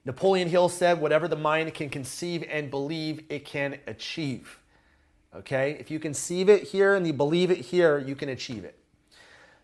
Napoleon 0.05 0.49
Hill 0.49 0.69
said, 0.69 1.01
whatever 1.01 1.29
the 1.29 1.37
mind 1.37 1.75
can 1.75 1.91
conceive 1.91 2.45
and 2.49 2.71
believe, 2.71 3.25
it 3.29 3.45
can 3.45 3.79
achieve. 3.87 4.59
Okay? 5.35 5.77
If 5.79 5.91
you 5.91 5.99
conceive 5.99 6.49
it 6.49 6.65
here 6.65 6.95
and 6.95 7.07
you 7.07 7.13
believe 7.13 7.51
it 7.51 7.59
here, 7.59 7.99
you 7.99 8.15
can 8.15 8.29
achieve 8.29 8.65
it. 8.65 8.79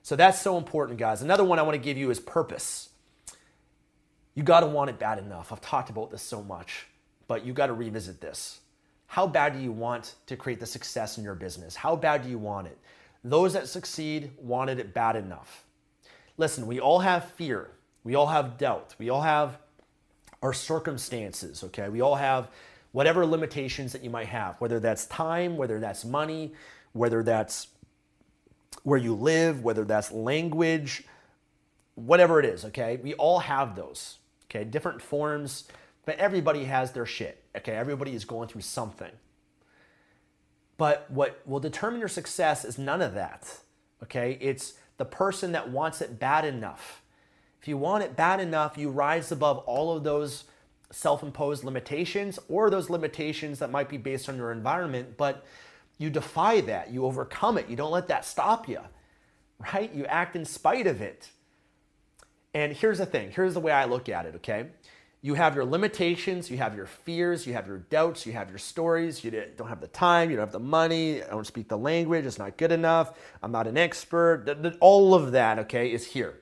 So 0.03 0.17
that's 0.17 0.41
so 0.41 0.59
important, 0.59 0.99
guys. 0.99 1.23
Another 1.23 1.45
one 1.45 1.59
I 1.59 1.63
want 1.63 1.75
to 1.75 1.83
give 1.83 1.97
you 1.97 2.11
is 2.11 2.21
purpose. 2.21 2.91
you 4.35 4.43
got 4.43 4.61
to 4.61 4.67
want 4.67 4.91
it 4.91 4.99
bad 4.99 5.19
enough. 5.19 5.51
I've 5.51 5.63
talked 5.63 5.89
about 5.91 6.11
this 6.11 6.23
so 6.23 6.43
much, 6.43 6.87
but 7.27 7.45
you 7.45 7.53
got 7.53 7.67
to 7.69 7.73
revisit 7.73 8.21
this. 8.21 8.61
How 9.07 9.27
bad 9.27 9.55
do 9.55 9.61
you 9.61 9.73
want 9.73 10.15
to 10.27 10.37
create 10.37 10.61
the 10.61 10.67
success 10.67 11.19
in 11.19 11.25
your 11.25 11.35
business? 11.35 11.77
How 11.77 11.97
bad 11.97 12.23
do 12.23 12.29
you 12.29 12.39
want 12.39 12.67
it? 12.67 12.79
Those 13.25 13.53
that 13.55 13.69
succeed 13.69 14.31
wanted 14.39 14.79
it 14.79 14.95
bad 14.95 15.17
enough. 15.17 15.65
Listen, 16.37 16.67
we 16.67 16.81
all 16.81 17.01
have 17.01 17.31
fear. 17.33 17.71
We 18.05 18.15
all 18.15 18.27
have 18.27 18.59
doubt. 18.59 18.95
We 18.99 19.11
all 19.11 19.23
have 19.23 19.59
our 20.43 20.53
circumstances, 20.53 21.65
okay? 21.65 21.89
We 21.89 22.01
all 22.01 22.17
have 22.17 22.51
whatever 22.93 23.27
limitations 23.27 23.93
that 23.93 24.05
you 24.05 24.11
might 24.11 24.29
have, 24.29 24.61
whether 24.61 24.79
that's 24.79 25.07
time, 25.07 25.57
whether 25.57 25.81
that's 25.81 26.05
money, 26.05 26.53
whether 26.93 27.23
that's 27.23 27.69
where 28.85 28.99
you 28.99 29.15
live, 29.15 29.65
whether 29.65 29.85
that's 29.85 30.13
language, 30.13 31.05
whatever 31.95 32.39
it 32.39 32.47
is, 32.47 32.65
okay? 32.67 33.01
We 33.03 33.15
all 33.15 33.41
have 33.41 33.75
those, 33.75 34.19
okay? 34.45 34.65
Different 34.65 35.03
forms, 35.03 35.65
but 36.05 36.17
everybody 36.19 36.65
has 36.65 36.93
their 36.93 37.07
shit, 37.07 37.43
okay? 37.59 37.75
Everybody 37.75 38.15
is 38.15 38.25
going 38.25 38.49
through 38.49 38.63
something. 38.63 39.13
But 40.77 41.11
what 41.11 41.41
will 41.47 41.61
determine 41.61 42.01
your 42.01 42.09
success 42.09 42.65
is 42.65 42.79
none 42.79 43.01
of 43.01 43.15
that, 43.15 43.61
okay? 44.03 44.39
It's 44.41 44.75
the 44.99 45.05
person 45.05 45.53
that 45.53 45.71
wants 45.71 46.01
it 46.01 46.19
bad 46.19 46.45
enough. 46.45 47.03
If 47.61 47.69
you 47.69 47.77
want 47.77 48.05
it 48.05 48.17
bad 48.17 48.41
enough, 48.41 48.77
you 48.77 48.91
rise 48.91 49.33
above 49.33 49.59
all 49.59 49.97
of 49.97 50.05
those 50.05 50.45
self 50.91 51.23
imposed 51.23 51.65
limitations 51.65 52.39
or 52.49 52.71
those 52.71 52.91
limitations 52.91 53.59
that 53.59 53.71
might 53.71 53.89
be 53.89 53.97
based 53.97 54.29
on 54.29 54.37
your 54.37 54.53
environment, 54.53 55.17
but 55.17 55.45
you 55.99 56.11
defy 56.11 56.61
that. 56.63 56.91
You 56.91 57.05
overcome 57.05 57.59
it. 57.59 57.69
You 57.69 57.77
don't 57.77 57.91
let 57.91 58.09
that 58.09 58.25
stop 58.25 58.69
you, 58.69 58.81
right? 59.73 59.93
You 59.95 60.05
act 60.07 60.37
in 60.37 60.45
spite 60.45 60.87
of 60.87 61.01
it. 61.01 61.31
And 62.55 62.73
here's 62.73 62.99
the 62.99 63.07
thing 63.07 63.31
here's 63.33 63.55
the 63.55 63.61
way 63.61 63.73
I 63.73 63.85
look 63.85 64.09
at 64.09 64.27
it, 64.27 64.35
okay? 64.37 64.67
You 65.27 65.35
have 65.35 65.57
your 65.57 65.65
limitations, 65.65 66.53
you 66.53 66.59
have 66.59 66.77
your 66.77 66.87
fears, 66.87 67.49
you 67.49 67.55
have 67.55 67.67
your 67.67 67.79
doubts, 67.79 68.27
you 68.27 68.33
have 68.35 68.49
your 68.49 68.61
stories. 68.61 69.25
You 69.25 69.33
don't 69.57 69.67
have 69.67 69.81
the 69.81 69.89
time, 69.89 70.31
you 70.31 70.37
don't 70.37 70.45
have 70.45 70.53
the 70.53 70.61
money, 70.61 71.21
I 71.21 71.31
don't 71.31 71.45
speak 71.45 71.69
the 71.69 71.77
language, 71.77 72.25
it's 72.27 72.39
not 72.39 72.57
good 72.57 72.71
enough, 72.71 73.19
I'm 73.43 73.51
not 73.51 73.67
an 73.67 73.77
expert. 73.77 74.47
All 74.79 75.15
of 75.15 75.33
that, 75.33 75.59
okay, 75.59 75.91
is 75.91 76.07
here. 76.07 76.39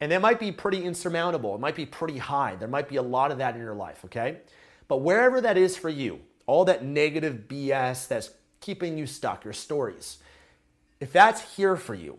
And 0.00 0.10
that 0.10 0.20
might 0.20 0.40
be 0.40 0.50
pretty 0.50 0.82
insurmountable. 0.82 1.54
It 1.54 1.60
might 1.60 1.76
be 1.76 1.86
pretty 1.86 2.18
high. 2.18 2.56
There 2.56 2.66
might 2.66 2.88
be 2.88 2.96
a 2.96 3.02
lot 3.02 3.30
of 3.30 3.38
that 3.38 3.54
in 3.54 3.60
your 3.60 3.76
life, 3.76 4.04
okay? 4.06 4.38
But 4.88 4.96
wherever 4.96 5.40
that 5.40 5.56
is 5.56 5.76
for 5.76 5.88
you, 5.88 6.18
all 6.46 6.64
that 6.64 6.84
negative 6.84 7.44
BS 7.46 8.08
that's 8.08 8.30
keeping 8.60 8.98
you 8.98 9.06
stuck, 9.06 9.44
your 9.44 9.52
stories, 9.52 10.18
if 10.98 11.12
that's 11.12 11.54
here 11.54 11.76
for 11.76 11.94
you, 11.94 12.18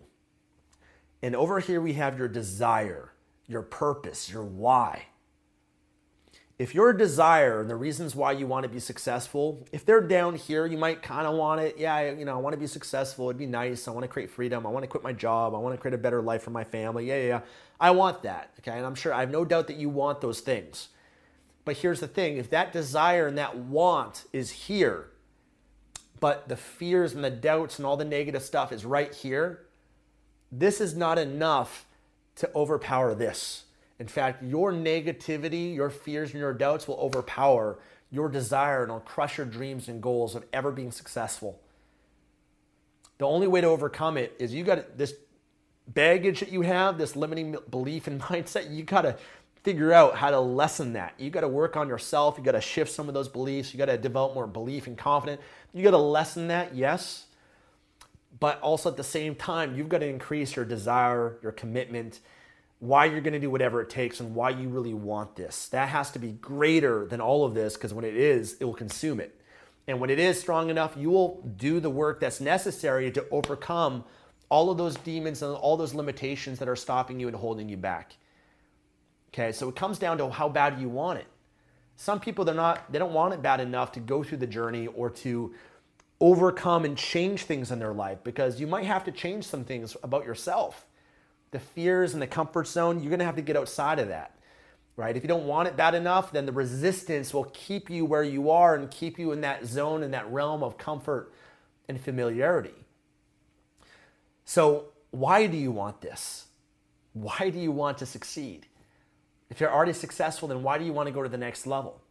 and 1.22 1.36
over 1.36 1.60
here 1.60 1.82
we 1.82 1.92
have 1.96 2.18
your 2.18 2.30
desire, 2.30 3.12
your 3.46 3.62
purpose, 3.62 4.30
your 4.30 4.46
why 4.46 5.08
if 6.58 6.74
your 6.74 6.94
desire 6.94 7.60
and 7.60 7.70
the 7.70 7.76
reasons 7.76 8.16
why 8.16 8.32
you 8.32 8.48
want 8.48 8.64
to 8.64 8.70
be 8.70 8.80
successful, 8.80 9.66
if 9.74 9.86
they're 9.86 10.00
down 10.00 10.36
here, 10.36 10.66
you 10.66 10.78
might 10.78 11.02
kind 11.02 11.28
of 11.28 11.36
want 11.36 11.60
it. 11.60 11.78
Yeah, 11.78 12.12
you 12.12 12.24
know, 12.24 12.34
I 12.34 12.38
want 12.38 12.54
to 12.54 12.60
be 12.60 12.68
successful. 12.68 13.30
It'd 13.30 13.38
be 13.38 13.46
nice. 13.46 13.90
I 13.90 13.92
want 13.92 14.06
to 14.06 14.08
create 14.08 14.30
freedom. 14.30 14.66
I 14.66 14.70
want 14.70 14.84
to 14.84 14.88
quit 14.88 15.04
my 15.04 15.12
job. 15.12 15.54
I 15.54 15.58
want 15.58 15.76
to 15.76 15.82
create 15.82 15.96
a 15.96 15.98
better 15.98 16.22
life 16.22 16.44
for 16.44 16.52
my 16.52 16.64
family. 16.64 17.08
Yeah, 17.08 17.18
yeah, 17.18 17.28
yeah. 17.28 17.42
I 17.80 17.92
want 17.92 18.24
that. 18.24 18.52
Okay. 18.60 18.78
And 18.78 18.86
I'm 18.86 18.96
sure 18.96 19.14
I 19.14 19.20
have 19.20 19.32
no 19.32 19.44
doubt 19.44 19.68
that 19.68 19.76
you 19.76 19.90
want 19.90 20.22
those 20.22 20.40
things. 20.40 20.90
But 21.66 21.78
here's 21.78 22.00
the 22.00 22.08
thing 22.08 22.38
if 22.38 22.50
that 22.52 22.72
desire 22.72 23.28
and 23.28 23.38
that 23.38 23.58
want 23.58 24.24
is 24.32 24.52
here, 24.52 25.10
but 26.22 26.48
the 26.48 26.56
fears 26.56 27.14
and 27.14 27.24
the 27.24 27.32
doubts 27.32 27.80
and 27.80 27.86
all 27.86 27.98
the 27.98 28.06
negative 28.06 28.44
stuff 28.44 28.72
is 28.72 28.86
right 28.86 29.14
here, 29.14 29.66
this 30.52 30.80
is 30.80 30.96
not 30.96 31.18
enough 31.18 31.86
to 32.38 32.50
overpower 32.56 33.14
this. 33.14 33.65
In 34.00 34.08
fact, 34.08 34.44
your 34.44 34.74
negativity, 34.74 35.74
your 35.74 35.90
fears, 35.90 36.32
and 36.32 36.40
your 36.40 36.54
doubts 36.54 36.88
will 36.88 36.96
overpower 36.96 37.80
your 38.12 38.30
desire 38.30 38.84
and 38.84 38.92
will 38.92 39.00
crush 39.00 39.38
your 39.38 39.46
dreams 39.46 39.88
and 39.88 40.02
goals 40.02 40.36
of 40.36 40.46
ever 40.54 40.72
being 40.72 40.92
successful. 40.92 41.60
The 43.18 43.26
only 43.26 43.48
way 43.48 43.62
to 43.62 43.68
overcome 43.68 44.18
it 44.18 44.36
is 44.40 44.54
you 44.54 44.64
got 44.64 44.98
this 44.98 45.14
baggage 45.88 46.40
that 46.40 46.52
you 46.52 46.62
have, 46.62 46.98
this 46.98 47.16
limiting 47.16 47.56
belief 47.70 48.08
and 48.08 48.22
mindset, 48.22 48.74
you 48.74 48.84
got 48.84 49.02
to 49.02 49.18
figure 49.64 49.92
out 49.92 50.16
how 50.16 50.30
to 50.30 50.40
lessen 50.40 50.94
that. 50.94 51.14
You 51.18 51.30
got 51.30 51.42
to 51.42 51.48
work 51.48 51.76
on 51.76 51.88
yourself. 51.88 52.38
You 52.38 52.44
got 52.44 52.52
to 52.52 52.62
shift 52.62 52.92
some 52.92 53.08
of 53.08 53.14
those 53.14 53.28
beliefs. 53.28 53.74
You 53.74 53.80
got 53.80 53.86
to 53.86 53.98
develop 53.98 54.36
more 54.36 54.48
belief 54.48 54.88
and 54.88 54.98
confidence. 54.98 55.42
You 55.74 55.84
got 55.84 55.92
to 55.92 55.98
lessen 55.98 56.50
that, 56.50 56.76
yes. 56.76 57.26
But 58.40 58.60
also 58.62 58.90
at 58.92 58.98
the 58.98 59.04
same 59.04 59.34
time, 59.34 59.76
you've 59.76 59.90
got 59.90 60.00
to 60.00 60.08
increase 60.08 60.56
your 60.56 60.66
desire, 60.66 61.38
your 61.42 61.52
commitment, 61.52 62.20
why 62.88 63.06
you're 63.06 63.22
going 63.22 63.34
to 63.34 63.40
do 63.40 63.50
whatever 63.50 63.82
it 63.82 63.90
takes 63.90 64.20
and 64.20 64.36
why 64.36 64.50
you 64.50 64.70
really 64.70 64.94
want 64.94 65.36
this. 65.36 65.68
That 65.70 65.90
has 65.90 66.12
to 66.12 66.20
be 66.20 66.32
greater 66.32 67.06
than 67.06 67.22
all 67.22 67.46
of 67.46 67.54
this 67.54 67.76
because 67.76 67.94
when 67.94 68.06
it 68.06 68.16
is, 68.16 68.58
it 68.60 68.66
will 68.66 68.74
consume 68.74 69.20
it. 69.20 69.40
And 69.88 70.00
when 70.00 70.10
it 70.10 70.20
is 70.20 70.40
strong 70.40 70.70
enough, 70.70 70.96
you 70.98 71.10
will 71.12 71.42
do 71.58 71.80
the 71.80 71.90
work 71.90 72.20
that's 72.20 72.42
necessary 72.42 73.12
to 73.12 73.26
overcome 73.30 74.04
all 74.50 74.70
of 74.70 74.78
those 74.78 74.96
demons 74.96 75.42
and 75.42 75.56
all 75.56 75.78
those 75.78 75.94
limitations 75.94 76.60
that 76.60 76.70
are 76.70 76.76
stopping 76.76 77.20
you 77.20 77.28
and 77.28 77.36
holding 77.36 77.70
you 77.70 77.78
back. 77.78 78.16
Okay, 79.34 79.52
so 79.52 79.70
it 79.70 79.76
comes 79.76 80.00
down 80.00 80.18
to 80.20 80.30
how 80.30 80.50
bad 80.50 80.80
you 80.80 80.90
want 80.90 81.20
it. 81.20 81.28
Some 81.98 82.20
people 82.20 82.46
they're 82.46 82.56
not 82.56 82.92
they 82.92 83.00
don't 83.00 83.14
want 83.14 83.34
it 83.34 83.42
bad 83.42 83.60
enough 83.60 83.92
to 83.94 84.00
go 84.00 84.24
through 84.24 84.40
the 84.40 84.48
journey 84.48 84.88
or 84.88 85.10
to 85.10 85.54
overcome 86.20 86.86
and 86.86 86.98
change 86.98 87.44
things 87.44 87.72
in 87.72 87.80
their 87.80 87.94
life 87.94 88.20
because 88.24 88.60
you 88.60 88.68
might 88.68 88.86
have 88.86 89.04
to 89.06 89.12
change 89.12 89.46
some 89.46 89.64
things 89.64 89.96
about 90.04 90.26
yourself 90.26 90.86
the 91.56 91.60
fears 91.62 92.12
and 92.12 92.22
the 92.22 92.28
comfort 92.28 92.68
zone, 92.68 93.02
you're 93.02 93.18
to 93.18 93.24
have 93.24 93.38
to 93.38 93.42
get 93.42 93.56
outside 93.56 93.98
of 93.98 94.10
that. 94.10 94.38
Right? 94.98 95.16
If 95.16 95.24
you 95.24 95.30
don't 95.30 95.46
want 95.46 95.70
it 95.70 95.78
bad 95.78 95.96
enough, 95.96 96.34
then 96.34 96.46
the 96.46 96.52
resistance 96.52 97.34
will 97.34 97.46
keep 97.54 97.90
you 97.90 98.04
where 98.04 98.24
you 98.24 98.52
are 98.52 98.76
and 98.76 98.92
keep 98.92 99.18
you 99.18 99.32
in 99.32 99.40
that 99.42 99.66
zone 99.66 100.04
in 100.04 100.12
that 100.12 100.30
realm 100.30 100.64
of 100.64 100.78
comfort 100.78 101.34
and 101.88 102.00
familiarity. 102.00 102.74
So, 104.44 104.88
why 105.12 105.48
do 105.48 105.56
you 105.56 105.72
want 105.72 106.02
this? 106.02 106.48
Why 107.14 107.50
do 107.50 107.58
you 107.58 107.72
want 107.72 108.00
to 108.00 108.06
succeed? 108.06 108.68
If 109.50 109.62
you're 109.62 109.72
already 109.72 109.94
successful, 109.94 110.50
then 110.50 110.62
why 110.62 110.78
do 110.78 110.84
you 110.84 110.92
want 110.92 111.08
to 111.08 111.14
go 111.14 111.24
to 111.24 111.30
the 111.30 111.38
next 111.38 111.66
level? 111.66 112.02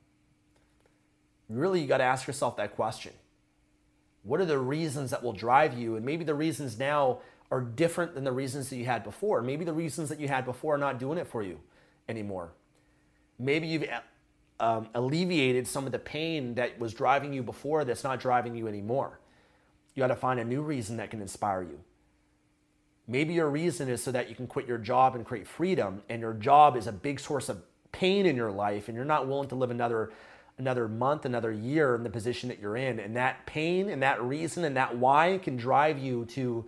Really, 1.50 1.82
you 1.82 1.86
got 1.86 1.98
to 1.98 2.04
ask 2.04 2.26
yourself 2.26 2.56
that 2.56 2.74
question. 2.76 3.12
What 4.22 4.40
are 4.40 4.46
the 4.46 4.58
reasons 4.58 5.10
that 5.10 5.22
will 5.22 5.34
drive 5.34 5.78
you? 5.78 5.96
And 5.96 6.06
maybe 6.06 6.24
the 6.24 6.34
reasons 6.34 6.78
now 6.78 7.18
are 7.54 7.60
different 7.60 8.16
than 8.16 8.24
the 8.24 8.32
reasons 8.32 8.68
that 8.68 8.76
you 8.76 8.84
had 8.84 9.04
before. 9.04 9.40
Maybe 9.40 9.64
the 9.64 9.72
reasons 9.72 10.08
that 10.08 10.18
you 10.18 10.26
had 10.26 10.44
before 10.44 10.74
are 10.74 10.78
not 10.78 10.98
doing 10.98 11.18
it 11.18 11.28
for 11.28 11.40
you 11.40 11.60
anymore. 12.08 12.50
Maybe 13.38 13.68
you've 13.68 13.84
um, 14.58 14.88
alleviated 14.92 15.68
some 15.68 15.86
of 15.86 15.92
the 15.92 16.00
pain 16.00 16.56
that 16.56 16.80
was 16.80 16.92
driving 16.92 17.32
you 17.32 17.44
before 17.44 17.84
that's 17.84 18.02
not 18.02 18.18
driving 18.18 18.56
you 18.56 18.66
anymore. 18.66 19.20
You 19.94 20.00
got 20.00 20.08
to 20.08 20.16
find 20.16 20.40
a 20.40 20.44
new 20.44 20.62
reason 20.62 20.96
that 20.96 21.12
can 21.12 21.20
inspire 21.20 21.62
you. 21.62 21.78
Maybe 23.06 23.34
your 23.34 23.48
reason 23.48 23.88
is 23.88 24.02
so 24.02 24.10
that 24.10 24.28
you 24.28 24.34
can 24.34 24.48
quit 24.48 24.66
your 24.66 24.78
job 24.78 25.14
and 25.14 25.24
create 25.24 25.46
freedom, 25.46 26.02
and 26.08 26.20
your 26.20 26.32
job 26.32 26.76
is 26.76 26.88
a 26.88 26.92
big 26.92 27.20
source 27.20 27.48
of 27.48 27.62
pain 27.92 28.26
in 28.26 28.34
your 28.34 28.50
life, 28.50 28.88
and 28.88 28.96
you're 28.96 29.04
not 29.04 29.28
willing 29.28 29.48
to 29.50 29.54
live 29.54 29.70
another 29.70 30.12
another 30.58 30.88
month, 30.88 31.24
another 31.24 31.52
year 31.52 31.94
in 31.94 32.02
the 32.02 32.10
position 32.10 32.48
that 32.48 32.60
you're 32.60 32.76
in. 32.76 32.98
And 32.98 33.16
that 33.16 33.44
pain 33.46 33.88
and 33.88 34.02
that 34.02 34.22
reason 34.22 34.64
and 34.64 34.76
that 34.76 34.96
why 34.96 35.38
can 35.42 35.56
drive 35.56 35.98
you 35.98 36.24
to 36.26 36.64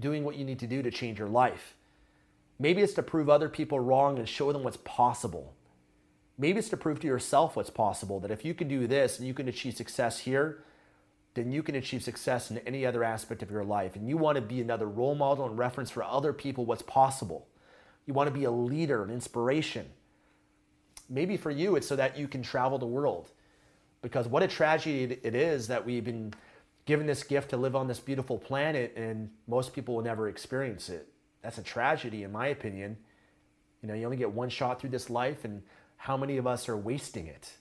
doing 0.00 0.24
what 0.24 0.36
you 0.36 0.44
need 0.44 0.58
to 0.60 0.66
do 0.66 0.82
to 0.82 0.90
change 0.90 1.18
your 1.18 1.28
life. 1.28 1.74
Maybe 2.58 2.82
it's 2.82 2.94
to 2.94 3.02
prove 3.02 3.28
other 3.28 3.48
people 3.48 3.80
wrong 3.80 4.18
and 4.18 4.28
show 4.28 4.52
them 4.52 4.62
what's 4.62 4.78
possible. 4.78 5.54
Maybe 6.36 6.58
it's 6.58 6.68
to 6.70 6.76
prove 6.76 7.00
to 7.00 7.06
yourself 7.06 7.56
what's 7.56 7.70
possible 7.70 8.20
that 8.20 8.30
if 8.30 8.44
you 8.44 8.54
can 8.54 8.68
do 8.68 8.86
this 8.86 9.18
and 9.18 9.26
you 9.26 9.34
can 9.34 9.48
achieve 9.48 9.76
success 9.76 10.20
here, 10.20 10.64
then 11.34 11.52
you 11.52 11.62
can 11.62 11.74
achieve 11.74 12.02
success 12.02 12.50
in 12.50 12.58
any 12.58 12.84
other 12.84 13.04
aspect 13.04 13.42
of 13.42 13.50
your 13.50 13.64
life. 13.64 13.94
And 13.94 14.08
you 14.08 14.16
want 14.16 14.36
to 14.36 14.42
be 14.42 14.60
another 14.60 14.88
role 14.88 15.14
model 15.14 15.46
and 15.46 15.56
reference 15.56 15.90
for 15.90 16.02
other 16.02 16.32
people 16.32 16.66
what's 16.66 16.82
possible. 16.82 17.46
You 18.06 18.14
want 18.14 18.26
to 18.26 18.34
be 18.34 18.44
a 18.44 18.50
leader, 18.50 19.04
an 19.04 19.10
inspiration. 19.10 19.86
Maybe 21.08 21.36
for 21.36 21.50
you, 21.50 21.76
it's 21.76 21.86
so 21.86 21.96
that 21.96 22.18
you 22.18 22.26
can 22.26 22.42
travel 22.42 22.78
the 22.78 22.86
world. 22.86 23.30
Because 24.02 24.26
what 24.26 24.42
a 24.42 24.48
tragedy 24.48 25.18
it 25.22 25.34
is 25.34 25.68
that 25.68 25.84
we've 25.84 26.04
been 26.04 26.32
given 26.86 27.06
this 27.06 27.22
gift 27.22 27.50
to 27.50 27.56
live 27.56 27.76
on 27.76 27.88
this 27.88 28.00
beautiful 28.00 28.38
planet 28.38 28.94
and 28.96 29.30
most 29.46 29.72
people 29.72 29.94
will 29.94 30.02
never 30.02 30.28
experience 30.28 30.88
it. 30.88 31.08
That's 31.42 31.58
a 31.58 31.62
tragedy 31.62 32.22
in 32.22 32.32
my 32.32 32.48
opinion. 32.48 32.96
You 33.82 33.88
know, 33.88 33.94
you 33.94 34.04
only 34.04 34.16
get 34.16 34.32
one 34.32 34.48
shot 34.48 34.80
through 34.80 34.90
this 34.90 35.08
life 35.08 35.44
and 35.44 35.62
how 35.96 36.16
many 36.16 36.36
of 36.36 36.46
us 36.46 36.68
are 36.68 36.76
wasting 36.76 37.26
it? 37.26 37.52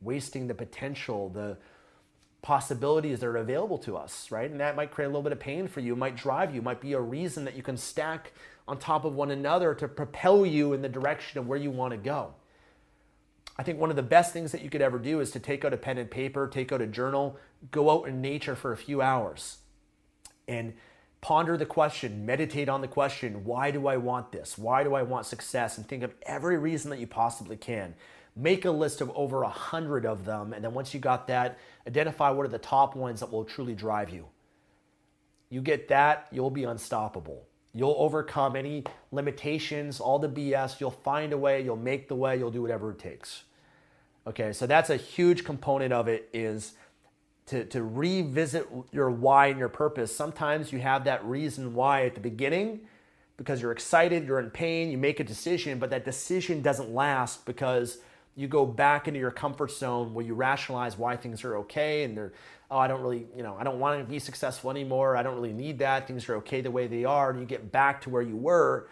Wasting 0.00 0.46
the 0.46 0.54
potential, 0.54 1.28
the 1.28 1.56
possibilities 2.42 3.20
that 3.20 3.26
are 3.26 3.36
available 3.36 3.78
to 3.78 3.96
us, 3.96 4.30
right? 4.30 4.50
And 4.50 4.60
that 4.60 4.76
might 4.76 4.90
create 4.90 5.06
a 5.06 5.10
little 5.10 5.22
bit 5.22 5.32
of 5.32 5.40
pain 5.40 5.66
for 5.66 5.80
you, 5.80 5.96
might 5.96 6.16
drive 6.16 6.54
you, 6.54 6.62
might 6.62 6.80
be 6.80 6.92
a 6.92 7.00
reason 7.00 7.44
that 7.44 7.56
you 7.56 7.62
can 7.62 7.76
stack 7.76 8.32
on 8.66 8.78
top 8.78 9.04
of 9.04 9.14
one 9.14 9.30
another 9.30 9.74
to 9.74 9.88
propel 9.88 10.46
you 10.46 10.72
in 10.72 10.82
the 10.82 10.88
direction 10.88 11.38
of 11.38 11.48
where 11.48 11.58
you 11.58 11.70
want 11.70 11.92
to 11.92 11.96
go. 11.96 12.34
I 13.58 13.64
think 13.64 13.80
one 13.80 13.90
of 13.90 13.96
the 13.96 14.02
best 14.02 14.32
things 14.32 14.52
that 14.52 14.62
you 14.62 14.70
could 14.70 14.82
ever 14.82 14.98
do 14.98 15.20
is 15.20 15.30
to 15.32 15.40
take 15.40 15.64
out 15.64 15.74
a 15.74 15.76
pen 15.76 15.98
and 15.98 16.10
paper, 16.10 16.46
take 16.46 16.72
out 16.72 16.80
a 16.80 16.86
journal, 16.86 17.36
go 17.70 17.90
out 17.90 18.08
in 18.08 18.20
nature 18.20 18.54
for 18.54 18.72
a 18.72 18.76
few 18.76 19.02
hours 19.02 19.58
and 20.46 20.74
Ponder 21.20 21.56
the 21.56 21.66
question, 21.66 22.24
meditate 22.24 22.68
on 22.68 22.80
the 22.80 22.88
question 22.88 23.44
why 23.44 23.70
do 23.70 23.86
I 23.88 23.96
want 23.96 24.30
this? 24.30 24.56
Why 24.56 24.84
do 24.84 24.94
I 24.94 25.02
want 25.02 25.26
success? 25.26 25.76
And 25.76 25.86
think 25.86 26.02
of 26.02 26.14
every 26.22 26.58
reason 26.58 26.90
that 26.90 27.00
you 27.00 27.06
possibly 27.06 27.56
can. 27.56 27.94
Make 28.36 28.64
a 28.64 28.70
list 28.70 29.00
of 29.00 29.10
over 29.16 29.42
a 29.42 29.48
hundred 29.48 30.06
of 30.06 30.24
them. 30.24 30.52
And 30.52 30.64
then 30.64 30.74
once 30.74 30.94
you 30.94 31.00
got 31.00 31.26
that, 31.26 31.58
identify 31.88 32.30
what 32.30 32.46
are 32.46 32.50
the 32.50 32.58
top 32.58 32.94
ones 32.94 33.18
that 33.18 33.32
will 33.32 33.44
truly 33.44 33.74
drive 33.74 34.10
you. 34.10 34.26
You 35.50 35.60
get 35.60 35.88
that, 35.88 36.28
you'll 36.30 36.50
be 36.50 36.64
unstoppable. 36.64 37.48
You'll 37.74 37.96
overcome 37.98 38.54
any 38.54 38.84
limitations, 39.10 39.98
all 39.98 40.20
the 40.20 40.28
BS. 40.28 40.78
You'll 40.78 40.90
find 40.92 41.32
a 41.32 41.38
way, 41.38 41.62
you'll 41.62 41.76
make 41.76 42.06
the 42.06 42.14
way, 42.14 42.38
you'll 42.38 42.52
do 42.52 42.62
whatever 42.62 42.92
it 42.92 42.98
takes. 43.00 43.42
Okay, 44.28 44.52
so 44.52 44.66
that's 44.66 44.90
a 44.90 44.96
huge 44.96 45.42
component 45.42 45.90
of 45.90 46.06
it 46.06 46.28
is 46.34 46.74
to, 47.46 47.64
to 47.64 47.82
revisit 47.82 48.68
your 48.92 49.10
why 49.10 49.46
and 49.46 49.58
your 49.58 49.70
purpose. 49.70 50.14
Sometimes 50.14 50.70
you 50.70 50.80
have 50.80 51.04
that 51.04 51.24
reason 51.24 51.72
why 51.72 52.04
at 52.04 52.14
the 52.14 52.20
beginning 52.20 52.80
because 53.38 53.62
you're 53.62 53.72
excited, 53.72 54.26
you're 54.26 54.40
in 54.40 54.50
pain, 54.50 54.90
you 54.90 54.98
make 54.98 55.18
a 55.18 55.24
decision, 55.24 55.78
but 55.78 55.88
that 55.90 56.04
decision 56.04 56.60
doesn't 56.60 56.92
last 56.92 57.46
because 57.46 57.98
you 58.36 58.48
go 58.48 58.66
back 58.66 59.08
into 59.08 59.18
your 59.18 59.30
comfort 59.30 59.70
zone 59.70 60.12
where 60.12 60.24
you 60.24 60.34
rationalize 60.34 60.98
why 60.98 61.16
things 61.16 61.42
are 61.42 61.56
okay 61.56 62.04
and 62.04 62.16
they're 62.16 62.32
oh 62.70 62.78
i 62.78 62.86
don't 62.86 63.00
really 63.00 63.26
you 63.36 63.42
know 63.42 63.56
i 63.58 63.64
don't 63.64 63.80
want 63.80 63.98
to 63.98 64.04
be 64.04 64.18
successful 64.18 64.70
anymore. 64.70 65.16
I 65.16 65.22
don't 65.22 65.34
really 65.34 65.54
need 65.54 65.78
that. 65.78 66.06
Things 66.06 66.28
are 66.28 66.36
okay 66.36 66.60
the 66.60 66.70
way 66.70 66.86
they 66.86 67.04
are. 67.04 67.30
And 67.30 67.40
you 67.40 67.46
get 67.46 67.72
back 67.72 68.02
to 68.02 68.10
where 68.10 68.22
you 68.22 68.36
were 68.36 68.88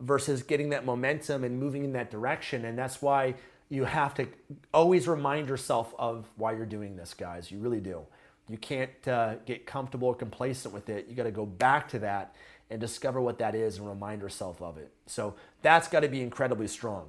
versus 0.00 0.42
getting 0.42 0.70
that 0.70 0.84
momentum 0.84 1.44
and 1.44 1.58
moving 1.58 1.84
in 1.84 1.92
that 1.92 2.10
direction. 2.10 2.64
And 2.64 2.76
that's 2.76 3.00
why 3.00 3.36
you 3.68 3.84
have 3.84 4.14
to 4.14 4.28
always 4.72 5.08
remind 5.08 5.48
yourself 5.48 5.94
of 5.98 6.26
why 6.36 6.52
you're 6.52 6.66
doing 6.66 6.96
this, 6.96 7.14
guys. 7.14 7.50
You 7.50 7.58
really 7.58 7.80
do. 7.80 8.02
You 8.48 8.58
can't 8.58 9.08
uh, 9.08 9.36
get 9.44 9.66
comfortable 9.66 10.08
or 10.08 10.14
complacent 10.14 10.72
with 10.72 10.88
it. 10.88 11.06
You 11.08 11.16
got 11.16 11.24
to 11.24 11.32
go 11.32 11.46
back 11.46 11.88
to 11.88 11.98
that 12.00 12.34
and 12.70 12.80
discover 12.80 13.20
what 13.20 13.38
that 13.38 13.54
is 13.54 13.78
and 13.78 13.88
remind 13.88 14.22
yourself 14.22 14.62
of 14.62 14.78
it. 14.78 14.92
So 15.06 15.34
that's 15.62 15.88
got 15.88 16.00
to 16.00 16.08
be 16.08 16.22
incredibly 16.22 16.68
strong. 16.68 17.08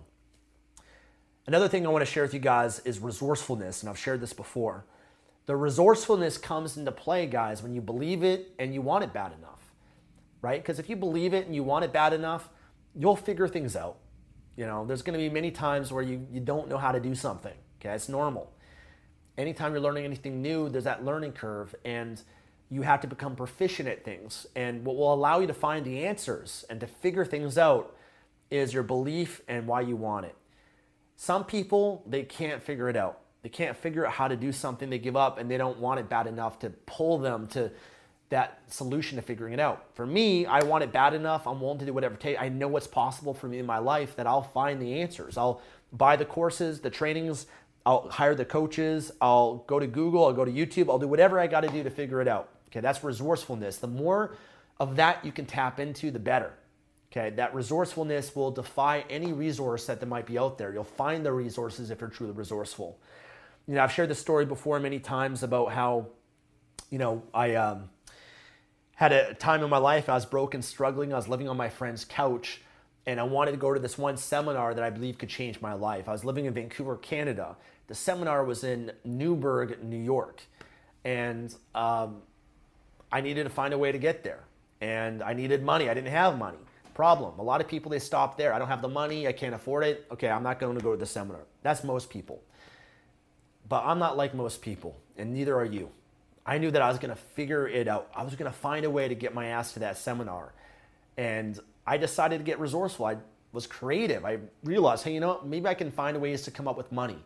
Another 1.45 1.67
thing 1.67 1.85
I 1.85 1.89
want 1.89 2.05
to 2.05 2.11
share 2.11 2.23
with 2.23 2.33
you 2.33 2.39
guys 2.39 2.79
is 2.79 2.99
resourcefulness, 2.99 3.81
and 3.81 3.89
I've 3.89 3.97
shared 3.97 4.19
this 4.19 4.33
before. 4.33 4.85
The 5.45 5.55
resourcefulness 5.55 6.37
comes 6.37 6.75
into 6.75 6.91
play, 6.91 7.25
guys, 7.25 7.63
when 7.63 7.73
you 7.73 7.81
believe 7.81 8.23
it 8.23 8.51
and 8.59 8.73
you 8.73 8.81
want 8.81 9.05
it 9.05 9.13
bad 9.13 9.31
enough, 9.31 9.61
right? 10.41 10.61
Because 10.61 10.77
if 10.77 10.89
you 10.89 10.97
believe 10.97 11.33
it 11.33 11.45
and 11.45 11.55
you 11.55 11.63
want 11.63 11.85
it 11.85 11.93
bad 11.93 12.11
enough, 12.11 12.49
you'll 12.93 13.15
figure 13.15 13.47
things 13.47 13.75
out. 13.75 13.97
You 14.57 14.65
know, 14.65 14.85
there's 14.85 15.03
going 15.03 15.17
to 15.17 15.23
be 15.23 15.29
many 15.29 15.51
times 15.51 15.93
where 15.93 16.03
you, 16.03 16.27
you 16.31 16.41
don't 16.41 16.67
know 16.67 16.77
how 16.77 16.91
to 16.91 16.99
do 16.99 17.15
something. 17.15 17.53
Okay, 17.79 17.93
it's 17.93 18.09
normal. 18.09 18.51
Anytime 19.37 19.71
you're 19.71 19.81
learning 19.81 20.03
anything 20.03 20.41
new, 20.41 20.67
there's 20.67 20.85
that 20.85 21.05
learning 21.05 21.33
curve, 21.33 21.75
and 21.85 22.21
you 22.69 22.81
have 22.81 22.99
to 23.01 23.07
become 23.07 23.35
proficient 23.35 23.87
at 23.87 24.03
things. 24.03 24.47
And 24.55 24.83
what 24.83 24.95
will 24.95 25.13
allow 25.13 25.39
you 25.39 25.47
to 25.47 25.53
find 25.53 25.85
the 25.85 26.05
answers 26.05 26.65
and 26.69 26.79
to 26.79 26.87
figure 26.87 27.23
things 27.23 27.57
out 27.57 27.95
is 28.49 28.73
your 28.73 28.83
belief 28.83 29.41
and 29.47 29.67
why 29.67 29.81
you 29.81 29.95
want 29.95 30.25
it. 30.25 30.35
Some 31.15 31.43
people, 31.43 32.03
they 32.07 32.23
can't 32.23 32.61
figure 32.61 32.89
it 32.89 32.95
out. 32.95 33.19
They 33.43 33.49
can't 33.49 33.77
figure 33.77 34.05
out 34.07 34.13
how 34.13 34.27
to 34.27 34.35
do 34.35 34.51
something, 34.51 34.89
they 34.89 34.97
give 34.97 35.15
up, 35.15 35.37
and 35.37 35.49
they 35.49 35.57
don't 35.57 35.77
want 35.77 35.99
it 35.99 36.09
bad 36.09 36.25
enough 36.25 36.59
to 36.59 36.71
pull 36.71 37.19
them 37.19 37.45
to 37.47 37.71
that 38.29 38.61
solution 38.67 39.15
to 39.15 39.21
figuring 39.21 39.53
it 39.53 39.59
out. 39.59 39.85
For 39.93 40.05
me, 40.05 40.45
I 40.45 40.63
want 40.63 40.83
it 40.83 40.91
bad 40.91 41.13
enough. 41.13 41.47
I'm 41.47 41.61
willing 41.61 41.79
to 41.79 41.85
do 41.85 41.93
whatever 41.93 42.15
it 42.15 42.19
takes. 42.19 42.41
I 42.41 42.49
know 42.49 42.67
what's 42.67 42.87
possible 42.87 43.33
for 43.33 43.47
me 43.47 43.59
in 43.59 43.65
my 43.65 43.77
life 43.77 44.15
that 44.17 44.27
I'll 44.27 44.43
find 44.43 44.81
the 44.81 45.01
answers. 45.01 45.37
I'll 45.37 45.61
buy 45.93 46.17
the 46.17 46.25
courses, 46.25 46.81
the 46.81 46.89
trainings, 46.89 47.47
I'll 47.85 48.09
hire 48.09 48.35
the 48.35 48.43
coaches, 48.43 49.13
I'll 49.21 49.57
go 49.67 49.79
to 49.79 49.87
Google, 49.87 50.25
I'll 50.25 50.33
go 50.33 50.43
to 50.43 50.51
YouTube, 50.51 50.89
I'll 50.89 50.99
do 50.99 51.07
whatever 51.07 51.39
I 51.39 51.47
got 51.47 51.61
to 51.61 51.69
do 51.69 51.83
to 51.83 51.89
figure 51.89 52.21
it 52.21 52.27
out. 52.27 52.49
Okay, 52.69 52.81
that's 52.81 53.01
resourcefulness. 53.01 53.77
The 53.77 53.87
more 53.87 54.35
of 54.77 54.97
that 54.97 55.23
you 55.23 55.31
can 55.31 55.45
tap 55.45 55.79
into, 55.79 56.11
the 56.11 56.19
better. 56.19 56.51
Okay, 57.09 57.29
that 57.37 57.55
resourcefulness 57.55 58.35
will 58.35 58.51
defy 58.51 59.05
any 59.09 59.31
resource 59.31 59.85
that 59.85 60.01
there 60.01 60.09
might 60.09 60.25
be 60.25 60.37
out 60.37 60.57
there. 60.57 60.73
You'll 60.73 60.83
find 60.83 61.25
the 61.25 61.31
resources 61.31 61.89
if 61.89 62.01
you're 62.01 62.09
truly 62.09 62.33
resourceful. 62.33 62.99
You 63.67 63.75
know, 63.75 63.83
I've 63.83 63.93
shared 63.93 64.09
this 64.09 64.19
story 64.19 64.45
before 64.45 64.79
many 64.81 64.99
times 64.99 65.43
about 65.43 65.71
how, 65.71 66.07
you 66.89 66.97
know, 66.97 67.23
I 67.33 67.55
um, 67.55 67.89
had 68.97 69.11
a 69.11 69.35
time 69.35 69.63
in 69.63 69.69
my 69.69 69.77
life 69.77 70.09
I 70.09 70.15
was 70.15 70.25
broken, 70.25 70.63
struggling. 70.63 71.13
I 71.13 71.17
was 71.17 71.27
living 71.27 71.47
on 71.47 71.55
my 71.55 71.69
friend's 71.69 72.03
couch, 72.03 72.61
and 73.05 73.19
I 73.19 73.23
wanted 73.23 73.51
to 73.51 73.57
go 73.57 73.71
to 73.71 73.79
this 73.79 73.95
one 73.95 74.17
seminar 74.17 74.73
that 74.73 74.83
I 74.83 74.89
believe 74.89 75.19
could 75.19 75.29
change 75.29 75.61
my 75.61 75.73
life. 75.73 76.09
I 76.09 76.11
was 76.11 76.25
living 76.25 76.45
in 76.45 76.53
Vancouver, 76.55 76.95
Canada. 76.97 77.55
The 77.85 77.93
seminar 77.93 78.43
was 78.43 78.63
in 78.63 78.91
Newburgh, 79.05 79.83
New 79.83 80.01
York, 80.01 80.41
and 81.05 81.53
um, 81.75 82.23
I 83.11 83.21
needed 83.21 83.43
to 83.43 83.51
find 83.51 83.71
a 83.71 83.77
way 83.77 83.91
to 83.91 83.99
get 83.99 84.23
there. 84.23 84.39
And 84.81 85.21
I 85.21 85.33
needed 85.33 85.61
money. 85.61 85.89
I 85.89 85.93
didn't 85.93 86.11
have 86.11 86.35
money. 86.35 86.57
Problem. 86.95 87.37
A 87.37 87.43
lot 87.43 87.61
of 87.61 87.67
people 87.67 87.91
they 87.91 87.99
stop 87.99 88.35
there. 88.35 88.51
I 88.51 88.57
don't 88.57 88.67
have 88.67 88.81
the 88.81 88.89
money. 88.89 89.27
I 89.27 89.31
can't 89.31 89.53
afford 89.53 89.83
it. 89.83 90.07
Okay, 90.11 90.27
I'm 90.27 90.41
not 90.41 90.59
going 90.59 90.75
to 90.75 90.83
go 90.83 90.93
to 90.93 90.97
the 90.97 91.05
seminar. 91.05 91.41
That's 91.61 91.83
most 91.83 92.09
people. 92.09 92.41
But 93.69 93.83
I'm 93.85 93.99
not 93.99 94.17
like 94.17 94.33
most 94.33 94.63
people, 94.63 94.97
and 95.17 95.35
neither 95.35 95.55
are 95.55 95.65
you. 95.65 95.91
I 96.47 96.57
knew 96.59 96.71
that 96.71 96.81
I 96.81 96.87
was 96.87 96.97
going 96.97 97.09
to 97.09 97.21
figure 97.21 97.67
it 97.67 97.89
out. 97.89 98.09
I 98.15 98.23
was 98.23 98.35
going 98.35 98.49
to 98.49 98.57
find 98.57 98.85
a 98.85 98.89
way 98.89 99.09
to 99.09 99.15
get 99.15 99.35
my 99.35 99.47
ass 99.47 99.73
to 99.73 99.79
that 99.79 99.97
seminar. 99.97 100.53
And 101.17 101.59
I 101.85 101.97
decided 101.97 102.37
to 102.37 102.43
get 102.45 102.57
resourceful. 102.59 103.05
I 103.05 103.17
was 103.51 103.67
creative. 103.67 104.23
I 104.23 104.39
realized, 104.63 105.03
hey, 105.03 105.13
you 105.13 105.19
know? 105.19 105.41
Maybe 105.43 105.67
I 105.67 105.73
can 105.73 105.91
find 105.91 106.19
ways 106.21 106.43
to 106.43 106.51
come 106.51 106.65
up 106.67 106.77
with 106.77 106.89
money. 106.89 107.17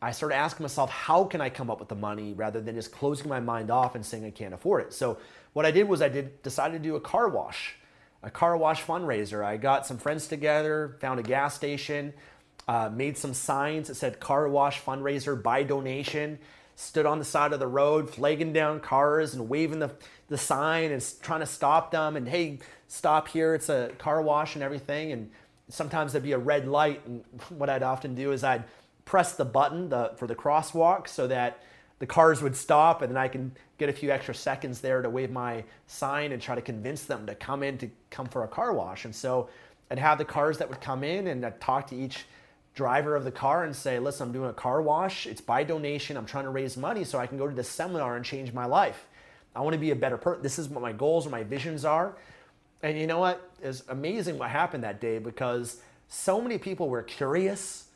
I 0.00 0.12
started 0.12 0.36
asking 0.36 0.62
myself, 0.62 0.90
how 0.90 1.24
can 1.24 1.40
I 1.40 1.50
come 1.50 1.68
up 1.68 1.80
with 1.80 1.88
the 1.88 1.96
money 1.96 2.32
rather 2.32 2.60
than 2.60 2.76
just 2.76 2.92
closing 2.92 3.28
my 3.28 3.40
mind 3.40 3.70
off 3.70 3.96
and 3.96 4.06
saying 4.06 4.24
I 4.24 4.30
can't 4.30 4.54
afford 4.54 4.84
it? 4.84 4.92
So 4.92 5.18
what 5.52 5.66
I 5.66 5.72
did 5.72 5.88
was 5.88 6.00
I 6.00 6.08
did 6.08 6.42
decided 6.42 6.74
to 6.74 6.88
do 6.88 6.94
a 6.94 7.00
car 7.00 7.28
wash, 7.28 7.74
a 8.22 8.30
car 8.30 8.56
wash 8.56 8.84
fundraiser. 8.84 9.44
I 9.44 9.56
got 9.56 9.84
some 9.84 9.98
friends 9.98 10.28
together, 10.28 10.96
found 11.00 11.18
a 11.18 11.24
gas 11.24 11.56
station, 11.56 12.12
uh, 12.68 12.88
made 12.88 13.16
some 13.16 13.34
signs 13.34 13.88
that 13.88 13.94
said 13.96 14.20
car 14.20 14.48
wash 14.48 14.80
fundraiser 14.82 15.40
by 15.42 15.64
donation 15.64 16.38
stood 16.76 17.06
on 17.06 17.18
the 17.18 17.24
side 17.24 17.52
of 17.52 17.58
the 17.58 17.66
road, 17.66 18.08
flagging 18.08 18.52
down 18.52 18.80
cars 18.80 19.34
and 19.34 19.48
waving 19.48 19.78
the, 19.78 19.90
the 20.28 20.38
sign 20.38 20.92
and 20.92 21.04
trying 21.22 21.40
to 21.40 21.46
stop 21.46 21.90
them. 21.90 22.16
And 22.16 22.28
hey, 22.28 22.58
stop 22.86 23.28
here, 23.28 23.54
it's 23.54 23.70
a 23.70 23.90
car 23.98 24.22
wash 24.22 24.54
and 24.54 24.62
everything. 24.62 25.10
And 25.10 25.30
sometimes 25.70 26.12
there'd 26.12 26.22
be 26.22 26.32
a 26.32 26.38
red 26.38 26.68
light. 26.68 27.00
And 27.06 27.24
what 27.48 27.70
I'd 27.70 27.82
often 27.82 28.14
do 28.14 28.30
is 28.30 28.44
I'd 28.44 28.64
press 29.06 29.34
the 29.34 29.44
button 29.44 29.88
the, 29.88 30.12
for 30.16 30.26
the 30.26 30.34
crosswalk 30.34 31.08
so 31.08 31.26
that 31.26 31.62
the 31.98 32.06
cars 32.06 32.42
would 32.42 32.54
stop 32.54 33.00
and 33.00 33.10
then 33.10 33.16
I 33.16 33.28
can 33.28 33.52
get 33.78 33.88
a 33.88 33.92
few 33.92 34.10
extra 34.10 34.34
seconds 34.34 34.82
there 34.82 35.00
to 35.00 35.08
wave 35.08 35.30
my 35.30 35.64
sign 35.86 36.32
and 36.32 36.42
try 36.42 36.54
to 36.54 36.60
convince 36.60 37.04
them 37.04 37.26
to 37.26 37.34
come 37.34 37.62
in 37.62 37.78
to 37.78 37.90
come 38.10 38.26
for 38.26 38.44
a 38.44 38.48
car 38.48 38.74
wash. 38.74 39.06
And 39.06 39.14
so 39.14 39.48
I'd 39.90 39.98
have 39.98 40.18
the 40.18 40.26
cars 40.26 40.58
that 40.58 40.68
would 40.68 40.80
come 40.82 41.02
in 41.04 41.28
and 41.28 41.46
I'd 41.46 41.58
talk 41.58 41.86
to 41.88 41.96
each 41.96 42.26
driver 42.76 43.16
of 43.16 43.24
the 43.24 43.32
car 43.32 43.64
and 43.64 43.74
say, 43.74 43.98
listen, 43.98 44.28
I'm 44.28 44.32
doing 44.32 44.50
a 44.50 44.52
car 44.52 44.80
wash. 44.82 45.26
It's 45.26 45.40
by 45.40 45.64
donation. 45.64 46.16
I'm 46.16 46.26
trying 46.26 46.44
to 46.44 46.50
raise 46.50 46.76
money 46.76 47.02
so 47.04 47.18
I 47.18 47.26
can 47.26 47.38
go 47.38 47.48
to 47.48 47.54
this 47.54 47.68
seminar 47.68 48.16
and 48.16 48.24
change 48.24 48.52
my 48.52 48.66
life. 48.66 49.06
I 49.56 49.60
want 49.62 49.72
to 49.72 49.80
be 49.80 49.90
a 49.90 49.96
better 49.96 50.18
person. 50.18 50.42
This 50.42 50.58
is 50.58 50.68
what 50.68 50.82
my 50.82 50.92
goals 50.92 51.26
or 51.26 51.30
my 51.30 51.42
visions 51.42 51.86
are. 51.86 52.16
And 52.82 52.98
you 52.98 53.06
know 53.06 53.18
what? 53.18 53.50
It's 53.62 53.82
amazing 53.88 54.38
what 54.38 54.50
happened 54.50 54.84
that 54.84 55.00
day 55.00 55.18
because 55.18 55.80
so 56.08 56.40
many 56.40 56.58
people 56.58 56.90
were 56.90 57.02
curious. 57.02 57.86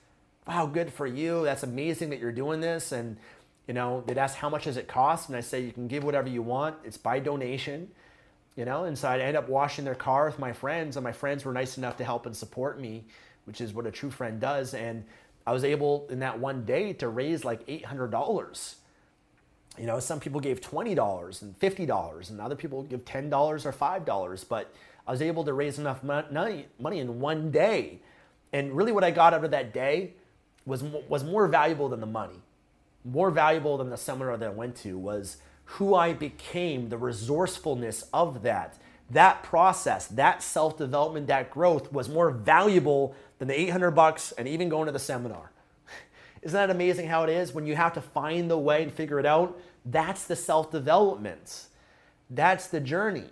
Wow, 0.49 0.65
good 0.65 0.91
for 0.91 1.07
you. 1.07 1.45
That's 1.45 1.63
amazing 1.63 2.09
that 2.11 2.19
you're 2.19 2.33
doing 2.33 2.61
this. 2.61 2.91
And, 2.91 3.19
you 3.69 3.75
know, 3.75 4.03
they'd 4.07 4.17
ask, 4.17 4.35
how 4.35 4.49
much 4.49 4.65
does 4.65 4.79
it 4.79 4.89
cost? 4.89 5.29
And 5.29 5.37
I 5.37 5.43
say, 5.43 5.61
you 5.61 5.73
can 5.73 5.89
give 5.89 6.05
whatever 6.05 6.31
you 6.31 6.41
want. 6.41 6.77
It's 6.85 6.97
by 6.97 7.19
donation, 7.19 7.91
you 8.57 8.65
know. 8.65 8.85
And 8.85 8.97
so 8.97 9.11
I'd 9.11 9.21
end 9.21 9.37
up 9.37 9.51
washing 9.51 9.85
their 9.85 9.95
car 9.95 10.25
with 10.25 10.39
my 10.39 10.55
friends, 10.55 10.97
and 10.97 11.05
my 11.05 11.13
friends 11.13 11.45
were 11.45 11.53
nice 11.53 11.77
enough 11.77 11.99
to 11.99 12.05
help 12.05 12.25
and 12.25 12.35
support 12.35 12.81
me 12.81 13.05
which 13.45 13.61
is 13.61 13.73
what 13.73 13.87
a 13.87 13.91
true 13.91 14.11
friend 14.11 14.41
does. 14.41 14.75
And 14.75 15.05
I 15.47 15.53
was 15.53 15.65
able 15.65 16.07
in 16.11 16.21
that 16.21 16.39
one 16.39 16.65
day 16.65 16.93
to 16.95 17.09
raise 17.09 17.45
like 17.45 17.67
$800. 17.67 18.75
You 19.79 19.87
know, 19.87 20.01
some 20.01 20.21
people 20.21 20.41
gave 20.41 20.61
$20 20.61 21.43
and 21.43 21.59
$50 21.59 22.31
and 22.31 22.41
other 22.41 22.57
people 22.57 22.83
give 22.83 23.05
$10 23.05 23.33
or 23.65 23.73
$5, 23.73 24.49
but 24.49 24.75
I 25.07 25.11
was 25.11 25.23
able 25.23 25.45
to 25.45 25.53
raise 25.53 25.79
enough 25.79 26.03
money, 26.03 26.67
money 26.79 26.99
in 26.99 27.21
one 27.21 27.51
day. 27.51 28.01
And 28.53 28.77
really 28.77 28.93
what 28.93 29.05
I 29.05 29.11
got 29.11 29.33
out 29.33 29.45
of 29.45 29.51
that 29.53 29.73
day 29.73 30.13
was, 30.67 30.83
was 30.83 31.25
more 31.25 31.47
valuable 31.49 31.89
than 31.89 32.01
the 32.01 32.07
money. 32.07 32.41
More 33.05 33.31
valuable 33.31 33.79
than 33.79 33.91
the 33.91 33.97
seminar 33.97 34.37
that 34.37 34.47
I 34.47 34.53
went 34.53 34.77
to 34.77 34.99
was 34.99 35.39
who 35.65 35.95
I 35.95 36.13
became, 36.13 36.89
the 36.89 36.99
resourcefulness 36.99 38.05
of 38.13 38.43
that. 38.43 38.77
That 39.11 39.43
process, 39.43 40.07
that 40.09 40.43
self 40.43 40.79
development, 40.79 41.27
that 41.27 41.51
growth 41.51 41.93
was 41.93 42.09
more 42.09 42.31
valuable 42.31 43.15
than 43.39 43.49
the 43.49 43.59
800 43.59 43.91
bucks 43.91 44.33
and 44.33 44.47
even 44.47 44.69
going 44.69 44.87
to 44.87 44.93
the 44.93 44.99
seminar. 44.99 45.51
Isn't 46.43 46.55
that 46.55 46.71
amazing 46.71 47.09
how 47.09 47.25
it 47.25 47.31
is? 47.31 47.53
When 47.53 47.67
you 47.67 47.75
have 47.75 47.95
to 47.95 48.01
find 48.01 48.51
the 48.51 48.59
way 48.59 48.83
and 48.83 48.93
figure 48.93 49.19
it 49.19 49.27
out, 49.27 49.61
that's 49.85 50.25
the 50.25 50.37
self 50.37 50.71
development. 50.71 51.67
That's 52.31 52.69
the 52.69 52.81
journey. 52.81 53.25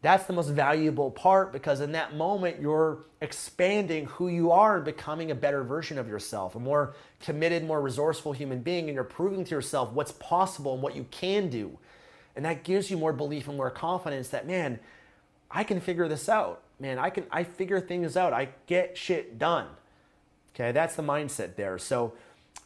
That's 0.00 0.24
the 0.24 0.32
most 0.32 0.48
valuable 0.48 1.12
part 1.12 1.52
because 1.52 1.80
in 1.80 1.92
that 1.92 2.16
moment, 2.16 2.60
you're 2.60 3.04
expanding 3.20 4.06
who 4.06 4.26
you 4.26 4.50
are 4.50 4.76
and 4.76 4.84
becoming 4.84 5.30
a 5.30 5.34
better 5.34 5.62
version 5.62 5.96
of 5.96 6.08
yourself, 6.08 6.56
a 6.56 6.58
more 6.58 6.94
committed, 7.20 7.64
more 7.64 7.80
resourceful 7.80 8.32
human 8.32 8.62
being, 8.62 8.86
and 8.86 8.94
you're 8.94 9.04
proving 9.04 9.44
to 9.44 9.50
yourself 9.54 9.92
what's 9.92 10.10
possible 10.12 10.74
and 10.74 10.82
what 10.82 10.96
you 10.96 11.06
can 11.12 11.48
do. 11.48 11.78
And 12.34 12.44
that 12.44 12.64
gives 12.64 12.90
you 12.90 12.96
more 12.96 13.12
belief 13.12 13.46
and 13.46 13.56
more 13.56 13.70
confidence 13.70 14.30
that, 14.30 14.44
man, 14.44 14.80
I 15.52 15.64
can 15.64 15.80
figure 15.80 16.08
this 16.08 16.28
out. 16.28 16.62
Man, 16.80 16.98
I 16.98 17.10
can 17.10 17.24
I 17.30 17.44
figure 17.44 17.80
things 17.80 18.16
out. 18.16 18.32
I 18.32 18.48
get 18.66 18.96
shit 18.96 19.38
done. 19.38 19.66
Okay, 20.54 20.72
that's 20.72 20.96
the 20.96 21.02
mindset 21.02 21.56
there. 21.56 21.78
So, 21.78 22.12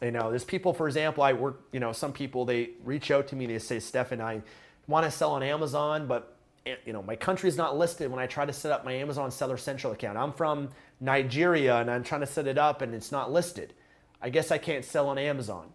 you 0.01 0.11
know, 0.11 0.29
there's 0.29 0.43
people, 0.43 0.73
for 0.73 0.87
example, 0.87 1.23
I 1.23 1.33
work, 1.33 1.61
you 1.71 1.79
know, 1.79 1.93
some 1.93 2.11
people 2.11 2.43
they 2.45 2.71
reach 2.83 3.11
out 3.11 3.27
to 3.29 3.35
me, 3.35 3.45
they 3.45 3.59
say, 3.59 3.79
Stefan, 3.79 4.19
I 4.21 4.41
want 4.87 5.05
to 5.05 5.11
sell 5.11 5.31
on 5.31 5.43
Amazon, 5.43 6.07
but 6.07 6.35
eh, 6.65 6.75
you 6.85 6.91
know, 6.91 7.01
my 7.01 7.15
country 7.15 7.47
is 7.47 7.55
not 7.55 7.77
listed 7.77 8.11
when 8.11 8.19
I 8.19 8.27
try 8.27 8.45
to 8.45 8.51
set 8.51 8.71
up 8.71 8.83
my 8.83 8.93
Amazon 8.93 9.31
Seller 9.31 9.57
Central 9.57 9.93
account. 9.93 10.17
I'm 10.17 10.33
from 10.33 10.69
Nigeria 10.99 11.77
and 11.77 11.89
I'm 11.89 12.03
trying 12.03 12.21
to 12.21 12.27
set 12.27 12.47
it 12.47 12.57
up 12.57 12.81
and 12.81 12.93
it's 12.93 13.11
not 13.11 13.31
listed. 13.31 13.73
I 14.21 14.29
guess 14.29 14.51
I 14.51 14.57
can't 14.57 14.83
sell 14.83 15.07
on 15.09 15.17
Amazon. 15.17 15.71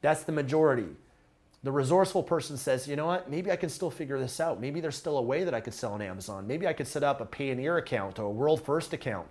That's 0.00 0.22
the 0.22 0.32
majority. 0.32 0.88
The 1.64 1.72
resourceful 1.72 2.24
person 2.24 2.56
says, 2.56 2.88
you 2.88 2.96
know 2.96 3.06
what, 3.06 3.30
maybe 3.30 3.50
I 3.52 3.56
can 3.56 3.68
still 3.68 3.90
figure 3.90 4.18
this 4.18 4.40
out. 4.40 4.60
Maybe 4.60 4.80
there's 4.80 4.96
still 4.96 5.18
a 5.18 5.22
way 5.22 5.44
that 5.44 5.54
I 5.54 5.60
could 5.60 5.74
sell 5.74 5.92
on 5.92 6.02
Amazon. 6.02 6.46
Maybe 6.46 6.66
I 6.66 6.72
could 6.72 6.88
set 6.88 7.04
up 7.04 7.20
a 7.20 7.26
Payoneer 7.26 7.78
account 7.78 8.18
or 8.18 8.24
a 8.24 8.30
World 8.30 8.64
First 8.64 8.92
account 8.92 9.28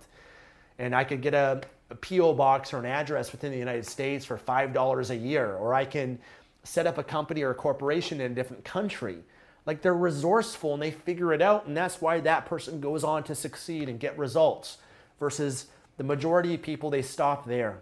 and 0.78 0.94
I 0.94 1.04
could 1.04 1.20
get 1.22 1.34
a, 1.34 1.60
a 1.90 1.94
P.O. 1.94 2.34
box 2.34 2.72
or 2.72 2.78
an 2.78 2.86
address 2.86 3.32
within 3.32 3.52
the 3.52 3.58
United 3.58 3.86
States 3.86 4.24
for 4.24 4.36
$5 4.36 5.10
a 5.10 5.16
year, 5.16 5.54
or 5.54 5.74
I 5.74 5.84
can 5.84 6.18
set 6.64 6.86
up 6.86 6.98
a 6.98 7.04
company 7.04 7.42
or 7.42 7.50
a 7.50 7.54
corporation 7.54 8.20
in 8.20 8.32
a 8.32 8.34
different 8.34 8.64
country. 8.64 9.18
Like 9.66 9.82
they're 9.82 9.94
resourceful 9.94 10.74
and 10.74 10.82
they 10.82 10.90
figure 10.90 11.32
it 11.32 11.42
out, 11.42 11.66
and 11.66 11.76
that's 11.76 12.00
why 12.00 12.20
that 12.20 12.46
person 12.46 12.80
goes 12.80 13.04
on 13.04 13.22
to 13.24 13.34
succeed 13.34 13.88
and 13.88 14.00
get 14.00 14.18
results 14.18 14.78
versus 15.20 15.66
the 15.98 16.04
majority 16.04 16.54
of 16.54 16.62
people, 16.62 16.90
they 16.90 17.02
stop 17.02 17.46
there. 17.46 17.80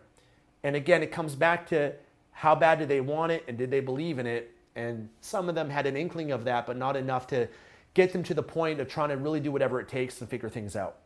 And 0.62 0.76
again, 0.76 1.02
it 1.02 1.10
comes 1.10 1.34
back 1.34 1.66
to 1.68 1.94
how 2.40 2.54
bad 2.54 2.78
did 2.78 2.88
they 2.88 3.02
want 3.02 3.30
it 3.30 3.44
and 3.48 3.58
did 3.58 3.70
they 3.70 3.80
believe 3.80 4.18
in 4.18 4.26
it? 4.26 4.50
And 4.74 5.10
some 5.20 5.50
of 5.50 5.54
them 5.54 5.68
had 5.68 5.84
an 5.84 5.94
inkling 5.94 6.32
of 6.32 6.44
that, 6.44 6.66
but 6.66 6.74
not 6.74 6.96
enough 6.96 7.26
to 7.26 7.48
get 7.92 8.14
them 8.14 8.22
to 8.22 8.32
the 8.32 8.42
point 8.42 8.80
of 8.80 8.88
trying 8.88 9.10
to 9.10 9.18
really 9.18 9.40
do 9.40 9.52
whatever 9.52 9.78
it 9.78 9.88
takes 9.88 10.18
to 10.20 10.26
figure 10.26 10.48
things 10.48 10.74
out. 10.74 10.96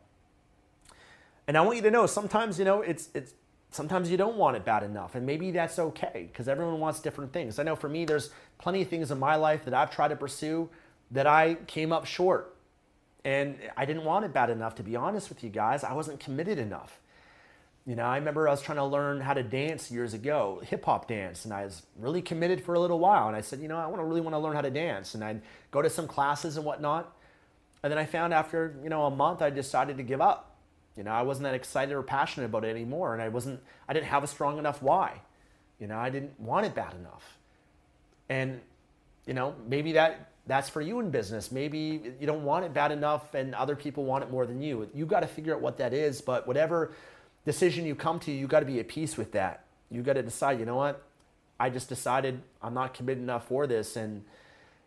And 1.45 1.57
I 1.57 1.61
want 1.61 1.75
you 1.75 1.81
to 1.81 1.91
know 1.91 2.05
sometimes, 2.05 2.57
you 2.57 2.63
know, 2.63 2.81
it's 2.81 3.09
it's 3.13 3.33
sometimes 3.69 4.09
you 4.09 4.15
don't 4.15 4.37
want 4.37 4.55
it 4.55 4.63
bad 4.63 4.83
enough 4.83 5.15
and 5.15 5.25
maybe 5.25 5.51
that's 5.51 5.77
okay 5.77 6.29
because 6.31 6.47
everyone 6.47 6.79
wants 6.79 7.01
different 7.01 7.33
things. 7.33 7.59
I 7.59 7.63
know 7.63 7.75
for 7.75 7.89
me 7.89 8.05
there's 8.05 8.29
plenty 8.57 8.81
of 8.83 8.87
things 8.87 9.11
in 9.11 9.19
my 9.19 9.35
life 9.35 9.65
that 9.65 9.73
I've 9.73 9.91
tried 9.91 10.09
to 10.09 10.15
pursue 10.15 10.69
that 11.11 11.27
I 11.27 11.55
came 11.67 11.91
up 11.91 12.05
short. 12.05 12.55
And 13.25 13.57
I 13.75 13.83
didn't 13.83 14.05
want 14.05 14.23
it 14.23 14.31
bad 14.31 14.49
enough 14.49 14.75
to 14.75 14.83
be 14.83 14.95
honest 14.95 15.27
with 15.27 15.43
you 15.43 15.49
guys. 15.49 15.83
I 15.83 15.91
wasn't 15.91 16.21
committed 16.21 16.59
enough. 16.59 17.01
You 17.85 17.95
know, 17.95 18.03
I 18.03 18.17
remember 18.17 18.47
I 18.47 18.51
was 18.51 18.63
trying 18.63 18.79
to 18.79 18.85
learn 18.85 19.21
how 19.21 19.35
to 19.35 19.43
dance 19.43 19.91
years 19.91 20.15
ago, 20.15 20.59
hip 20.65 20.85
hop 20.85 21.07
dance, 21.07 21.45
and 21.45 21.53
I 21.53 21.65
was 21.65 21.83
really 21.99 22.21
committed 22.21 22.63
for 22.63 22.73
a 22.73 22.79
little 22.79 22.97
while. 22.97 23.27
And 23.27 23.37
I 23.37 23.41
said, 23.41 23.59
you 23.59 23.67
know, 23.67 23.77
I 23.77 23.85
want 23.85 24.01
to 24.01 24.05
really 24.05 24.21
want 24.21 24.33
to 24.33 24.39
learn 24.39 24.55
how 24.55 24.61
to 24.61 24.71
dance, 24.71 25.13
and 25.13 25.23
I'd 25.23 25.41
go 25.69 25.83
to 25.83 25.89
some 25.89 26.07
classes 26.07 26.57
and 26.57 26.65
whatnot. 26.65 27.15
And 27.83 27.91
then 27.91 27.99
I 27.99 28.05
found 28.05 28.33
after 28.33 28.75
you 28.81 28.89
know 28.89 29.05
a 29.05 29.11
month, 29.11 29.43
I 29.43 29.51
decided 29.51 29.97
to 29.97 30.03
give 30.03 30.19
up. 30.19 30.55
You 30.97 31.03
know, 31.03 31.11
I 31.11 31.21
wasn't 31.21 31.43
that 31.43 31.53
excited 31.53 31.93
or 31.93 32.01
passionate 32.01 32.47
about 32.47 32.65
it 32.65 32.69
anymore, 32.69 33.13
and 33.13 33.21
I 33.21 33.29
wasn't. 33.29 33.59
I 33.87 33.93
didn't 33.93 34.07
have 34.07 34.23
a 34.23 34.27
strong 34.27 34.57
enough 34.57 34.81
why. 34.81 35.21
You 35.79 35.85
know, 35.85 35.97
I 35.97 36.09
didn't 36.09 36.39
want 36.39 36.65
it 36.65 36.73
bad 36.73 36.95
enough. 36.95 37.37
And 38.29 38.61
you 39.27 39.35
know, 39.35 39.53
maybe 39.67 39.91
that 39.91 40.31
that's 40.47 40.69
for 40.69 40.81
you 40.81 40.99
in 41.01 41.11
business. 41.11 41.51
Maybe 41.51 42.13
you 42.19 42.25
don't 42.25 42.43
want 42.43 42.65
it 42.65 42.73
bad 42.73 42.91
enough, 42.91 43.35
and 43.35 43.53
other 43.53 43.75
people 43.75 44.05
want 44.05 44.23
it 44.23 44.31
more 44.31 44.47
than 44.47 44.59
you. 44.59 44.89
You 44.95 45.05
got 45.05 45.19
to 45.19 45.27
figure 45.27 45.53
out 45.53 45.61
what 45.61 45.77
that 45.77 45.93
is. 45.93 46.21
But 46.21 46.47
whatever 46.47 46.93
decision 47.45 47.85
you 47.85 47.95
come 47.95 48.19
to, 48.21 48.31
you 48.31 48.47
got 48.47 48.59
to 48.61 48.65
be 48.65 48.79
at 48.79 48.87
peace 48.87 49.17
with 49.17 49.31
that. 49.33 49.63
You 49.89 50.01
got 50.01 50.13
to 50.13 50.23
decide. 50.23 50.59
You 50.59 50.65
know 50.65 50.75
what? 50.75 51.03
I 51.59 51.69
just 51.69 51.87
decided 51.87 52.41
I'm 52.61 52.73
not 52.73 52.93
committed 52.93 53.23
enough 53.23 53.47
for 53.47 53.65
this, 53.65 53.95
and 53.95 54.25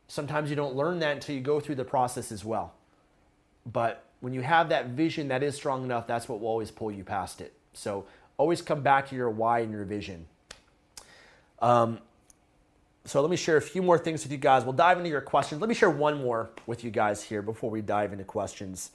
sometimes 0.06 0.50
you 0.50 0.56
don't 0.56 0.76
learn 0.76 0.98
that 0.98 1.12
until 1.12 1.34
you 1.34 1.40
go 1.40 1.60
through 1.60 1.76
the 1.76 1.84
process 1.84 2.30
as 2.30 2.44
well. 2.44 2.74
But 3.64 4.04
when 4.20 4.32
you 4.32 4.42
have 4.42 4.68
that 4.70 4.88
vision 4.88 5.28
that 5.28 5.42
is 5.42 5.54
strong 5.54 5.84
enough, 5.84 6.06
that's 6.06 6.28
what 6.28 6.40
will 6.40 6.48
always 6.48 6.70
pull 6.70 6.90
you 6.90 7.04
past 7.04 7.40
it. 7.40 7.54
So 7.72 8.06
always 8.36 8.60
come 8.60 8.82
back 8.82 9.08
to 9.08 9.16
your 9.16 9.30
why 9.30 9.60
and 9.60 9.72
your 9.72 9.84
vision. 9.84 10.26
Um, 11.60 12.00
so 13.04 13.20
let 13.20 13.30
me 13.30 13.36
share 13.36 13.56
a 13.56 13.62
few 13.62 13.82
more 13.82 13.98
things 13.98 14.22
with 14.22 14.32
you 14.32 14.38
guys. 14.38 14.64
We'll 14.64 14.74
dive 14.74 14.98
into 14.98 15.08
your 15.08 15.20
questions. 15.20 15.60
Let 15.60 15.68
me 15.68 15.74
share 15.74 15.90
one 15.90 16.22
more 16.22 16.50
with 16.66 16.84
you 16.84 16.90
guys 16.90 17.22
here 17.22 17.40
before 17.40 17.70
we 17.70 17.80
dive 17.80 18.12
into 18.12 18.24
questions. 18.24 18.90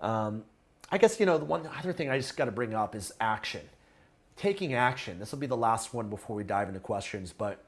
Um, 0.00 0.44
I 0.92 0.98
guess, 0.98 1.18
you 1.18 1.24
know, 1.24 1.38
the 1.38 1.46
one 1.46 1.66
other 1.78 1.94
thing 1.94 2.10
I 2.10 2.18
just 2.18 2.36
got 2.36 2.44
to 2.44 2.50
bring 2.50 2.74
up 2.74 2.94
is 2.94 3.14
action. 3.18 3.62
Taking 4.36 4.74
action. 4.74 5.18
This 5.18 5.32
will 5.32 5.38
be 5.38 5.46
the 5.46 5.56
last 5.56 5.94
one 5.94 6.10
before 6.10 6.36
we 6.36 6.44
dive 6.44 6.68
into 6.68 6.80
questions, 6.80 7.32
but 7.32 7.64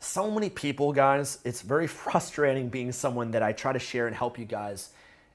so 0.00 0.30
many 0.30 0.50
people, 0.50 0.92
guys, 0.92 1.38
it's 1.44 1.62
very 1.62 1.86
frustrating 2.02 2.70
being 2.70 2.90
someone 2.90 3.30
that 3.30 3.42
I 3.44 3.52
try 3.52 3.72
to 3.72 3.78
share 3.78 4.08
and 4.08 4.16
help 4.16 4.36
you 4.36 4.46
guys. 4.46 4.90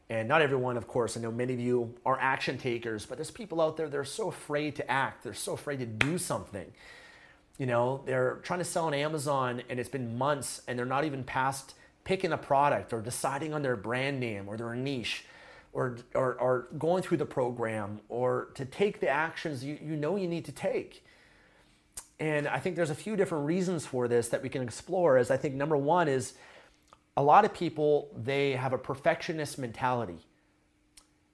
And 0.09 0.27
not 0.27 0.41
everyone, 0.41 0.75
of 0.75 0.87
course, 0.87 1.15
I 1.15 1.21
know 1.21 1.31
many 1.31 1.53
of 1.53 1.59
you 1.59 1.95
are 2.05 2.19
action 2.19 2.57
takers, 2.57 3.05
but 3.05 3.17
there's 3.17 3.31
people 3.31 3.61
out 3.61 3.77
there 3.77 3.87
that 3.87 3.97
are 3.97 4.03
so 4.03 4.27
afraid 4.27 4.75
to 4.75 4.91
act. 4.91 5.23
They're 5.23 5.33
so 5.33 5.53
afraid 5.53 5.79
to 5.79 5.85
do 5.85 6.17
something. 6.17 6.71
You 7.57 7.65
know, 7.65 8.01
they're 8.05 8.41
trying 8.43 8.59
to 8.59 8.65
sell 8.65 8.85
on 8.85 8.93
Amazon 8.93 9.63
and 9.69 9.79
it's 9.79 9.89
been 9.89 10.17
months 10.17 10.61
and 10.67 10.77
they're 10.77 10.85
not 10.85 11.05
even 11.05 11.23
past 11.23 11.75
picking 12.03 12.33
a 12.33 12.37
product 12.37 12.91
or 12.91 13.01
deciding 13.01 13.53
on 13.53 13.61
their 13.61 13.77
brand 13.77 14.19
name 14.19 14.47
or 14.47 14.57
their 14.57 14.75
niche 14.75 15.23
or, 15.75 15.97
or, 16.15 16.35
or 16.35 16.67
going 16.79 17.03
through 17.03 17.17
the 17.17 17.25
program 17.25 17.99
or 18.07 18.47
to 18.55 18.63
take 18.63 19.01
the 19.01 19.09
actions 19.09 19.61
you, 19.61 19.77
you 19.83 19.97
know 19.97 20.15
you 20.15 20.27
need 20.27 20.45
to 20.45 20.53
take. 20.53 21.05
And 22.17 22.47
I 22.47 22.59
think 22.59 22.77
there's 22.77 22.89
a 22.89 22.95
few 22.95 23.17
different 23.17 23.45
reasons 23.45 23.85
for 23.85 24.07
this 24.07 24.29
that 24.29 24.41
we 24.41 24.47
can 24.47 24.61
explore. 24.61 25.17
As 25.17 25.29
I 25.29 25.35
think 25.35 25.53
number 25.53 25.75
one 25.75 26.07
is 26.07 26.35
a 27.17 27.21
lot 27.21 27.43
of 27.43 27.53
people, 27.53 28.09
they 28.15 28.53
have 28.53 28.71
a 28.71 28.77
perfectionist 28.77 29.59
mentality. 29.59 30.19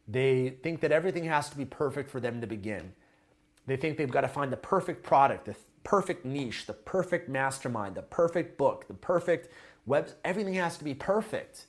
They 0.07 0.49
think 0.63 0.79
that 0.81 0.91
everything 0.91 1.25
has 1.25 1.47
to 1.51 1.57
be 1.57 1.65
perfect 1.65 2.09
for 2.09 2.19
them 2.19 2.41
to 2.41 2.47
begin. 2.47 2.93
They 3.67 3.77
think 3.77 3.95
they've 3.97 4.09
got 4.09 4.21
to 4.21 4.27
find 4.27 4.51
the 4.51 4.57
perfect 4.57 5.03
product, 5.03 5.45
the 5.45 5.55
perfect 5.83 6.25
niche, 6.25 6.65
the 6.65 6.73
perfect 6.73 7.29
mastermind, 7.29 7.93
the 7.93 8.01
perfect 8.01 8.57
book, 8.57 8.87
the 8.87 8.95
perfect 8.95 9.53
web. 9.85 10.09
Everything 10.25 10.55
has 10.55 10.79
to 10.79 10.83
be 10.83 10.95
perfect. 10.95 11.67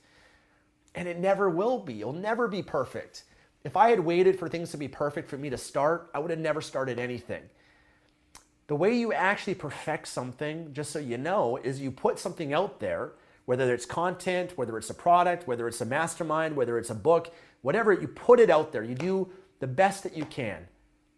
And 0.95 1.09
it 1.09 1.19
never 1.19 1.49
will 1.49 1.79
be. 1.79 2.01
It'll 2.01 2.13
never 2.13 2.49
be 2.49 2.63
perfect. 2.63 3.25
If 3.65 3.77
I 3.77 3.91
had 3.91 4.01
waited 4.01 4.39
for 4.39 4.49
things 4.49 4.71
to 4.73 4.77
be 4.77 4.89
perfect 4.89 5.29
for 5.29 5.39
me 5.39 5.49
to 5.51 5.57
start, 5.57 6.11
I 6.15 6.19
would 6.19 6.31
have 6.31 6.41
never 6.41 6.61
started 6.61 6.99
anything. 6.99 7.43
The 8.67 8.77
way 8.77 8.95
you 8.95 9.13
actually 9.13 9.55
perfect 9.55 10.09
something, 10.09 10.73
just 10.73 10.91
so 10.93 10.99
you 10.99 11.19
know, 11.19 11.59
is 11.59 11.81
you 11.81 11.91
put 11.91 12.19
something 12.19 12.53
out 12.53 12.81
there, 12.81 13.13
whether 13.45 13.73
it's 13.75 13.87
content, 13.87 14.57
whether 14.57 14.79
it's 14.79 14.91
a 14.91 14.95
product, 14.95 15.47
whether 15.47 15.69
it's 15.69 15.81
a 15.81 15.85
mastermind, 15.85 16.57
whether 16.57 16.79
it's 16.79 16.91
a 16.91 16.95
book, 16.95 17.33
whatever, 17.63 17.93
you 17.93 18.09
put 18.09 18.41
it 18.41 18.51
out 18.51 18.73
there. 18.73 18.83
You 18.83 18.95
do 18.95 19.31
the 19.61 19.67
best 19.67 20.03
that 20.05 20.17
you 20.17 20.25
can, 20.25 20.67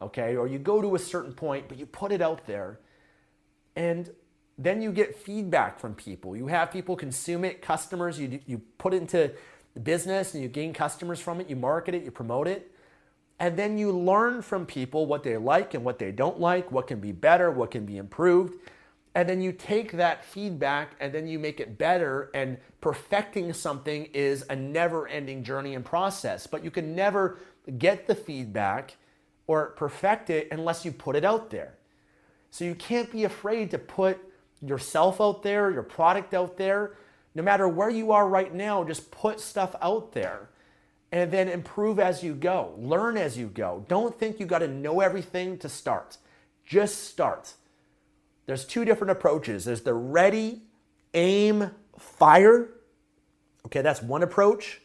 okay? 0.01 0.37
Or 0.37 0.47
you 0.47 0.59
go 0.59 0.83
to 0.83 0.95
a 0.95 0.99
certain 0.99 1.33
point, 1.33 1.69
but 1.69 1.79
you 1.79 1.87
put 1.87 2.13
it 2.13 2.21
out 2.21 2.47
there. 2.47 2.81
And 3.77 4.11
then 4.59 4.81
you 4.81 4.93
get 4.93 5.17
feedback 5.17 5.79
from 5.79 5.95
people. 5.95 6.37
You 6.37 6.47
have 6.47 6.71
people 6.71 6.97
consume 6.97 7.45
it, 7.45 7.61
customers, 7.61 8.19
you, 8.19 8.41
you 8.47 8.63
put 8.79 8.95
into 8.95 9.33
the 9.75 9.81
business 9.81 10.35
and 10.35 10.43
you 10.43 10.49
gain 10.49 10.73
customers 10.73 11.21
from 11.21 11.41
it, 11.41 11.51
you 11.51 11.57
market 11.57 11.95
it, 11.95 12.05
you 12.05 12.11
promote 12.11 12.49
it. 12.49 12.71
And 13.39 13.57
then 13.57 13.77
you 13.77 13.91
learn 13.91 14.43
from 14.43 14.65
people 14.65 15.07
what 15.07 15.25
they 15.25 15.37
like 15.37 15.75
and 15.75 15.85
what 15.85 15.99
they 15.99 16.13
don't 16.13 16.39
like, 16.39 16.71
what 16.71 16.87
can 16.87 17.01
be 17.01 17.13
better, 17.13 17.51
what 17.51 17.73
can 17.73 17.85
be 17.85 17.97
improved. 17.97 18.55
And 19.17 19.29
then 19.29 19.41
you 19.41 19.53
take 19.53 19.93
that 19.93 20.25
feedback 20.25 20.93
and 21.01 21.13
then 21.13 21.27
you 21.27 21.39
make 21.39 21.61
it 21.61 21.77
better. 21.77 22.31
And 22.35 22.59
perfecting 22.81 23.53
something 23.53 24.07
is 24.13 24.45
a 24.49 24.57
never 24.57 25.09
ending 25.09 25.43
journey 25.43 25.75
and 25.75 25.85
process. 25.85 26.47
But 26.47 26.65
you 26.65 26.71
can 26.71 26.95
never 26.95 27.39
get 27.79 28.07
the 28.07 28.15
feedback 28.15 28.97
or 29.47 29.71
perfect 29.71 30.31
it 30.31 30.49
unless 30.51 30.85
you 30.85 30.93
put 30.93 31.17
it 31.17 31.25
out 31.25 31.51
there. 31.51 31.75
So 32.51 32.65
you 32.65 32.75
can't 32.75 33.11
be 33.11 33.25
afraid 33.25 33.71
to 33.73 33.79
put 33.79 34.19
yourself 34.61 35.21
out 35.21 35.43
there, 35.43 35.71
your 35.71 35.83
product 35.83 36.35
out 36.35 36.57
there. 36.57 36.97
No 37.35 37.43
matter 37.43 37.67
where 37.67 37.91
you 37.91 38.13
are 38.13 38.29
right 38.29 38.55
now, 38.55 38.85
just 38.85 39.11
put 39.11 39.41
stuff 39.41 39.75
out 39.83 40.13
there 40.13 40.51
and 41.11 41.31
then 41.31 41.49
improve 41.49 41.99
as 41.99 42.23
you 42.23 42.35
go. 42.35 42.75
Learn 42.77 43.17
as 43.17 43.39
you 43.39 43.47
go. 43.47 43.85
Don't 43.89 44.19
think 44.19 44.41
you 44.41 44.47
got 44.47 44.61
to 44.61 44.69
know 44.69 45.01
everything 45.01 45.59
to 45.59 45.69
start. 45.69 46.17
Just 46.65 47.05
start. 47.05 47.55
There's 48.47 48.65
two 48.65 48.85
different 48.85 49.11
approaches. 49.11 49.65
There's 49.65 49.83
the 49.83 49.95
ready, 49.95 50.63
aim, 51.15 51.71
fire. 51.99 52.71
Okay, 53.67 53.81
that's 53.81 54.03
one 54.03 54.23
approach. 54.23 54.81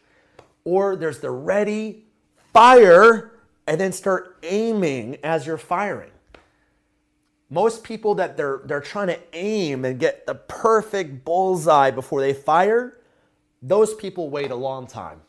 Or 0.64 0.96
there's 0.96 1.18
the 1.18 1.30
ready, 1.30 2.06
fire, 2.52 3.32
and 3.66 3.80
then 3.80 3.92
start 3.92 4.38
aiming 4.42 5.16
as 5.22 5.46
you're 5.46 5.58
firing. 5.58 6.10
Most 7.50 7.82
people 7.82 8.14
that 8.14 8.36
they're 8.36 8.60
they're 8.64 8.80
trying 8.80 9.08
to 9.08 9.18
aim 9.32 9.84
and 9.84 9.98
get 9.98 10.24
the 10.26 10.36
perfect 10.36 11.24
bullseye 11.24 11.90
before 11.90 12.20
they 12.20 12.32
fire, 12.32 12.98
those 13.60 13.92
people 13.94 14.30
wait 14.30 14.52
a 14.52 14.56
long 14.56 14.86
time. 14.86 15.20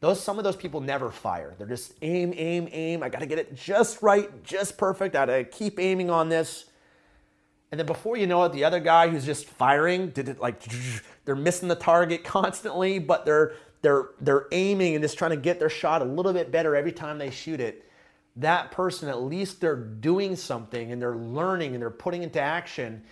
Those 0.00 0.22
some 0.22 0.36
of 0.36 0.44
those 0.44 0.56
people 0.56 0.82
never 0.82 1.10
fire. 1.10 1.54
They're 1.56 1.66
just 1.66 1.94
aim, 2.02 2.34
aim, 2.36 2.68
aim. 2.70 3.02
I 3.02 3.08
got 3.08 3.20
to 3.20 3.26
get 3.26 3.38
it 3.38 3.54
just 3.54 4.02
right, 4.02 4.44
just 4.44 4.76
perfect. 4.76 5.16
I 5.16 5.20
got 5.20 5.32
to 5.32 5.44
keep 5.44 5.80
aiming 5.80 6.10
on 6.10 6.28
this. 6.28 6.66
And 7.72 7.78
then 7.78 7.86
before 7.86 8.18
you 8.18 8.26
know 8.26 8.44
it, 8.44 8.52
the 8.52 8.64
other 8.64 8.80
guy 8.80 9.08
who's 9.08 9.24
just 9.24 9.46
firing 9.46 10.10
did 10.10 10.28
it 10.28 10.40
like 10.40 10.62
they're 11.24 11.34
missing 11.34 11.68
the 11.68 11.74
target 11.74 12.22
constantly, 12.22 12.98
but 12.98 13.24
they're 13.24 13.54
they're 13.80 14.10
they're 14.20 14.46
aiming 14.52 14.94
and 14.94 15.02
just 15.02 15.16
trying 15.16 15.30
to 15.30 15.38
get 15.38 15.58
their 15.58 15.70
shot 15.70 16.02
a 16.02 16.04
little 16.04 16.34
bit 16.34 16.52
better 16.52 16.76
every 16.76 16.92
time 16.92 17.16
they 17.16 17.30
shoot 17.30 17.60
it. 17.60 17.83
That 18.36 18.72
person, 18.72 19.08
at 19.08 19.22
least 19.22 19.60
they're 19.60 19.76
doing 19.76 20.34
something 20.36 20.90
and 20.90 21.00
they're 21.00 21.16
learning 21.16 21.74
and 21.74 21.82
they're 21.82 21.90
putting 21.90 22.22
into 22.22 22.40
action. 22.40 23.02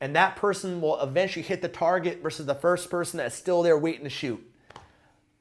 And 0.00 0.16
that 0.16 0.34
person 0.36 0.80
will 0.80 1.00
eventually 1.00 1.44
hit 1.44 1.62
the 1.62 1.68
target 1.68 2.20
versus 2.22 2.46
the 2.46 2.54
first 2.54 2.90
person 2.90 3.18
that's 3.18 3.36
still 3.36 3.62
there 3.62 3.78
waiting 3.78 4.04
to 4.04 4.10
shoot. 4.10 4.44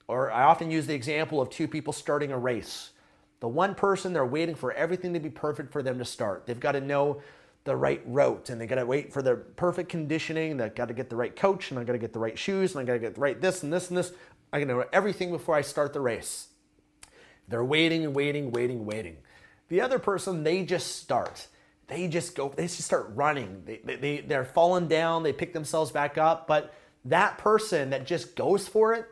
Or 0.07 0.31
I 0.31 0.43
often 0.43 0.69
use 0.69 0.85
the 0.85 0.93
example 0.93 1.41
of 1.41 1.49
two 1.49 1.67
people 1.67 1.93
starting 1.93 2.31
a 2.31 2.37
race. 2.37 2.91
The 3.39 3.47
one 3.47 3.73
person, 3.73 4.13
they're 4.13 4.25
waiting 4.25 4.53
for 4.53 4.71
everything 4.73 5.13
to 5.13 5.19
be 5.19 5.29
perfect 5.29 5.71
for 5.71 5.81
them 5.81 5.97
to 5.97 6.05
start. 6.05 6.45
They've 6.45 6.59
got 6.59 6.73
to 6.73 6.81
know 6.81 7.21
the 7.63 7.75
right 7.75 8.01
route 8.05 8.49
and 8.49 8.59
they 8.59 8.67
got 8.67 8.75
to 8.75 8.85
wait 8.85 9.13
for 9.13 9.21
the 9.21 9.35
perfect 9.35 9.89
conditioning. 9.89 10.57
They've 10.57 10.73
got 10.73 10.87
to 10.87 10.93
get 10.93 11.09
the 11.09 11.15
right 11.15 11.35
coach 11.35 11.71
and 11.71 11.79
I 11.79 11.83
got 11.83 11.93
to 11.93 11.99
get 11.99 12.13
the 12.13 12.19
right 12.19 12.37
shoes 12.37 12.75
and 12.75 12.81
I 12.81 12.83
got 12.85 12.93
to 12.93 12.99
get 12.99 13.15
the 13.15 13.21
right 13.21 13.39
this 13.39 13.63
and 13.63 13.73
this 13.73 13.89
and 13.89 13.97
this. 13.97 14.11
I 14.53 14.59
got 14.59 14.65
to 14.65 14.73
know 14.73 14.85
everything 14.93 15.31
before 15.31 15.55
I 15.55 15.61
start 15.61 15.93
the 15.93 16.01
race. 16.01 16.47
They're 17.47 17.63
waiting 17.63 18.03
and 18.03 18.15
waiting, 18.15 18.51
waiting, 18.51 18.85
waiting. 18.85 19.17
The 19.71 19.79
other 19.79 19.99
person, 19.99 20.43
they 20.43 20.65
just 20.65 20.97
start. 20.97 21.47
They 21.87 22.09
just 22.09 22.35
go, 22.35 22.49
they 22.53 22.63
just 22.63 22.81
start 22.81 23.13
running. 23.15 23.63
They, 23.65 23.95
they, 23.95 24.17
they're 24.19 24.43
falling 24.43 24.89
down, 24.89 25.23
they 25.23 25.31
pick 25.31 25.53
themselves 25.53 25.91
back 25.91 26.17
up. 26.17 26.45
But 26.45 26.73
that 27.05 27.37
person 27.37 27.91
that 27.91 28.05
just 28.05 28.35
goes 28.35 28.67
for 28.67 28.93
it 28.93 29.05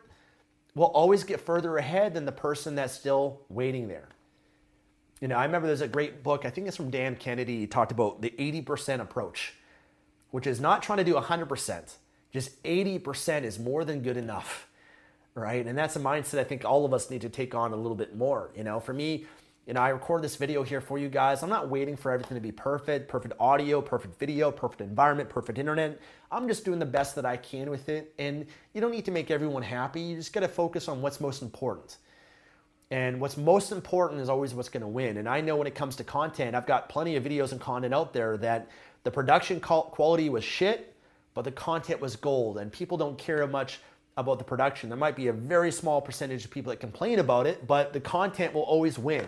will 0.74 0.88
always 0.88 1.24
get 1.24 1.40
further 1.40 1.78
ahead 1.78 2.12
than 2.12 2.26
the 2.26 2.32
person 2.32 2.74
that's 2.74 2.92
still 2.92 3.40
waiting 3.48 3.88
there. 3.88 4.10
You 5.22 5.28
know, 5.28 5.36
I 5.36 5.46
remember 5.46 5.66
there's 5.66 5.80
a 5.80 5.88
great 5.88 6.22
book, 6.22 6.44
I 6.44 6.50
think 6.50 6.68
it's 6.68 6.76
from 6.76 6.90
Dan 6.90 7.16
Kennedy, 7.16 7.60
he 7.60 7.66
talked 7.66 7.90
about 7.90 8.20
the 8.20 8.34
80% 8.38 9.00
approach, 9.00 9.54
which 10.32 10.46
is 10.46 10.60
not 10.60 10.82
trying 10.82 10.98
to 10.98 11.04
do 11.04 11.14
100%, 11.14 11.94
just 12.34 12.62
80% 12.64 13.44
is 13.44 13.58
more 13.58 13.86
than 13.86 14.02
good 14.02 14.18
enough, 14.18 14.68
right? 15.34 15.66
And 15.66 15.76
that's 15.76 15.96
a 15.96 16.00
mindset 16.00 16.38
I 16.38 16.44
think 16.44 16.66
all 16.66 16.84
of 16.84 16.92
us 16.92 17.08
need 17.08 17.22
to 17.22 17.30
take 17.30 17.54
on 17.54 17.72
a 17.72 17.76
little 17.76 17.96
bit 17.96 18.14
more. 18.14 18.50
You 18.54 18.64
know, 18.64 18.78
for 18.78 18.92
me, 18.92 19.24
you 19.70 19.74
know, 19.74 19.82
I 19.82 19.90
record 19.90 20.20
this 20.20 20.34
video 20.34 20.64
here 20.64 20.80
for 20.80 20.98
you 20.98 21.08
guys. 21.08 21.44
I'm 21.44 21.48
not 21.48 21.68
waiting 21.68 21.96
for 21.96 22.10
everything 22.10 22.34
to 22.36 22.40
be 22.40 22.50
perfect, 22.50 23.06
perfect 23.06 23.34
audio, 23.38 23.80
perfect 23.80 24.18
video, 24.18 24.50
perfect 24.50 24.80
environment, 24.80 25.28
perfect 25.28 25.60
internet. 25.60 26.00
I'm 26.32 26.48
just 26.48 26.64
doing 26.64 26.80
the 26.80 26.86
best 26.86 27.14
that 27.14 27.24
I 27.24 27.36
can 27.36 27.70
with 27.70 27.88
it. 27.88 28.12
And 28.18 28.46
you 28.74 28.80
don't 28.80 28.90
need 28.90 29.04
to 29.04 29.12
make 29.12 29.30
everyone 29.30 29.62
happy. 29.62 30.00
You 30.00 30.16
just 30.16 30.32
got 30.32 30.40
to 30.40 30.48
focus 30.48 30.88
on 30.88 31.00
what's 31.00 31.20
most 31.20 31.40
important. 31.40 31.98
And 32.90 33.20
what's 33.20 33.36
most 33.36 33.70
important 33.70 34.20
is 34.20 34.28
always 34.28 34.54
what's 34.54 34.68
going 34.68 34.80
to 34.80 34.88
win. 34.88 35.18
And 35.18 35.28
I 35.28 35.40
know 35.40 35.54
when 35.54 35.68
it 35.68 35.76
comes 35.76 35.94
to 35.96 36.02
content, 36.02 36.56
I've 36.56 36.66
got 36.66 36.88
plenty 36.88 37.14
of 37.14 37.22
videos 37.22 37.52
and 37.52 37.60
content 37.60 37.94
out 37.94 38.12
there 38.12 38.36
that 38.38 38.68
the 39.04 39.10
production 39.12 39.60
quality 39.60 40.30
was 40.30 40.42
shit, 40.42 40.96
but 41.32 41.42
the 41.42 41.52
content 41.52 42.00
was 42.00 42.16
gold. 42.16 42.58
And 42.58 42.72
people 42.72 42.98
don't 42.98 43.16
care 43.16 43.46
much 43.46 43.78
about 44.16 44.38
the 44.38 44.44
production. 44.44 44.90
There 44.90 44.98
might 44.98 45.14
be 45.14 45.28
a 45.28 45.32
very 45.32 45.70
small 45.70 46.00
percentage 46.00 46.44
of 46.44 46.50
people 46.50 46.70
that 46.70 46.80
complain 46.80 47.20
about 47.20 47.46
it, 47.46 47.68
but 47.68 47.92
the 47.92 48.00
content 48.00 48.52
will 48.52 48.62
always 48.62 48.98
win. 48.98 49.26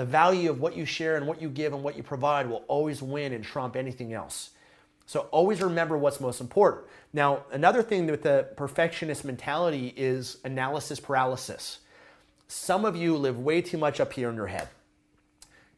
The 0.00 0.06
value 0.06 0.48
of 0.48 0.62
what 0.62 0.78
you 0.78 0.86
share 0.86 1.16
and 1.16 1.26
what 1.26 1.42
you 1.42 1.50
give 1.50 1.74
and 1.74 1.82
what 1.82 1.94
you 1.94 2.02
provide 2.02 2.48
will 2.48 2.64
always 2.68 3.02
win 3.02 3.34
and 3.34 3.44
trump 3.44 3.76
anything 3.76 4.14
else. 4.14 4.52
So 5.04 5.28
always 5.30 5.60
remember 5.60 5.98
what's 5.98 6.22
most 6.22 6.40
important. 6.40 6.86
Now, 7.12 7.44
another 7.52 7.82
thing 7.82 8.06
with 8.06 8.22
the 8.22 8.48
perfectionist 8.56 9.26
mentality 9.26 9.92
is 9.98 10.38
analysis 10.42 11.00
paralysis. 11.00 11.80
Some 12.48 12.86
of 12.86 12.96
you 12.96 13.14
live 13.14 13.40
way 13.40 13.60
too 13.60 13.76
much 13.76 14.00
up 14.00 14.14
here 14.14 14.30
in 14.30 14.36
your 14.36 14.46
head. 14.46 14.68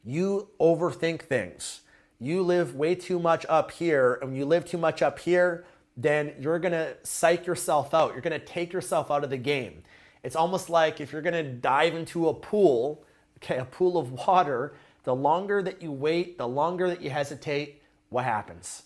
You 0.05 0.47
overthink 0.57 1.23
things. 1.23 1.81
You 2.17 2.43
live 2.43 2.75
way 2.75 2.95
too 2.95 3.19
much 3.19 3.45
up 3.49 3.71
here, 3.71 4.19
and 4.21 4.29
when 4.29 4.39
you 4.39 4.45
live 4.45 4.63
too 4.63 4.77
much 4.77 5.01
up 5.01 5.19
here, 5.19 5.65
then 5.97 6.31
you're 6.39 6.59
gonna 6.59 6.93
psych 7.03 7.45
yourself 7.45 7.93
out. 7.93 8.13
You're 8.13 8.21
gonna 8.21 8.39
take 8.39 8.71
yourself 8.71 9.11
out 9.11 9.25
of 9.25 9.29
the 9.29 9.37
game. 9.37 9.83
It's 10.23 10.37
almost 10.37 10.69
like 10.69 11.01
if 11.01 11.11
you're 11.11 11.21
gonna 11.21 11.43
dive 11.43 11.93
into 11.93 12.29
a 12.29 12.33
pool, 12.33 13.03
okay, 13.43 13.57
a 13.57 13.65
pool 13.65 13.97
of 13.97 14.11
water, 14.27 14.73
the 15.03 15.15
longer 15.15 15.61
that 15.61 15.81
you 15.81 15.91
wait, 15.91 16.37
the 16.37 16.47
longer 16.47 16.87
that 16.87 17.01
you 17.01 17.09
hesitate, 17.09 17.81
what 18.09 18.23
happens? 18.23 18.83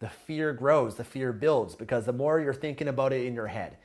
The 0.00 0.08
fear 0.08 0.52
grows, 0.52 0.96
the 0.96 1.04
fear 1.04 1.32
builds 1.32 1.74
because 1.74 2.04
the 2.04 2.12
more 2.12 2.40
you're 2.40 2.52
thinking 2.52 2.88
about 2.88 3.12
it 3.12 3.24
in 3.24 3.34
your 3.34 3.46
head 3.46 3.78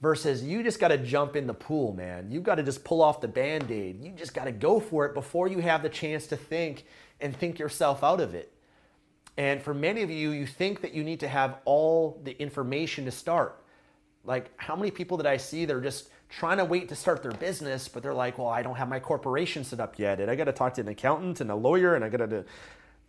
versus 0.00 0.42
you 0.42 0.62
just 0.62 0.80
got 0.80 0.88
to 0.88 0.98
jump 0.98 1.36
in 1.36 1.46
the 1.46 1.54
pool, 1.54 1.92
man. 1.92 2.30
You 2.30 2.40
got 2.40 2.56
to 2.56 2.62
just 2.62 2.84
pull 2.84 3.02
off 3.02 3.20
the 3.20 3.28
band 3.28 3.70
aid. 3.70 4.02
You 4.02 4.12
just 4.12 4.34
got 4.34 4.44
to 4.44 4.52
go 4.52 4.80
for 4.80 5.06
it 5.06 5.14
before 5.14 5.48
you 5.48 5.58
have 5.58 5.82
the 5.82 5.88
chance 5.88 6.26
to 6.28 6.36
think 6.36 6.84
and 7.20 7.36
think 7.36 7.58
yourself 7.58 8.02
out 8.02 8.20
of 8.20 8.34
it. 8.34 8.52
And 9.36 9.62
for 9.62 9.74
many 9.74 10.02
of 10.02 10.10
you, 10.10 10.30
you 10.30 10.46
think 10.46 10.80
that 10.82 10.94
you 10.94 11.02
need 11.02 11.20
to 11.20 11.28
have 11.28 11.56
all 11.64 12.20
the 12.22 12.40
information 12.40 13.04
to 13.06 13.10
start. 13.10 13.62
Like, 14.24 14.50
how 14.56 14.76
many 14.76 14.90
people 14.90 15.16
that 15.18 15.26
I 15.26 15.36
see, 15.36 15.64
they're 15.64 15.80
just 15.80 16.08
trying 16.38 16.58
to 16.58 16.64
wait 16.64 16.88
to 16.88 16.96
start 16.96 17.22
their 17.22 17.32
business, 17.32 17.88
but 17.88 18.02
they're 18.02 18.14
like, 18.14 18.38
well, 18.38 18.48
I 18.48 18.62
don't 18.62 18.76
have 18.76 18.88
my 18.88 19.00
corporation 19.00 19.64
set 19.64 19.80
up 19.80 19.98
yet. 19.98 20.20
And 20.20 20.30
I 20.30 20.34
got 20.34 20.44
to 20.44 20.52
talk 20.52 20.74
to 20.74 20.80
an 20.80 20.88
accountant 20.88 21.40
and 21.40 21.50
a 21.50 21.54
lawyer, 21.54 21.94
and 21.94 22.04
I 22.04 22.08
got 22.08 22.18
to 22.18 22.26
do. 22.26 22.44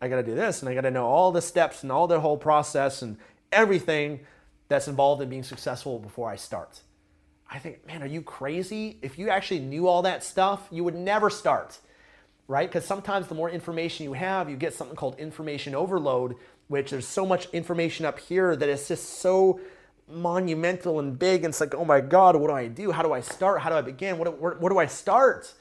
I 0.02 0.08
got 0.08 0.18
to 0.18 0.24
do 0.24 0.36
this 0.36 0.62
and 0.62 0.70
I 0.70 0.76
got 0.76 0.82
to 0.82 0.92
know 0.92 1.06
all 1.06 1.32
the 1.32 1.42
steps 1.42 1.84
and 1.84 1.92
all 1.92 2.08
the 2.08 2.20
whole 2.20 2.38
process 2.38 3.02
and 3.02 3.18
everything 3.52 4.20
that's 4.68 4.88
involved 4.88 5.22
in 5.22 5.30
being 5.30 5.44
successful 5.44 6.00
before 6.00 6.30
I 6.30 6.36
start. 6.36 6.82
I 7.50 7.60
think, 7.60 7.86
man, 7.88 8.02
are 8.02 8.08
you 8.08 8.22
crazy? 8.22 8.98
If 9.02 9.18
you 9.18 9.30
actually 9.30 9.60
knew 9.60 9.88
all 9.88 10.02
that 10.02 10.24
stuff, 10.24 10.68
you 10.72 10.84
would 10.84 10.96
never 10.96 11.30
start, 11.30 11.80
right? 12.48 12.68
Because 12.68 12.86
sometimes 12.86 13.28
the 13.28 13.36
more 13.36 13.50
information 13.50 14.04
you 14.04 14.14
have, 14.14 14.50
you 14.50 14.58
get 14.58 14.74
something 14.74 14.96
called 14.96 15.18
information 15.20 15.76
overload, 15.76 16.36
which 16.68 16.92
there's 16.92 17.08
so 17.08 17.26
much 17.26 17.48
information 17.54 18.06
up 18.06 18.20
here 18.20 18.56
that 18.56 18.68
it's 18.68 18.88
just 18.88 19.20
so 19.20 19.60
monumental 20.08 21.00
and 21.00 21.18
big. 21.18 21.44
And 21.44 21.52
it's 21.52 21.62
like, 21.62 21.76
oh 21.76 21.86
my 21.86 22.02
God, 22.02 22.36
what 22.36 22.48
do 22.48 22.54
I 22.54 22.68
do? 22.68 22.92
How 22.92 23.04
do 23.04 23.14
I 23.14 23.22
start? 23.22 23.62
How 23.62 23.70
do 23.70 23.76
I 23.76 23.82
begin? 23.82 24.18
What, 24.18 24.40
where, 24.40 24.54
where 24.54 24.70
do 24.70 24.80
I 24.80 24.86
start 24.86 25.54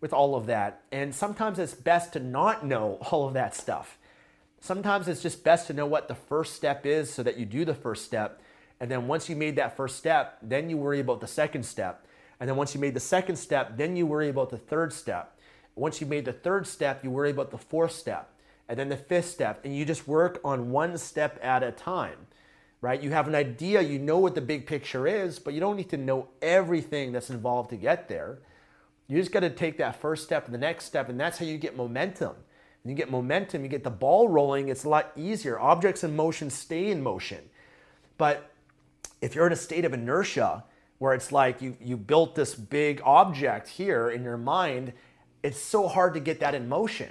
with 0.00 0.12
all 0.12 0.34
of 0.34 0.46
that? 0.46 0.82
And 0.90 1.14
sometimes 1.14 1.58
it's 1.58 1.74
best 1.74 2.14
to 2.14 2.20
not 2.20 2.64
know 2.64 2.98
all 3.10 3.26
of 3.26 3.34
that 3.34 3.54
stuff. 3.54 3.98
Sometimes 4.60 5.08
it's 5.08 5.22
just 5.22 5.42
best 5.42 5.66
to 5.68 5.72
know 5.72 5.86
what 5.86 6.08
the 6.08 6.14
first 6.14 6.54
step 6.54 6.84
is 6.84 7.12
so 7.12 7.22
that 7.22 7.38
you 7.38 7.46
do 7.46 7.64
the 7.64 7.74
first 7.74 8.04
step 8.04 8.40
and 8.80 8.90
then 8.90 9.06
once 9.06 9.28
you 9.28 9.36
made 9.36 9.56
that 9.56 9.76
first 9.76 9.96
step, 9.96 10.38
then 10.40 10.70
you 10.70 10.78
worry 10.78 11.00
about 11.00 11.20
the 11.20 11.26
second 11.26 11.64
step. 11.64 12.06
And 12.40 12.48
then 12.48 12.56
once 12.56 12.74
you 12.74 12.80
made 12.80 12.94
the 12.94 13.00
second 13.00 13.36
step, 13.36 13.76
then 13.76 13.94
you 13.94 14.06
worry 14.06 14.30
about 14.30 14.48
the 14.48 14.56
third 14.56 14.94
step. 14.94 15.38
Once 15.76 16.00
you 16.00 16.06
made 16.06 16.24
the 16.24 16.32
third 16.32 16.66
step, 16.66 17.04
you 17.04 17.10
worry 17.10 17.30
about 17.30 17.50
the 17.50 17.58
fourth 17.58 17.92
step. 17.92 18.32
And 18.68 18.78
then 18.78 18.88
the 18.88 18.96
fifth 18.96 19.26
step. 19.26 19.64
And 19.64 19.76
you 19.76 19.84
just 19.84 20.08
work 20.08 20.40
on 20.42 20.70
one 20.70 20.96
step 20.96 21.38
at 21.42 21.62
a 21.62 21.70
time, 21.70 22.26
right? 22.80 23.02
You 23.02 23.10
have 23.10 23.28
an 23.28 23.34
idea, 23.34 23.82
you 23.82 23.98
know 23.98 24.18
what 24.18 24.34
the 24.34 24.40
big 24.40 24.66
picture 24.66 25.06
is, 25.06 25.38
but 25.38 25.54
you 25.54 25.60
don't 25.60 25.76
need 25.76 25.90
to 25.90 25.96
know 25.96 26.28
everything 26.40 27.12
that's 27.12 27.30
involved 27.30 27.70
to 27.70 27.76
get 27.76 28.08
there. 28.08 28.38
You 29.06 29.18
just 29.18 29.32
got 29.32 29.40
to 29.40 29.50
take 29.50 29.78
that 29.78 30.00
first 30.00 30.24
step 30.24 30.46
and 30.46 30.54
the 30.54 30.58
next 30.58 30.84
step, 30.84 31.08
and 31.08 31.18
that's 31.18 31.38
how 31.38 31.44
you 31.44 31.58
get 31.58 31.76
momentum. 31.76 32.36
And 32.82 32.90
you 32.90 32.96
get 32.96 33.10
momentum, 33.10 33.62
you 33.62 33.68
get 33.68 33.84
the 33.84 33.90
ball 33.90 34.28
rolling, 34.28 34.68
it's 34.68 34.84
a 34.84 34.88
lot 34.88 35.12
easier. 35.16 35.58
Objects 35.58 36.04
in 36.04 36.16
motion 36.16 36.48
stay 36.48 36.90
in 36.90 37.02
motion. 37.02 37.40
But 38.16 38.50
if 39.20 39.34
you're 39.34 39.46
in 39.46 39.52
a 39.52 39.56
state 39.56 39.84
of 39.84 39.92
inertia 39.92 40.64
where 40.98 41.12
it's 41.12 41.32
like 41.32 41.60
you, 41.60 41.76
you 41.80 41.96
built 41.96 42.34
this 42.34 42.54
big 42.54 43.02
object 43.04 43.68
here 43.68 44.10
in 44.10 44.22
your 44.22 44.36
mind, 44.36 44.92
it's 45.42 45.58
so 45.58 45.88
hard 45.88 46.14
to 46.14 46.20
get 46.20 46.40
that 46.40 46.54
in 46.54 46.68
motion, 46.68 47.10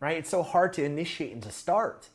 right? 0.00 0.16
It's 0.16 0.30
so 0.30 0.42
hard 0.42 0.72
to 0.74 0.84
initiate 0.84 1.32
and 1.32 1.42
to 1.42 1.50
start. 1.50 2.08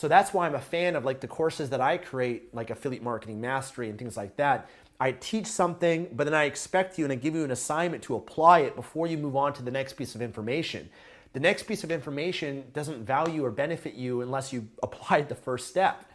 So 0.00 0.08
that's 0.08 0.32
why 0.32 0.46
I'm 0.46 0.54
a 0.54 0.60
fan 0.60 0.96
of 0.96 1.04
like 1.04 1.20
the 1.20 1.28
courses 1.28 1.68
that 1.68 1.82
I 1.82 1.98
create, 1.98 2.54
like 2.54 2.70
affiliate 2.70 3.02
marketing 3.02 3.38
mastery 3.38 3.90
and 3.90 3.98
things 3.98 4.16
like 4.16 4.34
that. 4.38 4.66
I 4.98 5.12
teach 5.12 5.46
something, 5.46 6.08
but 6.14 6.24
then 6.24 6.32
I 6.32 6.44
expect 6.44 6.98
you 6.98 7.04
and 7.04 7.12
I 7.12 7.16
give 7.16 7.34
you 7.34 7.44
an 7.44 7.50
assignment 7.50 8.02
to 8.04 8.14
apply 8.14 8.60
it 8.60 8.76
before 8.76 9.06
you 9.06 9.18
move 9.18 9.36
on 9.36 9.52
to 9.52 9.62
the 9.62 9.70
next 9.70 9.98
piece 9.98 10.14
of 10.14 10.22
information. 10.22 10.88
The 11.34 11.40
next 11.40 11.64
piece 11.64 11.84
of 11.84 11.90
information 11.90 12.64
doesn't 12.72 13.04
value 13.04 13.44
or 13.44 13.50
benefit 13.50 13.92
you 13.92 14.22
unless 14.22 14.54
you 14.54 14.70
applied 14.82 15.28
the 15.28 15.34
first 15.34 15.68
step 15.68 16.06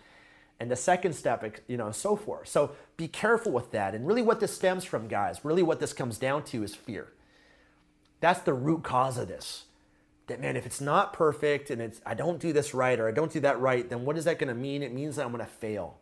and 0.59 0.71
the 0.71 0.75
second 0.75 1.13
step, 1.13 1.45
you 1.67 1.77
know, 1.77 1.85
and 1.85 1.95
so 1.95 2.15
forth. 2.15 2.47
So 2.47 2.71
be 2.97 3.07
careful 3.07 3.51
with 3.51 3.69
that. 3.69 3.93
And 3.93 4.07
really, 4.07 4.23
what 4.23 4.39
this 4.39 4.55
stems 4.55 4.83
from, 4.83 5.07
guys, 5.07 5.45
really 5.45 5.61
what 5.61 5.79
this 5.79 5.93
comes 5.93 6.17
down 6.17 6.43
to 6.45 6.63
is 6.63 6.73
fear. 6.73 7.09
That's 8.19 8.39
the 8.39 8.53
root 8.55 8.81
cause 8.81 9.19
of 9.19 9.27
this. 9.27 9.65
That 10.27 10.41
man, 10.41 10.55
if 10.57 10.65
it's 10.65 10.81
not 10.81 11.13
perfect 11.13 11.69
and 11.69 11.81
it's 11.81 12.01
I 12.05 12.15
don't 12.15 12.39
do 12.39 12.51
this 12.51 12.73
right 12.73 12.99
or 12.99 13.07
I 13.07 13.11
don't 13.11 13.31
do 13.31 13.39
that 13.41 13.59
right, 13.59 13.87
then 13.87 14.05
what 14.05 14.17
is 14.17 14.25
that 14.25 14.39
going 14.39 14.47
to 14.47 14.55
mean? 14.55 14.81
It 14.81 14.91
means 14.91 15.17
that 15.17 15.25
I'm 15.25 15.31
going 15.31 15.45
to 15.45 15.51
fail, 15.51 15.99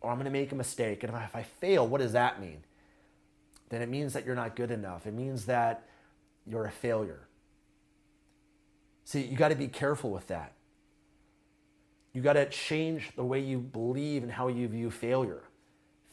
or 0.00 0.10
I'm 0.10 0.16
going 0.16 0.24
to 0.24 0.30
make 0.30 0.50
a 0.52 0.54
mistake. 0.54 1.02
And 1.02 1.12
if 1.14 1.36
I 1.36 1.42
fail, 1.42 1.86
what 1.86 2.00
does 2.00 2.12
that 2.12 2.40
mean? 2.40 2.64
Then 3.68 3.82
it 3.82 3.88
means 3.88 4.12
that 4.14 4.24
you're 4.24 4.34
not 4.34 4.56
good 4.56 4.70
enough. 4.70 5.06
It 5.06 5.14
means 5.14 5.46
that 5.46 5.86
you're 6.46 6.64
a 6.64 6.70
failure. 6.70 7.28
See, 9.04 9.22
you 9.22 9.36
got 9.36 9.48
to 9.48 9.54
be 9.56 9.68
careful 9.68 10.10
with 10.10 10.28
that. 10.28 10.52
You 12.14 12.22
got 12.22 12.34
to 12.34 12.48
change 12.48 13.10
the 13.16 13.24
way 13.24 13.40
you 13.40 13.58
believe 13.58 14.22
and 14.22 14.32
how 14.32 14.48
you 14.48 14.68
view 14.68 14.90
failure. 14.90 15.42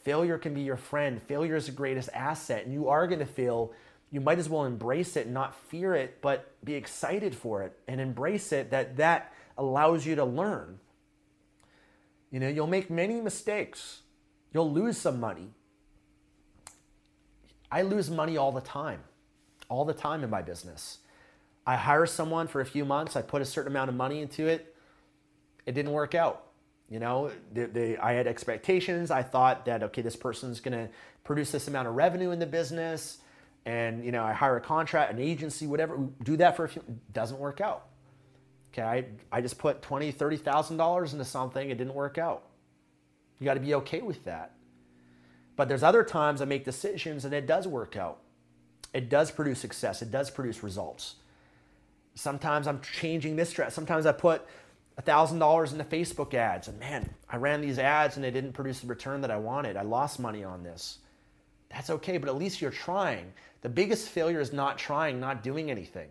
Failure 0.02 0.36
can 0.36 0.52
be 0.52 0.62
your 0.62 0.76
friend. 0.76 1.22
Failure 1.22 1.56
is 1.56 1.66
the 1.66 1.72
greatest 1.72 2.10
asset, 2.12 2.64
and 2.64 2.74
you 2.74 2.88
are 2.88 3.06
going 3.06 3.20
to 3.20 3.26
fail. 3.26 3.72
You 4.12 4.20
might 4.20 4.38
as 4.38 4.48
well 4.48 4.64
embrace 4.64 5.16
it 5.16 5.26
not 5.26 5.54
fear 5.54 5.94
it, 5.94 6.20
but 6.20 6.52
be 6.62 6.74
excited 6.74 7.34
for 7.34 7.62
it 7.62 7.76
and 7.88 8.00
embrace 8.00 8.52
it 8.52 8.70
that 8.70 8.98
that 8.98 9.32
allows 9.56 10.06
you 10.06 10.14
to 10.16 10.24
learn. 10.24 10.78
You 12.30 12.38
know, 12.38 12.48
you'll 12.48 12.66
make 12.66 12.90
many 12.90 13.20
mistakes. 13.20 14.02
You'll 14.52 14.70
lose 14.70 14.98
some 14.98 15.18
money. 15.18 15.48
I 17.70 17.82
lose 17.82 18.10
money 18.10 18.36
all 18.36 18.52
the 18.52 18.60
time, 18.60 19.00
all 19.70 19.86
the 19.86 19.94
time 19.94 20.22
in 20.22 20.28
my 20.28 20.42
business. 20.42 20.98
I 21.66 21.76
hire 21.76 22.04
someone 22.04 22.48
for 22.48 22.60
a 22.60 22.66
few 22.66 22.84
months, 22.84 23.16
I 23.16 23.22
put 23.22 23.40
a 23.40 23.46
certain 23.46 23.72
amount 23.72 23.88
of 23.88 23.96
money 23.96 24.20
into 24.20 24.46
it, 24.46 24.76
it 25.64 25.72
didn't 25.72 25.92
work 25.92 26.14
out. 26.14 26.48
You 26.90 26.98
know, 26.98 27.30
they, 27.50 27.64
they, 27.64 27.96
I 27.96 28.12
had 28.12 28.26
expectations. 28.26 29.10
I 29.10 29.22
thought 29.22 29.64
that, 29.64 29.82
okay, 29.84 30.02
this 30.02 30.16
person's 30.16 30.60
gonna 30.60 30.90
produce 31.24 31.50
this 31.50 31.66
amount 31.66 31.88
of 31.88 31.94
revenue 31.94 32.32
in 32.32 32.38
the 32.38 32.46
business. 32.46 33.21
And, 33.64 34.04
you 34.04 34.10
know, 34.10 34.24
I 34.24 34.32
hire 34.32 34.56
a 34.56 34.60
contract, 34.60 35.12
an 35.12 35.20
agency, 35.20 35.66
whatever, 35.66 35.98
do 36.22 36.36
that 36.38 36.56
for 36.56 36.64
a 36.64 36.68
few, 36.68 36.82
doesn't 37.12 37.38
work 37.38 37.60
out. 37.60 37.86
Okay, 38.72 38.82
I, 38.82 39.04
I 39.30 39.40
just 39.42 39.58
put 39.58 39.82
twenty, 39.82 40.10
thirty 40.12 40.38
thousand 40.38 40.78
dollars 40.78 41.12
into 41.12 41.26
something, 41.26 41.70
it 41.70 41.76
didn't 41.76 41.94
work 41.94 42.16
out. 42.16 42.44
You 43.38 43.44
got 43.44 43.54
to 43.54 43.60
be 43.60 43.74
okay 43.74 44.00
with 44.00 44.24
that. 44.24 44.52
But 45.56 45.68
there's 45.68 45.82
other 45.82 46.04
times 46.04 46.40
I 46.40 46.46
make 46.46 46.64
decisions 46.64 47.24
and 47.24 47.34
it 47.34 47.46
does 47.46 47.68
work 47.68 47.96
out. 47.96 48.18
It 48.94 49.08
does 49.08 49.30
produce 49.30 49.58
success. 49.58 50.00
It 50.00 50.10
does 50.10 50.30
produce 50.30 50.62
results. 50.62 51.16
Sometimes 52.14 52.66
I'm 52.66 52.80
changing 52.80 53.36
this 53.36 53.50
strategy. 53.50 53.74
Sometimes 53.74 54.06
I 54.06 54.12
put 54.12 54.46
$1,000 55.02 55.72
into 55.72 55.84
Facebook 55.84 56.34
ads 56.34 56.68
and 56.68 56.78
man, 56.78 57.12
I 57.28 57.36
ran 57.36 57.60
these 57.60 57.78
ads 57.78 58.16
and 58.16 58.24
they 58.24 58.30
didn't 58.30 58.52
produce 58.52 58.80
the 58.80 58.86
return 58.86 59.22
that 59.22 59.30
I 59.30 59.38
wanted. 59.38 59.76
I 59.76 59.82
lost 59.82 60.20
money 60.20 60.44
on 60.44 60.62
this. 60.62 60.98
That's 61.72 61.90
okay, 61.90 62.18
but 62.18 62.28
at 62.28 62.36
least 62.36 62.60
you're 62.60 62.70
trying. 62.70 63.32
The 63.62 63.68
biggest 63.68 64.08
failure 64.08 64.40
is 64.40 64.52
not 64.52 64.78
trying, 64.78 65.18
not 65.18 65.42
doing 65.42 65.70
anything 65.70 66.08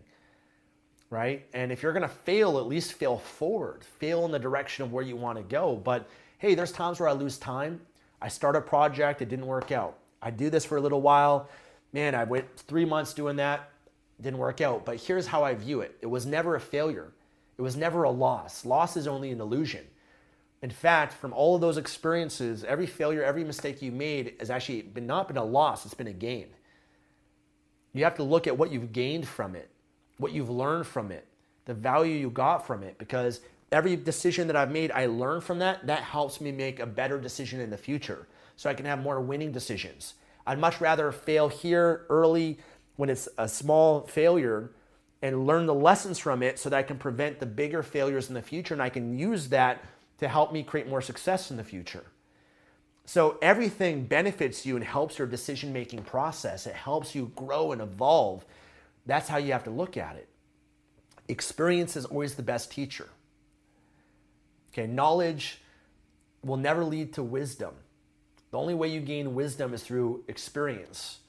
right? 1.12 1.46
And 1.54 1.72
if 1.72 1.84
you're 1.84 1.94
to 1.94 2.08
fail, 2.08 2.58
at 2.58 2.66
least 2.66 2.94
fail 2.94 3.18
forward, 3.18 3.84
fail 3.84 4.26
in 4.26 4.32
the 4.32 4.40
direction 4.40 4.84
of 4.84 4.92
where 4.92 5.04
you 5.04 5.16
want 5.16 5.38
to 5.38 5.44
go. 5.44 5.76
But 5.76 6.10
hey, 6.40 6.56
there's 6.56 6.72
times 6.72 7.00
where 7.00 7.10
I 7.10 7.12
lose 7.12 7.38
time. 7.38 7.82
I 8.20 8.30
start 8.30 8.56
a 8.56 8.62
project, 8.62 9.22
it 9.22 9.30
didn't 9.30 9.46
work 9.46 9.72
out. 9.72 9.98
I 10.22 10.32
do 10.32 10.50
this 10.50 10.66
for 10.66 10.78
a 10.78 10.82
little 10.82 11.02
while. 11.02 11.50
Man, 11.94 12.16
I 12.16 12.24
went 12.24 12.48
three 12.58 12.86
months 12.86 13.14
doing 13.14 13.36
that, 13.36 13.70
didn't 14.22 14.40
work 14.40 14.62
out. 14.62 14.86
But 14.86 14.98
here's 15.02 15.28
how 15.28 15.44
I 15.44 15.54
view 15.54 15.82
it 15.82 15.98
it 16.02 16.08
was 16.08 16.26
never 16.26 16.56
a 16.56 16.60
failure, 16.60 17.12
it 17.58 17.62
was 17.62 17.76
never 17.76 18.04
a 18.04 18.12
loss. 18.12 18.66
Loss 18.66 18.98
is 18.98 19.06
only 19.06 19.32
an 19.32 19.42
illusion. 19.42 19.86
In 20.62 20.70
fact, 20.70 21.14
from 21.14 21.34
all 21.34 21.56
of 21.56 21.62
those 21.62 21.78
experiences, 21.78 22.64
every 22.64 22.86
failure, 22.86 23.24
every 23.24 23.44
mistake 23.44 23.82
you 23.82 23.92
made 23.92 24.36
has 24.40 24.50
actually 24.50 24.84
been 24.84 25.08
not 25.08 25.28
been 25.28 25.38
a 25.38 25.44
loss, 25.44 25.86
it's 25.86 25.94
been 25.94 26.08
a 26.08 26.14
gain. 26.14 26.48
You 27.94 28.04
have 28.04 28.16
to 28.16 28.24
look 28.24 28.48
at 28.48 28.58
what 28.58 28.72
you've 28.72 28.94
gained 28.94 29.28
from 29.28 29.56
it 29.56 29.72
what 30.22 30.32
you've 30.32 30.50
learned 30.50 30.88
from 30.88 31.12
it, 31.12 31.26
the 31.66 31.74
value 31.74 32.14
you 32.14 32.30
got 32.30 32.66
from 32.66 32.84
it, 32.84 32.98
because 32.98 33.42
every 33.72 33.96
decision 33.96 34.48
that 34.48 34.56
I've 34.56 34.72
made, 34.72 34.92
I 34.92 35.08
learn 35.08 35.42
from 35.42 35.60
that. 35.60 35.88
That 35.88 36.04
helps 36.04 36.40
me 36.40 36.52
make 36.52 36.80
a 36.80 36.86
better 36.86 37.20
decision 37.20 37.60
in 37.60 37.72
the 37.72 37.78
future 37.78 38.28
so 38.56 38.70
I 38.70 38.74
can 38.74 38.86
have 38.86 39.02
more 39.02 39.20
winning 39.20 39.52
decisions. 39.52 40.14
I'd 40.46 40.60
much 40.60 40.80
rather 40.80 41.12
fail 41.12 41.50
here 41.50 42.06
early 42.10 42.60
when 42.96 43.10
it's 43.10 43.28
a 43.38 43.48
small 43.48 44.02
failure 44.02 44.72
and 45.24 45.46
learn 45.48 45.66
the 45.66 45.74
lessons 45.74 46.20
from 46.20 46.44
it 46.44 46.60
so 46.60 46.70
that 46.70 46.78
I 46.78 46.84
can 46.84 46.98
prevent 46.98 47.40
the 47.40 47.46
bigger 47.46 47.84
failures 47.84 48.30
in 48.30 48.36
the 48.36 48.42
future 48.42 48.74
and 48.74 48.82
I 48.82 48.90
can 48.90 49.18
use 49.18 49.50
that 49.50 49.84
to 50.22 50.30
help 50.30 50.54
me 50.54 50.64
create 50.64 50.88
more 50.88 51.02
success 51.02 51.52
in 51.52 51.58
the 51.58 51.64
future. 51.64 52.06
So 53.06 53.38
everything 53.42 54.06
benefits 54.06 54.66
you 54.66 54.78
and 54.78 54.86
helps 54.86 55.18
your 55.18 55.28
decision 55.28 55.74
making 55.74 56.04
process. 56.04 56.66
It 56.66 56.76
helps 56.76 57.14
you 57.14 57.32
grow 57.36 57.74
and 57.74 57.82
evolve 57.82 58.46
that's 59.06 59.28
how 59.28 59.38
you 59.38 59.52
have 59.52 59.64
to 59.64 59.72
look 59.72 59.98
at 59.98 60.16
it. 60.16 60.28
Experience 61.28 61.96
is 61.96 62.06
always 62.06 62.36
the 62.36 62.44
best 62.44 62.72
teacher. 62.72 63.10
Okay, 64.72 64.88
knowledge 64.88 65.60
will 66.44 66.58
never 66.58 66.84
lead 66.84 67.14
to 67.14 67.24
wisdom. 67.24 67.74
The 68.52 68.58
only 68.58 68.74
way 68.74 68.90
you 68.90 69.00
gain 69.00 69.34
wisdom 69.34 69.74
is 69.74 69.84
through 69.84 70.24
experience. 70.28 71.20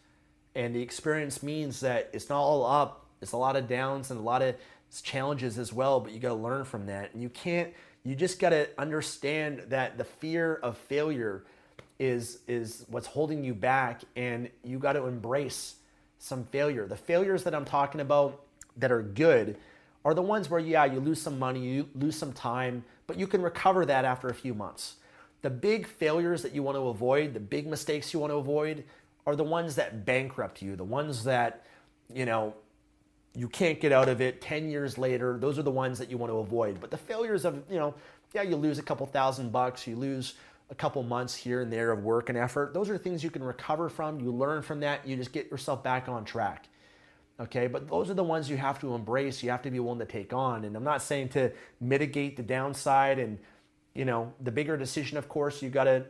And 0.55 0.74
the 0.74 0.82
experience 0.82 1.43
means 1.43 1.80
that 1.80 2.11
it's 2.12 2.28
not 2.28 2.40
all 2.40 2.64
up, 2.64 3.07
it's 3.20 3.32
a 3.32 3.36
lot 3.36 3.57
of 3.57 3.68
downs 3.68 4.11
and 4.11 4.20
a 4.20 4.22
lot 4.22 4.43
of 4.43 4.57
challenges 5.03 5.59
as 5.59 5.72
well, 5.72 6.01
but 6.01 6.12
you 6.12 6.18
got 6.18 6.28
to 6.28 6.34
learn 6.34 6.64
from 6.64 6.86
that. 6.86 7.14
And 7.14 7.22
you 7.22 7.30
can't, 7.30 7.72
you 8.05 8.14
just 8.14 8.38
got 8.38 8.50
to 8.50 8.68
understand 8.78 9.64
that 9.68 9.96
the 9.96 10.05
fear 10.05 10.55
of 10.62 10.76
failure 10.76 11.44
is, 11.98 12.38
is 12.48 12.84
what's 12.88 13.07
holding 13.07 13.44
you 13.44 13.55
back, 13.55 14.03
and 14.16 14.50
you 14.64 14.78
got 14.78 14.94
to 14.94 15.07
embrace 15.07 15.76
some 16.18 16.44
failure. 16.44 16.86
The 16.86 16.96
failures 16.96 17.44
that 17.44 17.55
I'm 17.55 17.64
talking 17.64 18.00
about 18.00 18.42
that 18.76 18.90
are 18.90 19.03
good 19.03 19.57
are 20.05 20.14
the 20.14 20.22
ones 20.22 20.50
where, 20.50 20.61
yeah, 20.61 20.84
you 20.84 20.98
lose 20.98 21.20
some 21.20 21.38
money, 21.38 21.61
you 21.61 21.88
lose 21.94 22.16
some 22.16 22.32
time, 22.32 22.84
but 23.07 23.18
you 23.18 23.26
can 23.26 23.40
recover 23.40 23.86
that 23.86 24.05
after 24.05 24.28
a 24.28 24.34
few 24.34 24.55
months. 24.55 24.96
The 25.42 25.50
big 25.50 25.86
failures 25.86 26.42
that 26.42 26.55
you 26.55 26.62
want 26.62 26.76
to 26.76 26.88
avoid, 26.88 27.34
the 27.34 27.40
big 27.40 27.66
mistakes 27.66 28.12
you 28.12 28.20
want 28.20 28.32
to 28.32 28.36
avoid, 28.36 28.84
are 29.26 29.36
the 29.36 29.44
ones 29.44 29.76
that 29.76 30.05
bankrupt 30.05 30.61
you, 30.62 30.74
the 30.74 30.84
ones 30.84 31.22
that, 31.24 31.64
you 32.12 32.24
know, 32.24 32.55
you 33.35 33.49
can't 33.49 33.80
get 33.80 33.93
out 33.93 34.09
of 34.09 34.20
it 34.20 34.41
10 34.41 34.68
years 34.68 34.99
later. 34.99 35.39
Those 35.39 35.59
are 35.59 35.62
the 35.62 35.70
ones 35.70 35.99
that 35.99 36.11
you 36.11 36.18
want 36.18 36.30
to 36.33 36.39
avoid. 36.39 36.80
But 36.80 36.91
the 36.91 36.99
failures 36.99 37.45
of, 37.45 37.62
you 37.70 37.78
know, 37.78 37.95
yeah, 38.35 38.43
you 38.43 38.57
lose 38.57 38.78
a 38.78 38.83
couple 38.83 39.07
thousand 39.07 39.53
bucks, 39.53 39.87
you 39.87 39.97
lose 39.97 40.35
a 40.70 40.74
couple 40.74 41.03
months 41.03 41.35
here 41.35 41.61
and 41.61 41.72
there 41.72 41.93
of 41.93 42.03
work 42.03 42.28
and 42.28 42.39
effort. 42.39 42.72
Those 42.72 42.89
are 42.89 42.97
things 42.99 43.22
you 43.22 43.30
can 43.30 43.43
recover 43.43 43.89
from. 43.89 44.20
You 44.20 44.33
learn 44.33 44.62
from 44.62 44.80
that. 44.80 45.07
You 45.07 45.16
just 45.16 45.33
get 45.33 45.51
yourself 45.51 45.83
back 45.83 46.09
on 46.09 46.24
track. 46.24 46.68
Okay, 47.41 47.66
but 47.66 47.89
those 47.89 48.11
are 48.11 48.14
the 48.14 48.22
ones 48.24 48.49
you 48.49 48.57
have 48.57 48.78
to 48.80 48.95
embrace. 48.95 49.43
You 49.43 49.51
have 49.51 49.62
to 49.62 49.70
be 49.70 49.80
willing 49.80 49.99
to 49.99 50.07
take 50.07 50.33
on. 50.33 50.64
And 50.64 50.76
I'm 50.76 50.85
not 50.85 51.03
saying 51.03 51.30
to 51.30 51.53
mitigate 51.80 52.37
the 52.37 52.43
downside 52.43 53.18
and, 53.18 53.39
you 53.95 54.05
know, 54.05 54.33
the 54.41 54.53
bigger 54.53 54.76
decision, 54.76 55.18
of 55.18 55.28
course, 55.28 55.62
you 55.62 55.68
got 55.70 55.85
to 55.85 56.05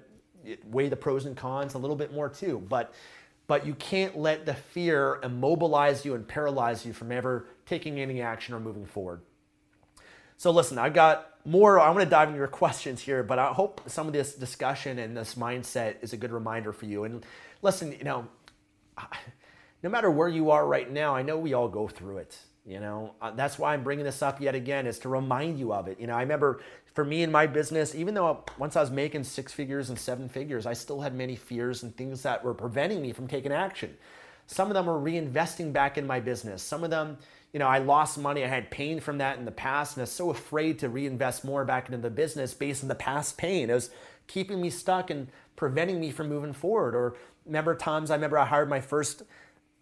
weigh 0.67 0.89
the 0.89 0.97
pros 0.97 1.25
and 1.27 1.37
cons 1.37 1.75
a 1.75 1.79
little 1.79 1.97
bit 1.97 2.13
more 2.13 2.29
too. 2.29 2.65
But 2.69 2.93
but 3.53 3.67
you 3.67 3.75
can't 3.75 4.17
let 4.17 4.47
the 4.47 4.55
fear 4.55 5.21
immobilize 5.23 6.07
you 6.07 6.15
and 6.15 6.27
paralyze 6.27 6.87
you 6.87 6.95
from 6.95 7.13
ever 7.13 7.45
taking 7.67 8.01
any 8.01 8.23
action 8.23 8.55
or 8.55 8.61
moving 8.61 8.87
forward. 8.87 9.21
So 10.39 10.53
listen, 10.53 10.79
I've 10.79 10.95
got 10.95 11.29
more. 11.45 11.79
I 11.79 11.91
want 11.91 12.01
to 12.01 12.09
dive 12.09 12.29
into 12.29 12.39
your 12.39 12.49
questions 12.63 13.03
here, 13.03 13.23
but 13.23 13.39
I 13.39 13.49
hope 13.49 13.83
some 13.89 14.07
of 14.07 14.15
this 14.15 14.35
discussion 14.35 14.99
and 14.99 15.15
this 15.15 15.35
mindset 15.35 15.97
is 16.01 16.15
a 16.15 16.17
good 16.17 16.33
reminder 16.33 16.73
for 16.73 16.87
you. 16.87 17.05
And 17.05 17.27
listen, 17.61 17.93
you 17.93 18.05
know, 18.05 18.27
no 19.83 19.91
matter 19.91 20.11
where 20.11 20.31
you 20.31 20.51
are 20.51 20.67
right 20.67 20.91
now, 20.91 21.15
I 21.15 21.21
know 21.21 21.37
we 21.37 21.53
all 21.53 21.69
go 21.69 21.89
through 21.89 22.17
it. 22.17 22.39
You 22.65 22.79
know, 22.79 23.15
uh, 23.21 23.33
that's 23.33 23.59
why 23.59 23.75
I'm 23.75 23.83
bringing 23.83 24.05
this 24.05 24.23
up 24.23 24.41
yet 24.41 24.55
again 24.55 24.87
is 24.87 25.01
to 25.01 25.09
remind 25.09 25.59
you 25.59 25.73
of 25.73 25.89
it. 25.89 25.99
You 25.99 26.07
know, 26.07 26.15
I 26.15 26.21
remember 26.21 26.61
for 26.95 27.05
me 27.05 27.23
in 27.23 27.33
my 27.33 27.47
business, 27.47 27.95
even 27.95 28.15
though 28.15 28.45
once 28.57 28.77
I 28.77 28.81
was 28.81 28.91
making 28.91 29.25
six 29.25 29.53
figures 29.53 29.89
and 29.89 29.99
seven 29.99 30.29
figures, 30.29 30.65
I 30.65 30.75
still 30.75 31.01
had 31.01 31.15
many 31.15 31.35
fears 31.35 31.83
and 31.83 31.97
things 31.97 32.23
that 32.23 32.45
were 32.45 32.55
preventing 32.55 33.03
me 33.03 33.13
from 33.13 33.27
taking 33.27 33.53
action. 33.53 33.97
Some 34.47 34.69
of 34.69 34.75
them 34.75 34.87
were 34.87 35.01
reinvesting 35.01 35.73
back 35.73 35.99
in 35.99 36.07
my 36.07 36.21
business. 36.21 36.63
Some 36.63 36.85
of 36.85 36.91
them, 36.91 37.19
you 37.53 37.59
know, 37.59 37.67
I 37.67 37.79
lost 37.79 38.19
money. 38.19 38.45
I 38.45 38.49
had 38.49 38.71
pain 38.71 39.01
from 39.01 39.19
that 39.19 39.39
in 39.39 39.45
the 39.45 39.51
past, 39.51 39.97
and 39.97 40.03
I 40.03 40.05
was 40.05 40.13
so 40.13 40.31
afraid 40.31 40.79
to 40.81 40.89
reinvest 40.89 41.45
more 41.45 41.65
back 41.65 41.87
into 41.87 41.99
the 41.99 42.11
business 42.11 42.55
based 42.55 42.83
on 42.83 42.89
the 42.89 42.95
past 42.95 43.39
pain. 43.39 43.71
It 43.71 43.75
was 43.75 43.91
keeping 44.29 44.61
me 44.61 44.71
stuck 44.71 45.11
and 45.11 45.29
preventing 45.57 45.99
me 45.99 46.11
from 46.11 46.29
moving 46.29 46.53
forward. 46.53 46.95
Or 46.95 47.17
remember 47.45 47.75
times 47.75 48.11
I 48.11 48.15
remember 48.15 48.39
I 48.39 48.47
hired 48.47 48.69
my 48.69 48.81
first 48.81 49.23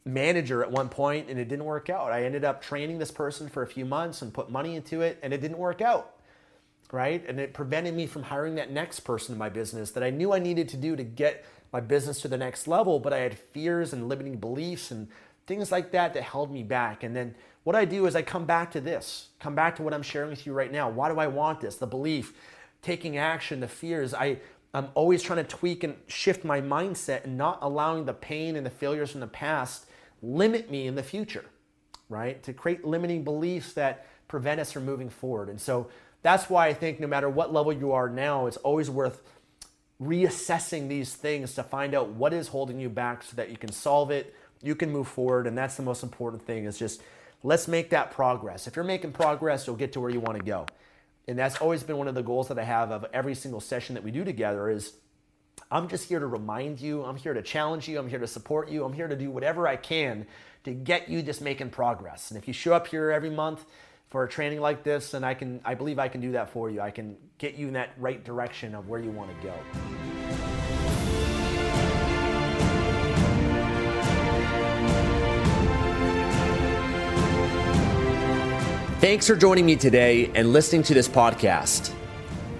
manager 0.04 0.62
at 0.62 0.70
one 0.70 0.88
point 0.88 1.28
and 1.28 1.38
it 1.38 1.48
didn't 1.48 1.64
work 1.64 1.90
out. 1.90 2.12
I 2.12 2.24
ended 2.24 2.44
up 2.44 2.62
training 2.62 2.98
this 2.98 3.10
person 3.10 3.48
for 3.48 3.62
a 3.62 3.66
few 3.66 3.84
months 3.84 4.22
and 4.22 4.32
put 4.32 4.50
money 4.50 4.76
into 4.76 5.02
it, 5.02 5.18
and 5.22 5.32
it 5.32 5.40
didn't 5.40 5.58
work 5.58 5.80
out. 5.80 6.16
Right? 6.92 7.24
And 7.28 7.38
it 7.38 7.54
prevented 7.54 7.94
me 7.94 8.06
from 8.06 8.24
hiring 8.24 8.56
that 8.56 8.72
next 8.72 9.00
person 9.00 9.34
in 9.34 9.38
my 9.38 9.48
business 9.48 9.92
that 9.92 10.02
I 10.02 10.10
knew 10.10 10.32
I 10.32 10.40
needed 10.40 10.68
to 10.70 10.76
do 10.76 10.96
to 10.96 11.04
get 11.04 11.44
my 11.72 11.80
business 11.80 12.20
to 12.22 12.28
the 12.28 12.36
next 12.36 12.66
level, 12.66 12.98
but 12.98 13.12
I 13.12 13.18
had 13.18 13.38
fears 13.38 13.92
and 13.92 14.08
limiting 14.08 14.38
beliefs 14.38 14.90
and 14.90 15.06
things 15.46 15.70
like 15.70 15.92
that 15.92 16.14
that 16.14 16.22
held 16.24 16.50
me 16.50 16.64
back. 16.64 17.04
And 17.04 17.14
then 17.14 17.36
what 17.62 17.76
I 17.76 17.84
do 17.84 18.06
is 18.06 18.16
I 18.16 18.22
come 18.22 18.44
back 18.44 18.72
to 18.72 18.80
this, 18.80 19.28
come 19.38 19.54
back 19.54 19.76
to 19.76 19.82
what 19.82 19.94
I'm 19.94 20.02
sharing 20.02 20.30
with 20.30 20.46
you 20.46 20.52
right 20.52 20.72
now. 20.72 20.88
Why 20.90 21.08
do 21.08 21.20
I 21.20 21.28
want 21.28 21.60
this? 21.60 21.76
The 21.76 21.86
belief, 21.86 22.32
taking 22.82 23.18
action, 23.18 23.60
the 23.60 23.68
fears. 23.68 24.14
I, 24.14 24.38
I'm 24.72 24.88
always 24.94 25.22
trying 25.22 25.44
to 25.44 25.48
tweak 25.48 25.84
and 25.84 25.96
shift 26.06 26.44
my 26.44 26.60
mindset 26.60 27.24
and 27.24 27.36
not 27.36 27.58
allowing 27.62 28.04
the 28.04 28.14
pain 28.14 28.56
and 28.56 28.64
the 28.64 28.70
failures 28.70 29.10
from 29.12 29.20
the 29.20 29.26
past 29.26 29.86
limit 30.22 30.70
me 30.70 30.86
in 30.86 30.94
the 30.94 31.02
future, 31.02 31.44
right? 32.08 32.42
To 32.44 32.52
create 32.52 32.84
limiting 32.84 33.24
beliefs 33.24 33.72
that 33.74 34.06
prevent 34.28 34.60
us 34.60 34.72
from 34.72 34.84
moving 34.84 35.10
forward. 35.10 35.48
And 35.48 35.60
so 35.60 35.88
that's 36.22 36.50
why 36.50 36.68
I 36.68 36.74
think 36.74 37.00
no 37.00 37.06
matter 37.06 37.28
what 37.28 37.52
level 37.52 37.72
you 37.72 37.92
are 37.92 38.08
now, 38.08 38.46
it's 38.46 38.56
always 38.58 38.90
worth 38.90 39.22
reassessing 40.00 40.88
these 40.88 41.14
things 41.14 41.54
to 41.54 41.62
find 41.62 41.94
out 41.94 42.10
what 42.10 42.32
is 42.32 42.48
holding 42.48 42.80
you 42.80 42.88
back 42.88 43.22
so 43.22 43.36
that 43.36 43.50
you 43.50 43.56
can 43.56 43.70
solve 43.70 44.10
it, 44.10 44.34
you 44.62 44.74
can 44.74 44.90
move 44.90 45.08
forward. 45.08 45.46
And 45.46 45.56
that's 45.56 45.76
the 45.76 45.82
most 45.82 46.02
important 46.02 46.44
thing 46.46 46.64
is 46.64 46.78
just 46.78 47.02
let's 47.42 47.68
make 47.68 47.90
that 47.90 48.10
progress. 48.10 48.66
If 48.66 48.76
you're 48.76 48.84
making 48.84 49.12
progress, 49.12 49.66
you'll 49.66 49.76
get 49.76 49.92
to 49.92 50.00
where 50.00 50.10
you 50.10 50.20
want 50.20 50.38
to 50.38 50.44
go. 50.44 50.66
And 51.28 51.38
that's 51.38 51.56
always 51.58 51.82
been 51.82 51.96
one 51.96 52.08
of 52.08 52.14
the 52.14 52.22
goals 52.22 52.48
that 52.48 52.58
I 52.58 52.64
have 52.64 52.90
of 52.90 53.06
every 53.12 53.34
single 53.34 53.60
session 53.60 53.94
that 53.94 54.02
we 54.02 54.10
do 54.10 54.24
together 54.24 54.68
is 54.68 54.94
I'm 55.72 55.86
just 55.86 56.08
here 56.08 56.18
to 56.18 56.26
remind 56.26 56.80
you, 56.80 57.04
I'm 57.04 57.14
here 57.14 57.32
to 57.32 57.42
challenge 57.42 57.86
you, 57.86 58.00
I'm 58.00 58.08
here 58.08 58.18
to 58.18 58.26
support 58.26 58.70
you, 58.70 58.84
I'm 58.84 58.92
here 58.92 59.06
to 59.06 59.14
do 59.14 59.30
whatever 59.30 59.68
I 59.68 59.76
can 59.76 60.26
to 60.64 60.72
get 60.72 61.08
you 61.08 61.22
just 61.22 61.40
making 61.40 61.70
progress. 61.70 62.32
And 62.32 62.38
if 62.38 62.48
you 62.48 62.52
show 62.52 62.74
up 62.74 62.88
here 62.88 63.12
every 63.12 63.30
month 63.30 63.64
for 64.08 64.24
a 64.24 64.28
training 64.28 64.60
like 64.60 64.82
this, 64.82 65.14
and 65.14 65.24
I 65.24 65.34
can 65.34 65.60
I 65.64 65.74
believe 65.74 66.00
I 66.00 66.08
can 66.08 66.20
do 66.20 66.32
that 66.32 66.50
for 66.50 66.70
you. 66.70 66.80
I 66.80 66.90
can 66.90 67.16
get 67.38 67.54
you 67.54 67.68
in 67.68 67.74
that 67.74 67.90
right 67.98 68.24
direction 68.24 68.74
of 68.74 68.88
where 68.88 68.98
you 68.98 69.12
want 69.12 69.30
to 69.30 69.46
go. 69.46 69.54
Thanks 78.98 79.26
for 79.28 79.36
joining 79.36 79.64
me 79.64 79.76
today 79.76 80.32
and 80.34 80.52
listening 80.52 80.82
to 80.82 80.94
this 80.94 81.08
podcast. 81.08 81.94